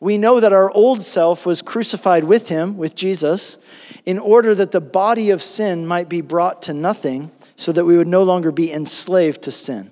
We 0.00 0.16
know 0.16 0.38
that 0.38 0.52
our 0.52 0.70
old 0.70 1.02
self 1.02 1.44
was 1.44 1.62
crucified 1.62 2.24
with 2.24 2.48
him, 2.48 2.76
with 2.76 2.94
Jesus, 2.94 3.58
in 4.06 4.18
order 4.18 4.54
that 4.54 4.70
the 4.70 4.80
body 4.80 5.30
of 5.30 5.42
sin 5.42 5.86
might 5.86 6.08
be 6.08 6.20
brought 6.20 6.62
to 6.62 6.72
nothing 6.72 7.32
so 7.58 7.72
that 7.72 7.84
we 7.84 7.96
would 7.96 8.06
no 8.06 8.22
longer 8.22 8.52
be 8.52 8.72
enslaved 8.72 9.42
to 9.42 9.50
sin. 9.50 9.90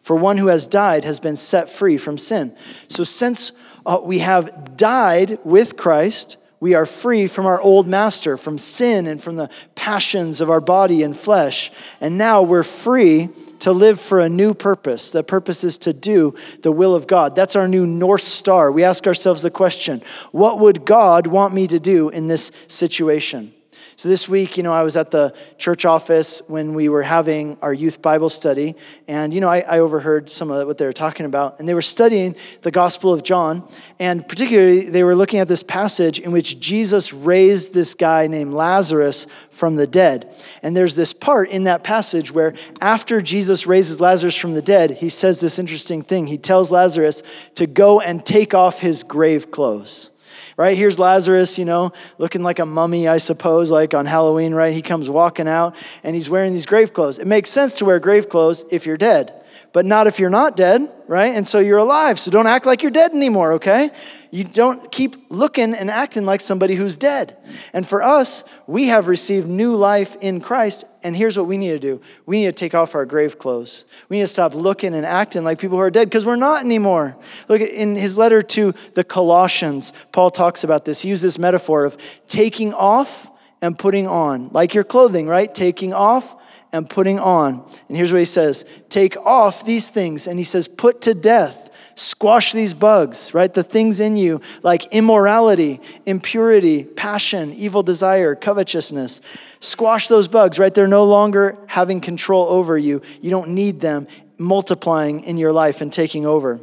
For 0.00 0.16
one 0.16 0.36
who 0.36 0.48
has 0.48 0.66
died 0.66 1.04
has 1.04 1.20
been 1.20 1.36
set 1.36 1.70
free 1.70 1.96
from 1.96 2.18
sin. 2.18 2.56
So, 2.88 3.04
since 3.04 3.52
uh, 3.86 4.00
we 4.02 4.18
have 4.18 4.76
died 4.76 5.38
with 5.44 5.76
Christ, 5.76 6.38
we 6.58 6.74
are 6.74 6.86
free 6.86 7.28
from 7.28 7.46
our 7.46 7.60
old 7.60 7.86
master, 7.86 8.36
from 8.36 8.58
sin 8.58 9.06
and 9.06 9.22
from 9.22 9.36
the 9.36 9.48
passions 9.76 10.40
of 10.40 10.50
our 10.50 10.60
body 10.60 11.04
and 11.04 11.16
flesh. 11.16 11.70
And 12.00 12.18
now 12.18 12.42
we're 12.42 12.62
free 12.64 13.28
to 13.60 13.70
live 13.70 14.00
for 14.00 14.18
a 14.18 14.28
new 14.28 14.52
purpose. 14.52 15.12
The 15.12 15.22
purpose 15.22 15.62
is 15.62 15.78
to 15.78 15.92
do 15.92 16.34
the 16.62 16.72
will 16.72 16.96
of 16.96 17.06
God. 17.06 17.36
That's 17.36 17.54
our 17.54 17.68
new 17.68 17.86
North 17.86 18.22
Star. 18.22 18.72
We 18.72 18.82
ask 18.82 19.06
ourselves 19.06 19.42
the 19.42 19.50
question 19.50 20.02
what 20.32 20.58
would 20.58 20.84
God 20.84 21.28
want 21.28 21.54
me 21.54 21.68
to 21.68 21.78
do 21.78 22.08
in 22.08 22.26
this 22.26 22.50
situation? 22.66 23.52
So 23.96 24.08
this 24.08 24.28
week, 24.28 24.56
you 24.56 24.64
know, 24.64 24.72
I 24.72 24.82
was 24.82 24.96
at 24.96 25.12
the 25.12 25.34
church 25.56 25.84
office 25.84 26.42
when 26.48 26.74
we 26.74 26.88
were 26.88 27.02
having 27.02 27.56
our 27.62 27.72
youth 27.72 28.02
Bible 28.02 28.28
study, 28.28 28.74
and 29.06 29.32
you 29.32 29.40
know, 29.40 29.48
I, 29.48 29.60
I, 29.60 29.78
overheard 29.78 30.30
some 30.30 30.50
of 30.50 30.66
what 30.66 30.78
they 30.78 30.86
were 30.86 30.92
talking 30.92 31.26
about, 31.26 31.60
and 31.60 31.68
they 31.68 31.74
were 31.74 31.82
studying 31.82 32.34
the 32.62 32.72
Gospel 32.72 33.12
of 33.12 33.22
John, 33.22 33.68
and 34.00 34.26
particularly 34.26 34.88
they 34.88 35.04
were 35.04 35.14
looking 35.14 35.38
at 35.38 35.46
this 35.46 35.62
passage 35.62 36.18
in 36.18 36.32
which 36.32 36.58
Jesus 36.58 37.12
raised 37.12 37.72
this 37.72 37.94
guy 37.94 38.26
named 38.26 38.52
Lazarus 38.52 39.28
from 39.50 39.76
the 39.76 39.86
dead. 39.86 40.34
And 40.62 40.76
there's 40.76 40.96
this 40.96 41.12
part 41.12 41.50
in 41.50 41.64
that 41.64 41.84
passage 41.84 42.32
where 42.32 42.54
after 42.80 43.20
Jesus 43.20 43.66
raises 43.66 44.00
Lazarus 44.00 44.36
from 44.36 44.52
the 44.52 44.62
dead, 44.62 44.92
he 44.92 45.08
says 45.08 45.38
this 45.38 45.58
interesting 45.58 46.02
thing. 46.02 46.26
He 46.26 46.38
tells 46.38 46.72
Lazarus 46.72 47.22
to 47.54 47.66
go 47.66 48.00
and 48.00 48.24
take 48.26 48.54
off 48.54 48.80
his 48.80 49.04
grave 49.04 49.50
clothes 49.52 50.10
right? 50.56 50.76
Here's 50.76 50.98
Lazarus, 50.98 51.58
you 51.58 51.64
know, 51.64 51.92
looking 52.18 52.42
like 52.42 52.58
a 52.58 52.66
mummy, 52.66 53.08
I 53.08 53.18
suppose, 53.18 53.70
like 53.70 53.94
on 53.94 54.06
Halloween, 54.06 54.54
right? 54.54 54.74
He 54.74 54.82
comes 54.82 55.10
walking 55.10 55.48
out 55.48 55.76
and 56.02 56.14
he's 56.14 56.30
wearing 56.30 56.52
these 56.52 56.66
grave 56.66 56.92
clothes. 56.92 57.18
It 57.18 57.26
makes 57.26 57.50
sense 57.50 57.78
to 57.78 57.84
wear 57.84 57.98
grave 57.98 58.28
clothes 58.28 58.64
if 58.70 58.86
you're 58.86 58.96
dead, 58.96 59.43
but 59.74 59.84
not 59.84 60.06
if 60.06 60.20
you're 60.20 60.30
not 60.30 60.56
dead, 60.56 60.88
right? 61.08 61.34
And 61.34 61.46
so 61.46 61.58
you're 61.58 61.78
alive. 61.78 62.20
So 62.20 62.30
don't 62.30 62.46
act 62.46 62.64
like 62.64 62.84
you're 62.84 62.92
dead 62.92 63.10
anymore, 63.10 63.54
okay? 63.54 63.90
You 64.30 64.44
don't 64.44 64.90
keep 64.92 65.16
looking 65.30 65.74
and 65.74 65.90
acting 65.90 66.24
like 66.24 66.40
somebody 66.40 66.76
who's 66.76 66.96
dead. 66.96 67.36
And 67.72 67.84
for 67.86 68.00
us, 68.00 68.44
we 68.68 68.86
have 68.86 69.08
received 69.08 69.48
new 69.48 69.74
life 69.74 70.16
in 70.20 70.40
Christ. 70.40 70.84
And 71.02 71.16
here's 71.16 71.36
what 71.36 71.48
we 71.48 71.58
need 71.58 71.70
to 71.70 71.80
do 71.80 72.00
we 72.24 72.38
need 72.38 72.46
to 72.46 72.52
take 72.52 72.72
off 72.72 72.94
our 72.94 73.04
grave 73.04 73.36
clothes. 73.40 73.84
We 74.08 74.18
need 74.18 74.22
to 74.22 74.28
stop 74.28 74.54
looking 74.54 74.94
and 74.94 75.04
acting 75.04 75.42
like 75.42 75.58
people 75.58 75.76
who 75.76 75.82
are 75.82 75.90
dead 75.90 76.08
because 76.08 76.24
we're 76.24 76.36
not 76.36 76.64
anymore. 76.64 77.16
Look, 77.48 77.60
in 77.60 77.96
his 77.96 78.16
letter 78.16 78.42
to 78.42 78.74
the 78.94 79.02
Colossians, 79.02 79.92
Paul 80.12 80.30
talks 80.30 80.62
about 80.62 80.84
this. 80.84 81.00
He 81.00 81.08
uses 81.08 81.22
this 81.22 81.38
metaphor 81.38 81.84
of 81.84 81.96
taking 82.28 82.72
off 82.72 83.28
and 83.60 83.76
putting 83.76 84.06
on, 84.06 84.50
like 84.52 84.72
your 84.72 84.84
clothing, 84.84 85.26
right? 85.26 85.52
Taking 85.52 85.92
off 85.92 86.36
and 86.74 86.88
putting 86.88 87.18
on. 87.18 87.66
And 87.88 87.96
here's 87.96 88.12
what 88.12 88.18
he 88.18 88.26
says 88.26 88.64
Take 88.90 89.16
off 89.16 89.64
these 89.64 89.88
things. 89.88 90.26
And 90.26 90.38
he 90.38 90.44
says, 90.44 90.68
Put 90.68 91.00
to 91.02 91.14
death 91.14 91.64
Squash 91.96 92.52
these 92.52 92.74
bugs, 92.74 93.32
right? 93.34 93.52
The 93.52 93.62
things 93.62 94.00
in 94.00 94.16
you 94.16 94.40
like 94.62 94.86
immorality, 94.92 95.80
impurity, 96.06 96.84
passion, 96.84 97.52
evil 97.52 97.84
desire, 97.84 98.34
covetousness. 98.34 99.20
Squash 99.60 100.08
those 100.08 100.26
bugs, 100.26 100.58
right? 100.58 100.74
They're 100.74 100.88
no 100.88 101.04
longer 101.04 101.56
having 101.68 102.00
control 102.00 102.48
over 102.48 102.76
you. 102.76 103.00
You 103.20 103.30
don't 103.30 103.50
need 103.50 103.80
them 103.80 104.08
multiplying 104.38 105.20
in 105.20 105.36
your 105.36 105.52
life 105.52 105.80
and 105.80 105.92
taking 105.92 106.26
over. 106.26 106.60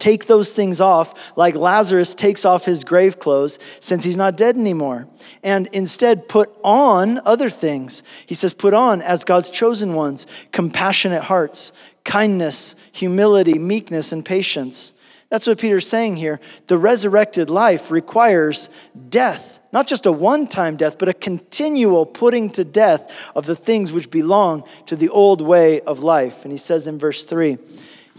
Take 0.00 0.26
those 0.26 0.50
things 0.50 0.80
off, 0.80 1.36
like 1.36 1.54
Lazarus 1.54 2.14
takes 2.14 2.44
off 2.44 2.64
his 2.64 2.82
grave 2.82 3.18
clothes 3.18 3.58
since 3.78 4.02
he's 4.02 4.16
not 4.16 4.36
dead 4.36 4.56
anymore. 4.56 5.06
And 5.44 5.68
instead, 5.68 6.26
put 6.26 6.50
on 6.64 7.20
other 7.24 7.50
things. 7.50 8.02
He 8.26 8.34
says, 8.34 8.54
put 8.54 8.74
on 8.74 9.02
as 9.02 9.24
God's 9.24 9.50
chosen 9.50 9.94
ones, 9.94 10.26
compassionate 10.52 11.22
hearts, 11.22 11.72
kindness, 12.04 12.74
humility, 12.92 13.58
meekness, 13.58 14.12
and 14.12 14.24
patience. 14.24 14.94
That's 15.28 15.46
what 15.46 15.58
Peter's 15.58 15.86
saying 15.86 16.16
here. 16.16 16.40
The 16.66 16.76
resurrected 16.76 17.50
life 17.50 17.90
requires 17.90 18.68
death, 19.08 19.60
not 19.72 19.86
just 19.86 20.06
a 20.06 20.12
one 20.12 20.48
time 20.48 20.76
death, 20.76 20.98
but 20.98 21.08
a 21.08 21.14
continual 21.14 22.04
putting 22.04 22.50
to 22.50 22.64
death 22.64 23.30
of 23.36 23.46
the 23.46 23.54
things 23.54 23.92
which 23.92 24.10
belong 24.10 24.64
to 24.86 24.96
the 24.96 25.08
old 25.08 25.40
way 25.40 25.80
of 25.82 26.02
life. 26.02 26.42
And 26.42 26.50
he 26.50 26.58
says 26.58 26.88
in 26.88 26.98
verse 26.98 27.24
3 27.24 27.58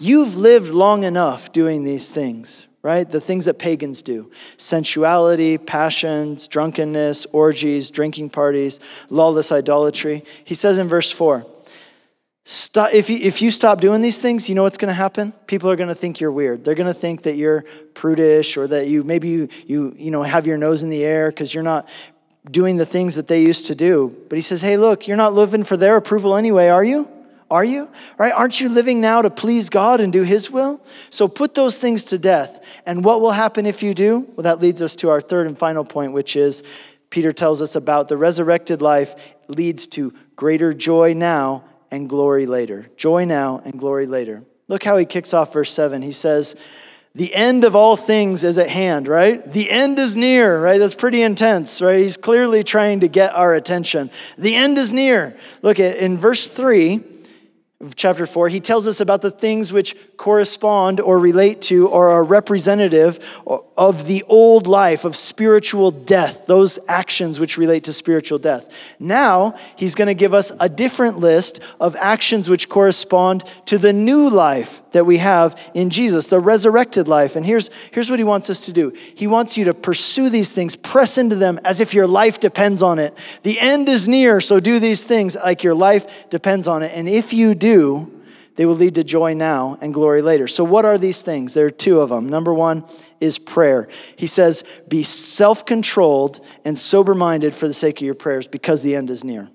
You've 0.01 0.35
lived 0.35 0.69
long 0.69 1.03
enough 1.03 1.51
doing 1.51 1.83
these 1.83 2.09
things, 2.09 2.65
right? 2.81 3.07
The 3.07 3.21
things 3.21 3.45
that 3.45 3.59
pagans 3.59 4.01
do 4.01 4.31
sensuality, 4.57 5.59
passions, 5.59 6.47
drunkenness, 6.47 7.27
orgies, 7.27 7.91
drinking 7.91 8.31
parties, 8.31 8.79
lawless 9.11 9.51
idolatry. 9.51 10.23
He 10.43 10.55
says 10.55 10.79
in 10.79 10.87
verse 10.87 11.11
4 11.11 11.45
Stop, 12.43 12.95
if, 12.95 13.11
you, 13.11 13.17
if 13.17 13.43
you 13.43 13.51
stop 13.51 13.79
doing 13.79 14.01
these 14.01 14.19
things, 14.19 14.49
you 14.49 14.55
know 14.55 14.63
what's 14.63 14.79
going 14.79 14.89
to 14.89 14.95
happen? 14.95 15.33
People 15.45 15.69
are 15.69 15.75
going 15.75 15.89
to 15.89 15.93
think 15.93 16.19
you're 16.19 16.31
weird. 16.31 16.63
They're 16.63 16.73
going 16.73 16.91
to 16.91 16.99
think 16.99 17.21
that 17.21 17.35
you're 17.35 17.63
prudish 17.93 18.57
or 18.57 18.65
that 18.65 18.87
you 18.87 19.03
maybe 19.03 19.29
you, 19.29 19.49
you, 19.67 19.93
you 19.95 20.09
know, 20.09 20.23
have 20.23 20.47
your 20.47 20.57
nose 20.57 20.81
in 20.81 20.89
the 20.89 21.03
air 21.03 21.29
because 21.29 21.53
you're 21.53 21.63
not 21.63 21.87
doing 22.49 22.77
the 22.77 22.87
things 22.87 23.13
that 23.13 23.27
they 23.27 23.43
used 23.43 23.67
to 23.67 23.75
do. 23.75 24.17
But 24.29 24.37
he 24.37 24.41
says, 24.41 24.61
hey, 24.61 24.77
look, 24.77 25.07
you're 25.07 25.15
not 25.15 25.35
living 25.35 25.63
for 25.63 25.77
their 25.77 25.95
approval 25.95 26.35
anyway, 26.35 26.69
are 26.69 26.83
you? 26.83 27.07
Are 27.51 27.65
you? 27.65 27.89
Right? 28.17 28.31
Aren't 28.33 28.61
you 28.61 28.69
living 28.69 29.01
now 29.01 29.21
to 29.21 29.29
please 29.29 29.69
God 29.69 29.99
and 29.99 30.11
do 30.11 30.23
His 30.23 30.49
will? 30.49 30.81
So 31.09 31.27
put 31.27 31.53
those 31.53 31.77
things 31.77 32.05
to 32.05 32.17
death. 32.17 32.65
And 32.85 33.03
what 33.03 33.19
will 33.19 33.31
happen 33.31 33.65
if 33.65 33.83
you 33.83 33.93
do? 33.93 34.21
Well, 34.35 34.43
that 34.43 34.61
leads 34.61 34.81
us 34.81 34.95
to 34.97 35.09
our 35.09 35.19
third 35.19 35.47
and 35.47 35.57
final 35.57 35.83
point, 35.83 36.13
which 36.13 36.37
is 36.37 36.63
Peter 37.09 37.33
tells 37.33 37.61
us 37.61 37.75
about 37.75 38.07
the 38.07 38.15
resurrected 38.15 38.81
life 38.81 39.35
leads 39.49 39.85
to 39.87 40.13
greater 40.37 40.73
joy 40.73 41.13
now 41.13 41.65
and 41.91 42.07
glory 42.07 42.45
later. 42.45 42.87
Joy 42.95 43.25
now 43.25 43.61
and 43.65 43.77
glory 43.77 44.05
later. 44.05 44.43
Look 44.69 44.85
how 44.85 44.95
he 44.95 45.05
kicks 45.05 45.33
off 45.33 45.51
verse 45.51 45.73
7. 45.73 46.01
He 46.01 46.13
says, 46.13 46.55
The 47.15 47.35
end 47.35 47.65
of 47.65 47.75
all 47.75 47.97
things 47.97 48.45
is 48.45 48.57
at 48.57 48.69
hand, 48.69 49.09
right? 49.09 49.45
The 49.51 49.69
end 49.69 49.99
is 49.99 50.15
near, 50.15 50.57
right? 50.57 50.77
That's 50.77 50.95
pretty 50.95 51.21
intense, 51.21 51.81
right? 51.81 51.99
He's 51.99 52.15
clearly 52.15 52.63
trying 52.63 53.01
to 53.01 53.09
get 53.09 53.35
our 53.35 53.53
attention. 53.53 54.09
The 54.37 54.55
end 54.55 54.77
is 54.77 54.93
near. 54.93 55.35
Look 55.61 55.81
at 55.81 55.97
in 55.97 56.17
verse 56.17 56.47
3, 56.47 56.95
of 56.95 57.10
chapter 57.95 58.25
4, 58.25 58.49
he 58.49 58.59
tells 58.59 58.87
us 58.87 58.99
about 58.99 59.21
the 59.21 59.31
things 59.31 59.73
which 59.73 59.95
correspond 60.17 60.99
or 60.99 61.19
relate 61.19 61.61
to 61.63 61.87
or 61.87 62.09
are 62.09 62.23
representative 62.23 63.19
of 63.45 64.05
the 64.05 64.23
old 64.27 64.67
life, 64.67 65.05
of 65.05 65.15
spiritual 65.15 65.91
death, 65.91 66.45
those 66.45 66.77
actions 66.87 67.39
which 67.39 67.57
relate 67.57 67.83
to 67.85 67.93
spiritual 67.93 68.37
death. 68.37 68.71
Now, 68.99 69.55
he's 69.75 69.95
going 69.95 70.07
to 70.07 70.13
give 70.13 70.33
us 70.33 70.51
a 70.59 70.69
different 70.69 71.17
list 71.17 71.59
of 71.79 71.95
actions 71.95 72.49
which 72.49 72.69
correspond 72.69 73.43
to 73.65 73.77
the 73.77 73.93
new 73.93 74.29
life 74.29 74.81
that 74.91 75.05
we 75.05 75.17
have 75.17 75.57
in 75.73 75.89
Jesus, 75.89 76.27
the 76.27 76.39
resurrected 76.39 77.07
life. 77.07 77.35
And 77.35 77.45
here's, 77.45 77.69
here's 77.91 78.09
what 78.09 78.19
he 78.19 78.25
wants 78.25 78.49
us 78.49 78.65
to 78.65 78.73
do 78.73 78.91
He 79.15 79.27
wants 79.27 79.57
you 79.57 79.65
to 79.65 79.73
pursue 79.73 80.29
these 80.29 80.51
things, 80.51 80.75
press 80.75 81.17
into 81.17 81.35
them 81.35 81.59
as 81.63 81.79
if 81.79 81.93
your 81.93 82.07
life 82.07 82.39
depends 82.39 82.83
on 82.83 82.99
it. 82.99 83.17
The 83.43 83.59
end 83.59 83.89
is 83.89 84.07
near, 84.07 84.41
so 84.41 84.59
do 84.59 84.79
these 84.79 85.03
things 85.03 85.35
like 85.35 85.63
your 85.63 85.75
life 85.75 86.29
depends 86.29 86.67
on 86.67 86.83
it. 86.83 86.91
And 86.93 87.07
if 87.07 87.33
you 87.33 87.55
do, 87.55 87.70
do, 87.71 88.21
they 88.55 88.65
will 88.65 88.75
lead 88.75 88.95
to 88.95 89.03
joy 89.03 89.33
now 89.33 89.77
and 89.81 89.93
glory 89.93 90.21
later. 90.21 90.47
So, 90.47 90.63
what 90.63 90.85
are 90.85 90.97
these 90.97 91.21
things? 91.21 91.53
There 91.53 91.65
are 91.65 91.71
two 91.71 91.99
of 92.01 92.09
them. 92.09 92.27
Number 92.27 92.53
one 92.53 92.83
is 93.19 93.39
prayer. 93.39 93.87
He 94.15 94.27
says, 94.27 94.63
Be 94.87 95.03
self 95.03 95.65
controlled 95.65 96.45
and 96.65 96.77
sober 96.77 97.15
minded 97.15 97.55
for 97.55 97.67
the 97.67 97.73
sake 97.73 98.01
of 98.01 98.05
your 98.05 98.15
prayers 98.15 98.47
because 98.47 98.83
the 98.83 98.95
end 98.95 99.09
is 99.09 99.23
near. 99.23 99.49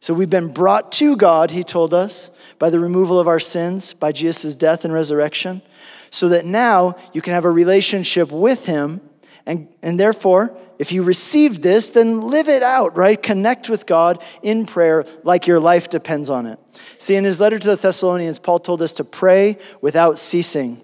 So, 0.00 0.12
we've 0.12 0.30
been 0.30 0.52
brought 0.52 0.92
to 0.92 1.16
God, 1.16 1.50
he 1.50 1.64
told 1.64 1.94
us, 1.94 2.30
by 2.58 2.70
the 2.70 2.78
removal 2.78 3.18
of 3.18 3.26
our 3.26 3.40
sins, 3.40 3.94
by 3.94 4.12
Jesus' 4.12 4.54
death 4.54 4.84
and 4.84 4.92
resurrection, 4.92 5.62
so 6.10 6.28
that 6.28 6.44
now 6.44 6.96
you 7.12 7.22
can 7.22 7.32
have 7.32 7.46
a 7.46 7.50
relationship 7.50 8.30
with 8.30 8.66
him 8.66 9.00
and, 9.46 9.68
and 9.82 9.98
therefore 9.98 10.56
if 10.78 10.92
you 10.92 11.02
received 11.02 11.62
this, 11.62 11.90
then 11.90 12.20
live 12.22 12.48
it 12.48 12.62
out, 12.62 12.96
right? 12.96 13.20
Connect 13.22 13.68
with 13.68 13.86
God 13.86 14.22
in 14.42 14.66
prayer 14.66 15.04
like 15.22 15.46
your 15.46 15.60
life 15.60 15.88
depends 15.88 16.30
on 16.30 16.46
it. 16.46 16.58
See, 16.98 17.16
in 17.16 17.24
his 17.24 17.40
letter 17.40 17.58
to 17.58 17.68
the 17.68 17.76
Thessalonians, 17.76 18.38
Paul 18.38 18.58
told 18.58 18.82
us 18.82 18.94
to 18.94 19.04
pray 19.04 19.58
without 19.80 20.18
ceasing. 20.18 20.82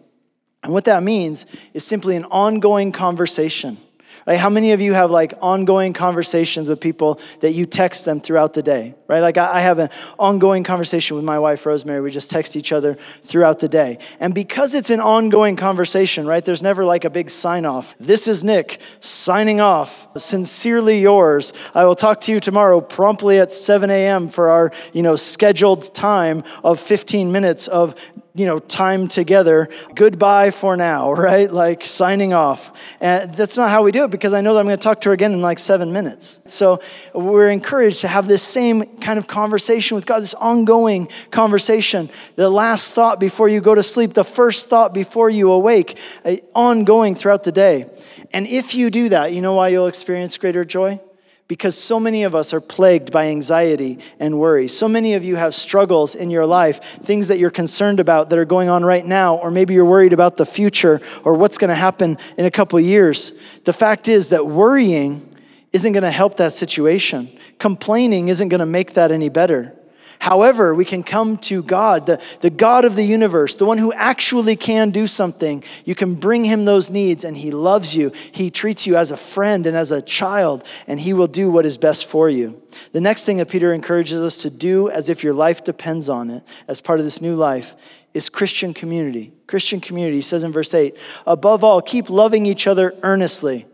And 0.63 0.73
what 0.73 0.85
that 0.85 1.03
means 1.03 1.47
is 1.75 1.85
simply 1.85 2.17
an 2.17 2.25
ongoing 2.25 2.93
conversation. 2.93 3.79
Right? 4.27 4.39
How 4.39 4.51
many 4.51 4.73
of 4.73 4.81
you 4.81 4.93
have 4.93 5.11
like 5.11 5.35
ongoing 5.41 5.93
conversations 5.93 6.69
with 6.69 6.81
people 6.81 7.21
that 7.41 7.53
you 7.53 7.67
text 7.67 8.05
them 8.05 8.21
throughout 8.21 8.55
the 8.55 8.63
day? 8.63 8.95
Right? 9.09 9.21
Like 9.21 9.37
I 9.37 9.61
have 9.61 9.79
an 9.79 9.91
ongoing 10.19 10.63
conversation 10.63 11.17
with 11.17 11.25
my 11.25 11.39
wife, 11.39 11.67
Rosemary. 11.67 12.01
We 12.01 12.11
just 12.11 12.31
text 12.31 12.57
each 12.57 12.73
other 12.73 12.95
throughout 13.23 13.59
the 13.59 13.69
day. 13.69 13.99
And 14.21 14.35
because 14.35 14.75
it's 14.75 14.91
an 14.91 15.01
ongoing 15.01 15.57
conversation, 15.57 16.27
right? 16.27 16.45
There's 16.45 16.63
never 16.63 16.85
like 16.85 17.05
a 17.05 17.11
big 17.11 17.31
sign 17.31 17.67
off. 17.67 17.97
This 17.99 18.29
is 18.29 18.45
Nick 18.45 18.81
signing 19.01 19.61
off. 19.61 20.07
Sincerely 20.17 21.01
yours. 21.01 21.53
I 21.75 21.85
will 21.85 21.97
talk 21.97 22.21
to 22.23 22.33
you 22.33 22.41
tomorrow 22.41 22.81
promptly 22.81 23.39
at 23.39 23.53
7 23.53 23.91
a.m. 23.91 24.29
for 24.29 24.51
our, 24.51 24.71
you 24.93 25.03
know, 25.03 25.17
scheduled 25.17 25.93
time 25.95 26.45
of 26.63 26.79
15 26.79 27.33
minutes 27.33 27.69
of 27.69 27.95
you 28.35 28.47
know, 28.47 28.59
time 28.59 29.09
together. 29.09 29.69
Goodbye 29.95 30.51
for 30.51 30.77
now, 30.77 31.13
right? 31.29 31.51
Like 31.51 31.87
signing 31.87 32.33
off. 32.33 32.73
And 33.01 33.33
that's 33.35 33.57
not 33.57 33.71
how 33.71 33.83
we 33.83 33.93
do 33.93 34.05
it 34.05 34.11
because 34.11 34.33
I 34.33 34.41
know 34.41 34.55
that 34.55 34.61
I'm 34.61 34.67
going 34.67 34.79
to 34.79 34.83
talk 34.83 35.01
to 35.03 35.11
her 35.11 35.13
again 35.13 35.33
in 35.33 35.43
like 35.43 35.59
seven 35.59 35.93
minutes. 35.93 36.41
So 36.47 36.81
we're 37.15 37.51
encouraged 37.51 38.01
to 38.03 38.09
have 38.09 38.27
this 38.27 38.43
same 38.43 38.85
kind 38.99 39.19
of 39.19 39.27
conversation 39.27 39.95
with 39.95 40.07
God, 40.07 40.21
this 40.21 40.35
ongoing 40.35 41.09
conversation. 41.31 42.09
The 42.37 42.49
last 42.49 42.95
thought 42.95 43.21
before 43.21 43.49
you 43.49 43.61
go 43.61 43.75
to 43.75 43.83
sleep, 43.83 44.15
the 44.15 44.25
first 44.25 44.69
thought 44.71 44.95
before 44.95 45.29
you 45.29 45.51
awake, 45.51 45.99
uh, 46.25 46.37
ongoing 46.55 47.15
throughout 47.15 47.45
the 47.45 47.53
day. 47.53 47.91
And 48.33 48.47
if 48.47 48.75
you 48.75 48.91
do 48.91 49.11
that, 49.11 49.33
you 49.33 49.43
know 49.43 49.55
why 49.55 49.69
you'll 49.69 49.89
experience 49.89 50.39
greater 50.39 50.65
joy? 50.65 51.01
Because 51.49 51.77
so 51.77 52.01
many 52.01 52.23
of 52.23 52.35
us 52.35 52.55
are 52.55 52.61
plagued 52.61 53.13
by 53.13 53.27
anxiety 53.27 53.99
and 54.19 54.39
worry. 54.39 54.69
So 54.69 54.89
many 54.89 55.15
of 55.15 55.25
you 55.25 55.37
have 55.37 55.55
struggles 55.55 56.15
in 56.15 56.31
your 56.31 56.47
life, 56.47 56.83
things 57.03 57.29
that 57.29 57.39
you're 57.39 57.51
concerned 57.51 58.01
about 58.01 58.31
that 58.31 58.39
are 58.39 58.45
going 58.45 58.69
on 58.69 58.85
right 58.85 59.05
now, 59.05 59.37
or 59.37 59.51
maybe 59.51 59.75
you're 59.75 59.85
worried 59.85 60.13
about 60.13 60.37
the 60.37 60.47
future 60.47 61.01
or 61.25 61.35
what's 61.35 61.59
going 61.59 61.69
to 61.69 61.75
happen 61.75 62.17
in 62.39 62.47
a 62.47 62.51
couple 62.51 62.79
years. 62.81 63.33
The 63.65 63.73
fact 63.73 64.09
is 64.09 64.29
that 64.29 64.47
worrying 64.47 65.29
isn't 65.73 65.93
going 65.93 66.05
to 66.05 66.11
help 66.11 66.37
that 66.37 66.53
situation, 66.53 67.31
complaining 67.59 68.29
isn't 68.29 68.49
going 68.49 68.61
to 68.61 68.67
make 68.67 68.95
that 68.95 69.11
any 69.11 69.29
better. 69.29 69.75
However, 70.23 70.73
we 70.73 70.85
can 70.85 71.03
come 71.03 71.37
to 71.39 71.65
God, 71.65 72.07
the, 72.07 72.23
the 72.43 72.49
God 72.49 72.85
of 72.85 72.95
the 72.95 73.03
universe, 73.03 73.57
the 73.57 73.65
one 73.65 73.77
who 73.77 73.93
actually 73.93 74.55
can 74.55 74.93
do 74.93 75.09
something. 75.09 75.65
You 75.85 75.97
can 75.97 76.15
bring 76.15 76.45
him 76.45 76.65
those 76.65 76.93
needs, 76.93 77.25
and 77.25 77.37
he 77.37 77.51
loves 77.51 77.97
you. 77.97 78.13
He 78.31 78.49
treats 78.49 78.87
you 78.87 78.95
as 78.95 79.11
a 79.11 79.17
friend 79.17 79.67
and 79.67 79.77
as 79.77 79.91
a 79.91 80.01
child, 80.01 80.65
and 80.87 81.01
he 81.01 81.13
will 81.13 81.27
do 81.27 81.51
what 81.51 81.67
is 81.67 81.77
best 81.77 82.07
for 82.07 82.31
you. 82.31 82.63
The 82.93 83.01
next 83.01 83.25
thing 83.25 83.39
that 83.39 83.51
Peter 83.51 83.73
encourages 83.73 84.21
us 84.21 84.39
to 84.43 84.51
do, 84.51 84.89
as 84.91 85.09
if 85.09 85.25
your 85.25 85.35
life 85.35 85.65
depends 85.65 86.09
on 86.09 86.31
it, 86.31 86.45
as 86.69 86.81
part 86.81 87.01
of 87.01 87.05
this 87.05 87.21
new 87.21 87.35
life, 87.35 87.75
is 88.15 88.29
Christian 88.29 88.73
community. 88.73 89.33
Christian 89.49 89.81
community, 89.81 90.19
he 90.19 90.23
says 90.23 90.45
in 90.45 90.53
verse 90.53 90.73
8, 90.73 90.97
above 91.27 91.65
all, 91.65 91.83
keep 91.83 92.09
loving 92.09 92.47
each 92.47 92.69
other 92.69 92.95
earnestly 93.03 93.67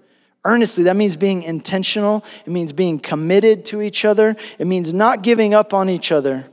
Earnestly, 0.49 0.85
that 0.85 0.97
means 0.97 1.15
being 1.15 1.43
intentional. 1.43 2.25
It 2.47 2.51
means 2.51 2.73
being 2.73 2.99
committed 2.99 3.67
to 3.67 3.83
each 3.83 4.07
other. 4.07 4.35
It 4.59 4.67
means 4.67 4.95
not 4.95 5.23
giving 5.23 5.53
up 5.53 5.75
on 5.75 5.91
each 5.91 6.11
other. 6.11 6.47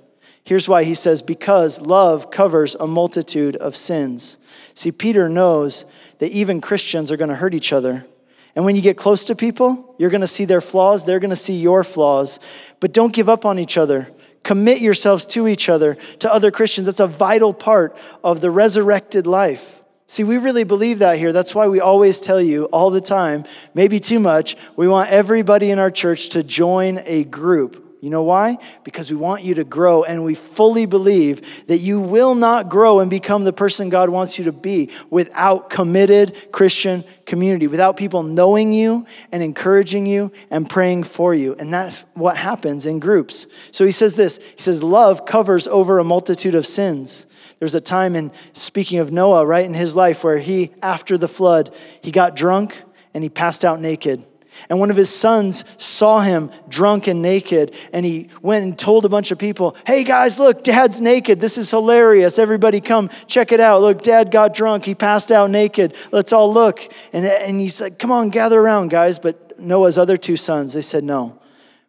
Here's 0.43 0.67
why 0.67 0.83
he 0.83 0.93
says, 0.93 1.21
because 1.21 1.79
love 1.79 2.29
covers 2.29 2.75
a 2.75 2.87
multitude 2.87 3.55
of 3.55 3.73
sins. 3.73 4.37
See, 4.73 4.91
Peter 4.91 5.29
knows 5.29 5.85
that 6.19 6.29
even 6.31 6.59
Christians 6.59 7.09
are 7.09 7.15
going 7.15 7.29
to 7.29 7.37
hurt 7.37 7.53
each 7.53 7.71
other. 7.71 8.05
And 8.53 8.65
when 8.65 8.75
you 8.75 8.81
get 8.81 8.97
close 8.97 9.23
to 9.25 9.35
people, 9.35 9.95
you're 9.97 10.09
going 10.09 10.19
to 10.19 10.27
see 10.27 10.43
their 10.43 10.59
flaws, 10.59 11.05
they're 11.05 11.19
going 11.19 11.29
to 11.29 11.37
see 11.37 11.57
your 11.57 11.85
flaws. 11.85 12.41
But 12.81 12.91
don't 12.91 13.13
give 13.13 13.29
up 13.29 13.45
on 13.45 13.57
each 13.59 13.77
other. 13.77 14.09
Commit 14.43 14.81
yourselves 14.81 15.25
to 15.27 15.47
each 15.47 15.69
other, 15.69 15.95
to 16.19 16.33
other 16.33 16.51
Christians. 16.51 16.85
That's 16.85 16.99
a 16.99 17.07
vital 17.07 17.53
part 17.53 17.97
of 18.25 18.41
the 18.41 18.51
resurrected 18.51 19.25
life. 19.25 19.74
See, 20.07 20.23
we 20.23 20.37
really 20.37 20.63
believe 20.63 20.99
that 20.99 21.17
here. 21.17 21.31
That's 21.31 21.55
why 21.55 21.67
we 21.67 21.79
always 21.79 22.19
tell 22.19 22.39
you 22.39 22.65
all 22.65 22.91
the 22.91 23.01
time, 23.01 23.43
maybe 23.73 23.99
too 23.99 24.19
much, 24.19 24.55
we 24.75 24.87
want 24.87 25.09
everybody 25.09 25.71
in 25.71 25.79
our 25.79 25.89
church 25.89 26.29
to 26.29 26.43
join 26.43 26.99
a 27.05 27.23
group. 27.23 27.81
You 28.01 28.11
know 28.11 28.21
why? 28.21 28.59
Because 28.83 29.09
we 29.09 29.15
want 29.15 29.41
you 29.41 29.55
to 29.55 29.63
grow, 29.63 30.03
and 30.03 30.23
we 30.23 30.35
fully 30.35 30.85
believe 30.85 31.65
that 31.65 31.79
you 31.79 31.99
will 31.99 32.35
not 32.35 32.69
grow 32.69 32.99
and 32.99 33.09
become 33.09 33.45
the 33.45 33.53
person 33.53 33.89
God 33.89 34.09
wants 34.09 34.37
you 34.37 34.45
to 34.45 34.51
be 34.51 34.91
without 35.09 35.71
committed 35.71 36.51
Christian 36.51 37.03
community, 37.25 37.65
without 37.65 37.97
people 37.97 38.21
knowing 38.21 38.71
you 38.71 39.07
and 39.31 39.41
encouraging 39.41 40.05
you 40.05 40.31
and 40.51 40.69
praying 40.69 41.05
for 41.05 41.33
you. 41.33 41.55
And 41.57 41.73
that's 41.73 42.01
what 42.13 42.37
happens 42.37 42.85
in 42.85 42.99
groups. 42.99 43.47
So 43.71 43.85
he 43.85 43.91
says 43.91 44.13
this 44.13 44.37
He 44.37 44.61
says, 44.61 44.83
Love 44.83 45.25
covers 45.25 45.67
over 45.67 45.97
a 45.97 46.03
multitude 46.03 46.53
of 46.53 46.67
sins. 46.67 47.25
There's 47.65 47.73
a 47.73 47.81
time 47.81 48.15
in 48.15 48.31
speaking 48.53 48.99
of 48.99 49.11
Noah, 49.11 49.43
right, 49.43 49.65
in 49.65 49.73
his 49.73 49.95
life 49.95 50.23
where 50.23 50.37
he, 50.37 50.69
after 50.83 51.17
the 51.17 51.27
flood, 51.27 51.73
he 51.99 52.11
got 52.11 52.35
drunk 52.35 52.79
and 53.15 53.23
he 53.23 53.29
passed 53.29 53.65
out 53.65 53.81
naked. 53.81 54.23
And 54.69 54.79
one 54.79 54.91
of 54.91 54.95
his 54.95 55.09
sons 55.09 55.65
saw 55.79 56.19
him 56.19 56.51
drunk 56.69 57.07
and 57.07 57.23
naked, 57.23 57.73
and 57.91 58.05
he 58.05 58.29
went 58.43 58.65
and 58.65 58.77
told 58.77 59.03
a 59.03 59.09
bunch 59.09 59.31
of 59.31 59.39
people, 59.39 59.75
Hey 59.83 60.03
guys, 60.03 60.39
look, 60.39 60.63
dad's 60.63 61.01
naked. 61.01 61.41
This 61.41 61.57
is 61.57 61.71
hilarious. 61.71 62.37
Everybody 62.37 62.81
come 62.81 63.09
check 63.25 63.51
it 63.51 63.59
out. 63.59 63.81
Look, 63.81 64.03
dad 64.03 64.29
got 64.29 64.53
drunk. 64.53 64.85
He 64.85 64.93
passed 64.93 65.31
out 65.31 65.49
naked. 65.49 65.95
Let's 66.11 66.33
all 66.33 66.53
look. 66.53 66.87
And, 67.13 67.25
and 67.25 67.59
he 67.59 67.69
said, 67.69 67.97
Come 67.97 68.11
on, 68.11 68.29
gather 68.29 68.61
around, 68.61 68.91
guys. 68.91 69.17
But 69.17 69.59
Noah's 69.59 69.97
other 69.97 70.17
two 70.17 70.37
sons, 70.37 70.73
they 70.73 70.83
said, 70.83 71.03
No. 71.03 71.41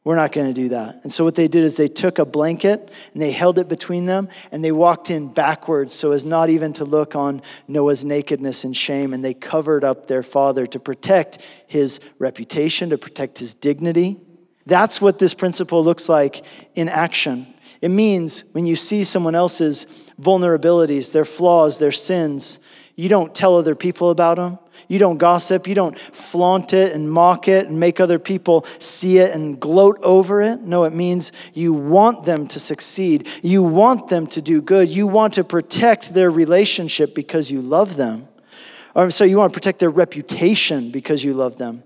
We're 0.07 0.15
not 0.15 0.31
going 0.31 0.47
to 0.47 0.53
do 0.53 0.69
that. 0.69 1.03
And 1.03 1.13
so, 1.13 1.25
what 1.25 1.35
they 1.35 1.49
did 1.49 1.65
is 1.65 1.77
they 1.77 1.89
took 1.89 2.21
a 2.21 2.25
blanket 2.25 2.93
and 3.13 3.21
they 3.21 3.33
held 3.33 3.59
it 3.59 3.69
between 3.69 4.07
them 4.07 4.29
and 4.53 4.63
they 4.63 4.71
walked 4.71 5.11
in 5.11 5.27
backwards 5.27 5.93
so 5.93 6.13
as 6.13 6.25
not 6.25 6.49
even 6.49 6.73
to 6.75 6.85
look 6.85 7.17
on 7.17 7.43
Noah's 7.67 8.05
nakedness 8.05 8.63
and 8.63 8.77
shame. 8.77 9.13
And 9.13 9.25
they 9.25 9.35
covered 9.35 9.83
up 9.83 10.07
their 10.07 10.23
father 10.23 10.65
to 10.69 10.79
protect 10.79 11.43
his 11.67 11.99
reputation, 12.21 12.91
to 12.91 12.99
protect 12.99 13.41
his 13.41 13.53
dignity. 13.53 14.21
That's 14.65 15.01
what 15.01 15.19
this 15.19 15.35
principle 15.35 15.83
looks 15.83 16.09
like 16.09 16.45
in 16.77 16.89
action. 16.89 17.53
It 17.81 17.89
means 17.89 18.45
when 18.53 18.65
you 18.65 18.77
see 18.77 19.03
someone 19.03 19.35
else's 19.35 19.87
vulnerabilities, 20.23 21.11
their 21.11 21.25
flaws, 21.25 21.81
their 21.81 21.91
sins, 21.91 22.61
you 22.97 23.11
don't 23.11 23.35
tell 23.35 23.59
other 23.59 23.75
people 23.75 24.09
about 24.09 24.39
them. 24.39 24.59
You 24.89 24.99
don't 24.99 25.19
gossip. 25.19 25.69
You 25.69 25.75
don't 25.75 25.99
flaunt 25.99 26.73
it 26.73 26.95
and 26.95 27.11
mock 27.11 27.47
it 27.47 27.67
and 27.67 27.79
make 27.79 28.01
other 28.01 28.19
people 28.19 28.65
see 28.79 29.19
it 29.19 29.33
and 29.33 29.61
gloat 29.61 29.99
over 30.03 30.41
it. 30.41 30.63
No, 30.63 30.85
it 30.85 30.95
means 30.95 31.31
you 31.53 31.75
want 31.75 32.25
them 32.25 32.49
to 32.49 32.59
succeed. 32.59 33.29
You 33.43 33.63
want 33.63 34.09
them 34.09 34.27
to 34.29 34.41
do 34.41 34.63
good. 34.63 34.89
You 34.89 35.07
want 35.07 35.35
to 35.35 35.45
protect 35.45 36.15
their 36.15 36.31
relationship 36.31 37.15
because 37.15 37.51
you 37.51 37.61
love 37.61 37.97
them. 37.97 38.29
Or 38.95 39.11
so 39.11 39.25
you 39.25 39.37
want 39.37 39.53
to 39.53 39.55
protect 39.55 39.79
their 39.79 39.91
reputation 39.91 40.91
because 40.91 41.23
you 41.23 41.35
love 41.35 41.59
them. 41.59 41.83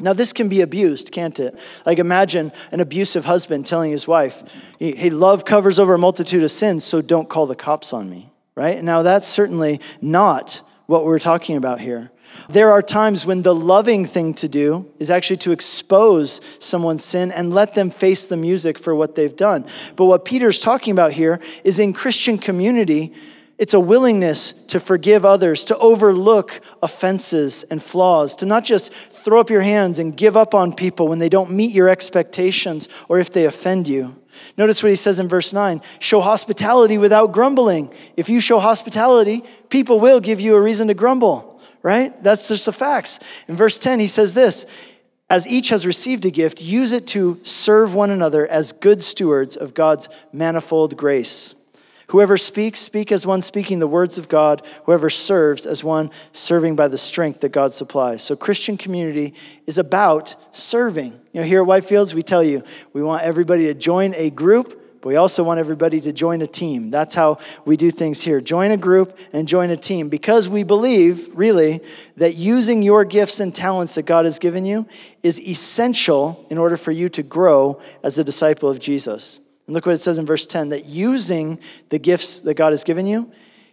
Now, 0.00 0.12
this 0.12 0.32
can 0.32 0.48
be 0.48 0.60
abused, 0.60 1.10
can't 1.10 1.38
it? 1.40 1.58
Like, 1.84 1.98
imagine 1.98 2.52
an 2.70 2.80
abusive 2.80 3.24
husband 3.24 3.66
telling 3.66 3.90
his 3.90 4.06
wife, 4.06 4.42
Hey, 4.78 5.10
love 5.10 5.44
covers 5.44 5.78
over 5.78 5.94
a 5.94 5.98
multitude 5.98 6.42
of 6.42 6.50
sins, 6.52 6.84
so 6.84 7.02
don't 7.02 7.28
call 7.28 7.46
the 7.46 7.56
cops 7.56 7.92
on 7.92 8.08
me 8.08 8.31
right? 8.54 8.82
Now, 8.82 9.02
that's 9.02 9.28
certainly 9.28 9.80
not 10.00 10.62
what 10.86 11.04
we're 11.04 11.18
talking 11.18 11.56
about 11.56 11.80
here. 11.80 12.10
There 12.48 12.72
are 12.72 12.82
times 12.82 13.26
when 13.26 13.42
the 13.42 13.54
loving 13.54 14.04
thing 14.04 14.34
to 14.34 14.48
do 14.48 14.90
is 14.98 15.10
actually 15.10 15.36
to 15.38 15.52
expose 15.52 16.40
someone's 16.58 17.04
sin 17.04 17.30
and 17.30 17.52
let 17.52 17.74
them 17.74 17.90
face 17.90 18.26
the 18.26 18.36
music 18.36 18.78
for 18.78 18.94
what 18.94 19.14
they've 19.14 19.34
done. 19.34 19.66
But 19.96 20.06
what 20.06 20.24
Peter's 20.24 20.60
talking 20.60 20.92
about 20.92 21.12
here 21.12 21.40
is 21.64 21.78
in 21.78 21.92
Christian 21.92 22.38
community, 22.38 23.12
it's 23.58 23.74
a 23.74 23.80
willingness 23.80 24.52
to 24.68 24.80
forgive 24.80 25.24
others, 25.24 25.64
to 25.66 25.78
overlook 25.78 26.60
offenses 26.82 27.64
and 27.64 27.82
flaws, 27.82 28.34
to 28.36 28.46
not 28.46 28.64
just 28.64 28.92
throw 28.92 29.38
up 29.38 29.50
your 29.50 29.60
hands 29.60 29.98
and 29.98 30.16
give 30.16 30.36
up 30.36 30.54
on 30.54 30.72
people 30.72 31.06
when 31.08 31.18
they 31.18 31.28
don't 31.28 31.50
meet 31.50 31.72
your 31.72 31.88
expectations 31.88 32.88
or 33.08 33.18
if 33.18 33.30
they 33.30 33.44
offend 33.44 33.88
you. 33.88 34.16
Notice 34.56 34.82
what 34.82 34.90
he 34.90 34.96
says 34.96 35.18
in 35.18 35.28
verse 35.28 35.52
9 35.52 35.80
show 35.98 36.20
hospitality 36.20 36.98
without 36.98 37.32
grumbling. 37.32 37.92
If 38.16 38.28
you 38.28 38.40
show 38.40 38.58
hospitality, 38.58 39.42
people 39.68 40.00
will 40.00 40.20
give 40.20 40.40
you 40.40 40.54
a 40.56 40.60
reason 40.60 40.88
to 40.88 40.94
grumble, 40.94 41.60
right? 41.82 42.16
That's 42.22 42.48
just 42.48 42.66
the 42.66 42.72
facts. 42.72 43.18
In 43.48 43.56
verse 43.56 43.78
10, 43.78 44.00
he 44.00 44.06
says 44.06 44.34
this 44.34 44.66
As 45.30 45.46
each 45.46 45.68
has 45.70 45.86
received 45.86 46.24
a 46.24 46.30
gift, 46.30 46.62
use 46.62 46.92
it 46.92 47.06
to 47.08 47.40
serve 47.42 47.94
one 47.94 48.10
another 48.10 48.46
as 48.46 48.72
good 48.72 49.02
stewards 49.02 49.56
of 49.56 49.74
God's 49.74 50.08
manifold 50.32 50.96
grace. 50.96 51.54
Whoever 52.08 52.36
speaks, 52.36 52.78
speak 52.78 53.12
as 53.12 53.26
one 53.26 53.42
speaking 53.42 53.78
the 53.78 53.86
words 53.86 54.18
of 54.18 54.28
God. 54.28 54.66
Whoever 54.84 55.08
serves, 55.08 55.66
as 55.66 55.82
one 55.82 56.10
serving 56.32 56.76
by 56.76 56.88
the 56.88 56.98
strength 56.98 57.40
that 57.40 57.50
God 57.50 57.72
supplies. 57.72 58.22
So, 58.22 58.36
Christian 58.36 58.76
community 58.76 59.34
is 59.66 59.78
about 59.78 60.34
serving. 60.50 61.12
You 61.32 61.40
know, 61.40 61.46
here 61.46 61.62
at 61.62 61.68
Whitefields, 61.68 62.14
we 62.14 62.22
tell 62.22 62.42
you 62.42 62.62
we 62.92 63.02
want 63.02 63.22
everybody 63.22 63.66
to 63.66 63.74
join 63.74 64.14
a 64.14 64.30
group, 64.30 64.80
but 65.00 65.08
we 65.08 65.16
also 65.16 65.42
want 65.42 65.58
everybody 65.58 66.00
to 66.00 66.12
join 66.12 66.42
a 66.42 66.46
team. 66.46 66.90
That's 66.90 67.14
how 67.14 67.38
we 67.64 67.76
do 67.76 67.90
things 67.90 68.22
here. 68.22 68.40
Join 68.40 68.70
a 68.70 68.76
group 68.76 69.18
and 69.32 69.48
join 69.48 69.70
a 69.70 69.76
team 69.76 70.08
because 70.08 70.48
we 70.48 70.62
believe, 70.62 71.28
really, 71.34 71.80
that 72.18 72.36
using 72.36 72.82
your 72.82 73.04
gifts 73.04 73.40
and 73.40 73.54
talents 73.54 73.96
that 73.96 74.04
God 74.04 74.26
has 74.26 74.38
given 74.38 74.64
you 74.64 74.86
is 75.22 75.40
essential 75.40 76.46
in 76.50 76.58
order 76.58 76.76
for 76.76 76.92
you 76.92 77.08
to 77.10 77.22
grow 77.22 77.80
as 78.04 78.18
a 78.18 78.24
disciple 78.24 78.68
of 78.68 78.78
Jesus. 78.78 79.40
And 79.72 79.74
look 79.74 79.86
what 79.86 79.94
it 79.94 80.02
says 80.02 80.18
in 80.18 80.26
verse 80.26 80.44
10 80.44 80.68
that 80.68 80.84
using 80.84 81.58
the 81.88 81.98
gifts 81.98 82.40
that 82.40 82.56
God 82.56 82.74
has 82.74 82.84
given 82.84 83.06
you 83.06 83.32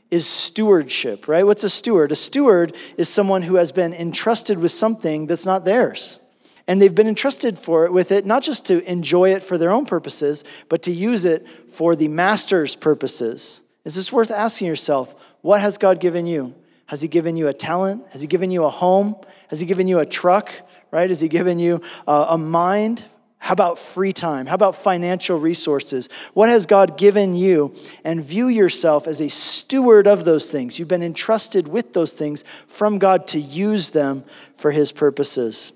is 0.09 0.25
stewardship, 0.25 1.27
right? 1.27 1.45
What's 1.45 1.65
a 1.65 1.69
steward? 1.69 2.13
A 2.13 2.15
steward 2.15 2.73
is 2.95 3.09
someone 3.09 3.41
who 3.41 3.55
has 3.57 3.73
been 3.73 3.93
entrusted 3.93 4.59
with 4.59 4.71
something 4.71 5.27
that's 5.27 5.45
not 5.45 5.65
theirs. 5.65 6.21
And 6.69 6.81
they've 6.81 6.95
been 6.95 7.09
entrusted 7.09 7.59
for 7.59 7.83
it 7.83 7.91
with 7.91 8.13
it, 8.13 8.25
not 8.25 8.43
just 8.43 8.67
to 8.67 8.81
enjoy 8.89 9.33
it 9.33 9.43
for 9.43 9.57
their 9.57 9.71
own 9.71 9.85
purposes, 9.85 10.45
but 10.69 10.83
to 10.83 10.91
use 10.93 11.25
it 11.25 11.45
for 11.69 11.97
the 11.97 12.07
master's 12.07 12.77
purposes. 12.77 13.59
Is 13.83 13.95
this 13.95 14.09
worth 14.09 14.31
asking 14.31 14.67
yourself? 14.67 15.13
What 15.41 15.59
has 15.59 15.77
God 15.77 15.99
given 15.99 16.25
you? 16.25 16.55
Has 16.85 17.01
He 17.01 17.09
given 17.09 17.35
you 17.35 17.49
a 17.49 17.53
talent? 17.53 18.05
Has 18.11 18.21
He 18.21 18.27
given 18.27 18.51
you 18.51 18.63
a 18.63 18.69
home? 18.69 19.17
Has 19.49 19.59
He 19.59 19.65
given 19.65 19.89
you 19.89 19.99
a 19.99 20.05
truck? 20.05 20.49
Right? 20.91 21.09
Has 21.09 21.19
He 21.19 21.27
given 21.27 21.59
you 21.59 21.81
a 22.07 22.37
mind? 22.37 23.03
How 23.39 23.53
about 23.53 23.79
free 23.79 24.13
time? 24.13 24.45
How 24.45 24.55
about 24.55 24.75
financial 24.75 25.39
resources? 25.39 26.09
What 26.33 26.49
has 26.49 26.65
God 26.65 26.97
given 26.97 27.35
you? 27.35 27.73
And 28.03 28.23
view 28.23 28.47
yourself 28.47 29.07
as 29.07 29.21
a 29.21 29.29
steward 29.29 30.07
of 30.07 30.25
those 30.25 30.51
things. 30.51 30.77
You've 30.77 30.89
been 30.89 31.01
entrusted 31.01 31.67
with 31.67 31.93
those 31.93 32.13
things 32.13 32.43
from 32.67 32.99
God 32.99 33.27
to 33.27 33.39
use 33.39 33.91
them 33.91 34.25
for 34.55 34.71
His 34.71 34.91
purposes. 34.91 35.71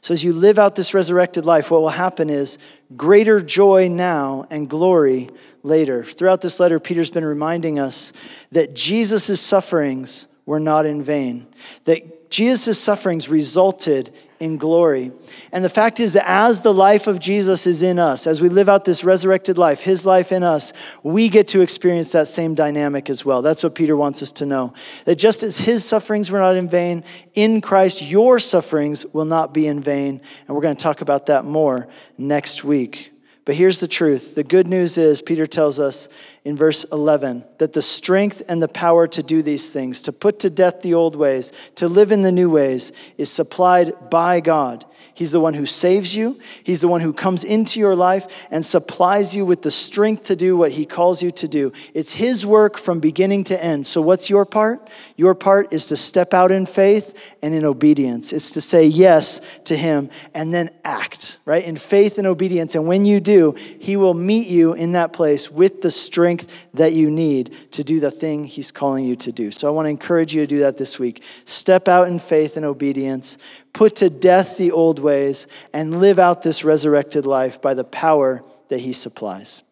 So, 0.00 0.12
as 0.12 0.22
you 0.22 0.32
live 0.32 0.58
out 0.58 0.74
this 0.74 0.94
resurrected 0.94 1.46
life, 1.46 1.70
what 1.70 1.80
will 1.80 1.88
happen 1.88 2.30
is 2.30 2.58
greater 2.96 3.40
joy 3.40 3.88
now 3.88 4.46
and 4.50 4.68
glory 4.68 5.30
later. 5.62 6.04
Throughout 6.04 6.40
this 6.40 6.60
letter, 6.60 6.78
Peter's 6.78 7.10
been 7.10 7.24
reminding 7.24 7.78
us 7.78 8.12
that 8.50 8.74
Jesus' 8.74 9.40
sufferings 9.40 10.26
were 10.46 10.60
not 10.60 10.86
in 10.86 11.02
vain, 11.02 11.46
that 11.84 12.21
Jesus' 12.32 12.80
sufferings 12.80 13.28
resulted 13.28 14.10
in 14.40 14.56
glory. 14.56 15.12
And 15.52 15.62
the 15.62 15.68
fact 15.68 16.00
is 16.00 16.14
that 16.14 16.28
as 16.28 16.62
the 16.62 16.72
life 16.72 17.06
of 17.06 17.20
Jesus 17.20 17.66
is 17.66 17.82
in 17.82 17.98
us, 17.98 18.26
as 18.26 18.40
we 18.40 18.48
live 18.48 18.70
out 18.70 18.86
this 18.86 19.04
resurrected 19.04 19.58
life, 19.58 19.80
his 19.80 20.06
life 20.06 20.32
in 20.32 20.42
us, 20.42 20.72
we 21.02 21.28
get 21.28 21.48
to 21.48 21.60
experience 21.60 22.10
that 22.12 22.26
same 22.26 22.54
dynamic 22.54 23.10
as 23.10 23.22
well. 23.24 23.42
That's 23.42 23.62
what 23.62 23.74
Peter 23.74 23.96
wants 23.96 24.22
us 24.22 24.32
to 24.32 24.46
know. 24.46 24.72
That 25.04 25.16
just 25.16 25.42
as 25.42 25.58
his 25.58 25.84
sufferings 25.84 26.30
were 26.30 26.38
not 26.38 26.56
in 26.56 26.68
vain, 26.68 27.04
in 27.34 27.60
Christ, 27.60 28.02
your 28.02 28.40
sufferings 28.40 29.04
will 29.12 29.26
not 29.26 29.52
be 29.52 29.66
in 29.66 29.82
vain. 29.82 30.20
And 30.48 30.56
we're 30.56 30.62
going 30.62 30.74
to 30.74 30.82
talk 30.82 31.02
about 31.02 31.26
that 31.26 31.44
more 31.44 31.86
next 32.16 32.64
week. 32.64 33.12
But 33.44 33.56
here's 33.56 33.80
the 33.80 33.88
truth 33.88 34.34
the 34.34 34.44
good 34.44 34.66
news 34.66 34.96
is, 34.96 35.20
Peter 35.20 35.46
tells 35.46 35.78
us 35.78 36.08
in 36.44 36.56
verse 36.56 36.84
11, 36.84 37.44
that 37.58 37.72
the 37.72 37.82
strength 37.82 38.42
and 38.48 38.60
the 38.60 38.68
power 38.68 39.06
to 39.06 39.22
do 39.22 39.42
these 39.42 39.68
things, 39.68 40.02
to 40.02 40.12
put 40.12 40.40
to 40.40 40.50
death 40.50 40.82
the 40.82 40.94
old 40.94 41.14
ways, 41.14 41.52
to 41.76 41.86
live 41.86 42.10
in 42.10 42.22
the 42.22 42.32
new 42.32 42.50
ways, 42.50 42.92
is 43.16 43.30
supplied 43.30 43.92
by 44.10 44.40
God. 44.40 44.84
He's 45.14 45.32
the 45.32 45.40
one 45.40 45.54
who 45.54 45.66
saves 45.66 46.16
you. 46.16 46.38
He's 46.64 46.80
the 46.80 46.88
one 46.88 47.00
who 47.00 47.12
comes 47.12 47.44
into 47.44 47.78
your 47.78 47.94
life 47.94 48.46
and 48.50 48.64
supplies 48.64 49.36
you 49.36 49.44
with 49.44 49.62
the 49.62 49.70
strength 49.70 50.24
to 50.24 50.36
do 50.36 50.56
what 50.56 50.72
he 50.72 50.86
calls 50.86 51.22
you 51.22 51.30
to 51.32 51.48
do. 51.48 51.72
It's 51.92 52.14
his 52.14 52.46
work 52.46 52.78
from 52.78 52.98
beginning 52.98 53.44
to 53.44 53.62
end. 53.62 53.86
So, 53.86 54.00
what's 54.00 54.30
your 54.30 54.46
part? 54.46 54.88
Your 55.16 55.34
part 55.34 55.72
is 55.72 55.86
to 55.86 55.96
step 55.96 56.32
out 56.32 56.50
in 56.50 56.66
faith 56.66 57.34
and 57.42 57.54
in 57.54 57.64
obedience. 57.64 58.32
It's 58.32 58.52
to 58.52 58.60
say 58.60 58.86
yes 58.86 59.40
to 59.64 59.76
him 59.76 60.08
and 60.34 60.52
then 60.54 60.70
act, 60.84 61.38
right? 61.44 61.62
In 61.62 61.76
faith 61.76 62.18
and 62.18 62.26
obedience. 62.26 62.74
And 62.74 62.86
when 62.86 63.04
you 63.04 63.20
do, 63.20 63.52
he 63.78 63.96
will 63.96 64.14
meet 64.14 64.48
you 64.48 64.72
in 64.72 64.92
that 64.92 65.12
place 65.12 65.50
with 65.50 65.82
the 65.82 65.90
strength 65.90 66.52
that 66.74 66.94
you 66.94 67.10
need 67.10 67.54
to 67.72 67.84
do 67.84 68.00
the 68.00 68.10
thing 68.10 68.44
he's 68.44 68.72
calling 68.72 69.04
you 69.04 69.16
to 69.16 69.32
do. 69.32 69.50
So, 69.50 69.68
I 69.68 69.70
want 69.70 69.86
to 69.86 69.90
encourage 69.90 70.34
you 70.34 70.40
to 70.40 70.46
do 70.46 70.60
that 70.60 70.78
this 70.78 70.98
week. 70.98 71.22
Step 71.44 71.86
out 71.86 72.08
in 72.08 72.18
faith 72.18 72.56
and 72.56 72.64
obedience 72.64 73.38
put 73.72 73.96
to 73.96 74.10
death 74.10 74.56
the 74.56 74.72
old 74.72 74.98
ways, 74.98 75.46
and 75.72 76.00
live 76.00 76.18
out 76.18 76.42
this 76.42 76.64
resurrected 76.64 77.26
life 77.26 77.60
by 77.60 77.74
the 77.74 77.84
power 77.84 78.42
that 78.68 78.80
He 78.80 78.92
supplies. 78.92 79.62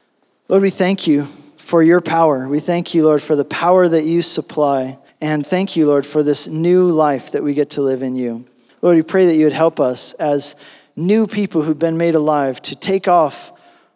Lord, 0.48 0.62
we 0.62 0.70
thank 0.70 1.06
you 1.06 1.26
for 1.56 1.82
your 1.82 2.00
power. 2.00 2.48
We 2.48 2.58
thank 2.58 2.94
you, 2.94 3.04
Lord, 3.04 3.22
for 3.22 3.36
the 3.36 3.44
power 3.44 3.86
that 3.88 4.04
you 4.04 4.22
supply. 4.22 4.98
And 5.20 5.46
thank 5.46 5.76
you, 5.76 5.86
Lord, 5.86 6.04
for 6.04 6.22
this 6.22 6.48
new 6.48 6.90
life 6.90 7.32
that 7.32 7.44
we 7.44 7.54
get 7.54 7.70
to 7.70 7.82
live 7.82 8.02
in 8.02 8.14
you. 8.14 8.46
Lord, 8.82 8.96
we 8.96 9.02
pray 9.02 9.26
that 9.26 9.36
you 9.36 9.44
would 9.44 9.52
help 9.52 9.78
us 9.78 10.14
as 10.14 10.56
new 10.96 11.26
people 11.26 11.62
who've 11.62 11.78
been 11.78 11.98
made 11.98 12.14
alive 12.14 12.60
to 12.62 12.76
take 12.76 13.06
off 13.06 13.52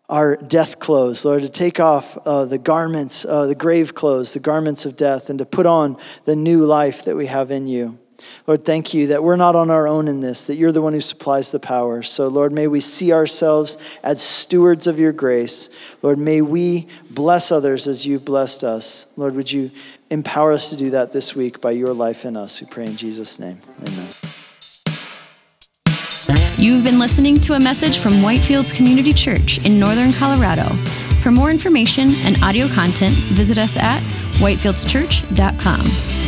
our 0.08 0.36
death 0.36 0.78
clothes, 0.78 1.24
Lord, 1.24 1.42
to 1.42 1.48
take 1.48 1.80
off 1.80 2.18
uh, 2.26 2.44
the 2.44 2.58
garments, 2.58 3.24
uh, 3.24 3.46
the 3.46 3.54
grave 3.54 3.94
clothes, 3.94 4.34
the 4.34 4.40
garments 4.40 4.84
of 4.84 4.96
death, 4.96 5.30
and 5.30 5.38
to 5.38 5.46
put 5.46 5.66
on 5.66 5.96
the 6.26 6.36
new 6.36 6.64
life 6.64 7.04
that 7.06 7.16
we 7.16 7.26
have 7.26 7.50
in 7.50 7.66
you. 7.66 7.98
Lord, 8.46 8.64
thank 8.64 8.94
you 8.94 9.08
that 9.08 9.24
we're 9.24 9.36
not 9.36 9.56
on 9.56 9.70
our 9.70 9.88
own 9.88 10.08
in 10.08 10.20
this, 10.20 10.44
that 10.44 10.56
you're 10.56 10.72
the 10.72 10.82
one 10.82 10.92
who 10.92 11.00
supplies 11.00 11.50
the 11.50 11.60
power. 11.60 12.02
So, 12.02 12.28
Lord, 12.28 12.52
may 12.52 12.66
we 12.66 12.80
see 12.80 13.12
ourselves 13.12 13.78
as 14.02 14.20
stewards 14.20 14.86
of 14.86 14.98
your 14.98 15.12
grace. 15.12 15.70
Lord, 16.02 16.18
may 16.18 16.40
we 16.40 16.86
bless 17.10 17.50
others 17.50 17.86
as 17.88 18.06
you've 18.06 18.24
blessed 18.24 18.64
us. 18.64 19.06
Lord, 19.16 19.34
would 19.34 19.50
you 19.50 19.70
empower 20.10 20.52
us 20.52 20.70
to 20.70 20.76
do 20.76 20.90
that 20.90 21.12
this 21.12 21.34
week 21.34 21.60
by 21.60 21.70
your 21.70 21.92
life 21.92 22.24
in 22.24 22.36
us? 22.36 22.60
We 22.60 22.66
pray 22.66 22.86
in 22.86 22.96
Jesus' 22.96 23.38
name. 23.38 23.58
Amen. 23.80 24.08
You've 26.56 26.84
been 26.84 26.98
listening 26.98 27.36
to 27.40 27.54
a 27.54 27.60
message 27.60 27.98
from 27.98 28.14
Whitefields 28.22 28.72
Community 28.74 29.12
Church 29.12 29.58
in 29.66 29.78
Northern 29.78 30.12
Colorado. 30.12 30.74
For 31.20 31.30
more 31.30 31.50
information 31.50 32.14
and 32.16 32.42
audio 32.44 32.68
content, 32.68 33.16
visit 33.32 33.58
us 33.58 33.76
at 33.76 34.00
whitefieldschurch.com. 34.38 36.23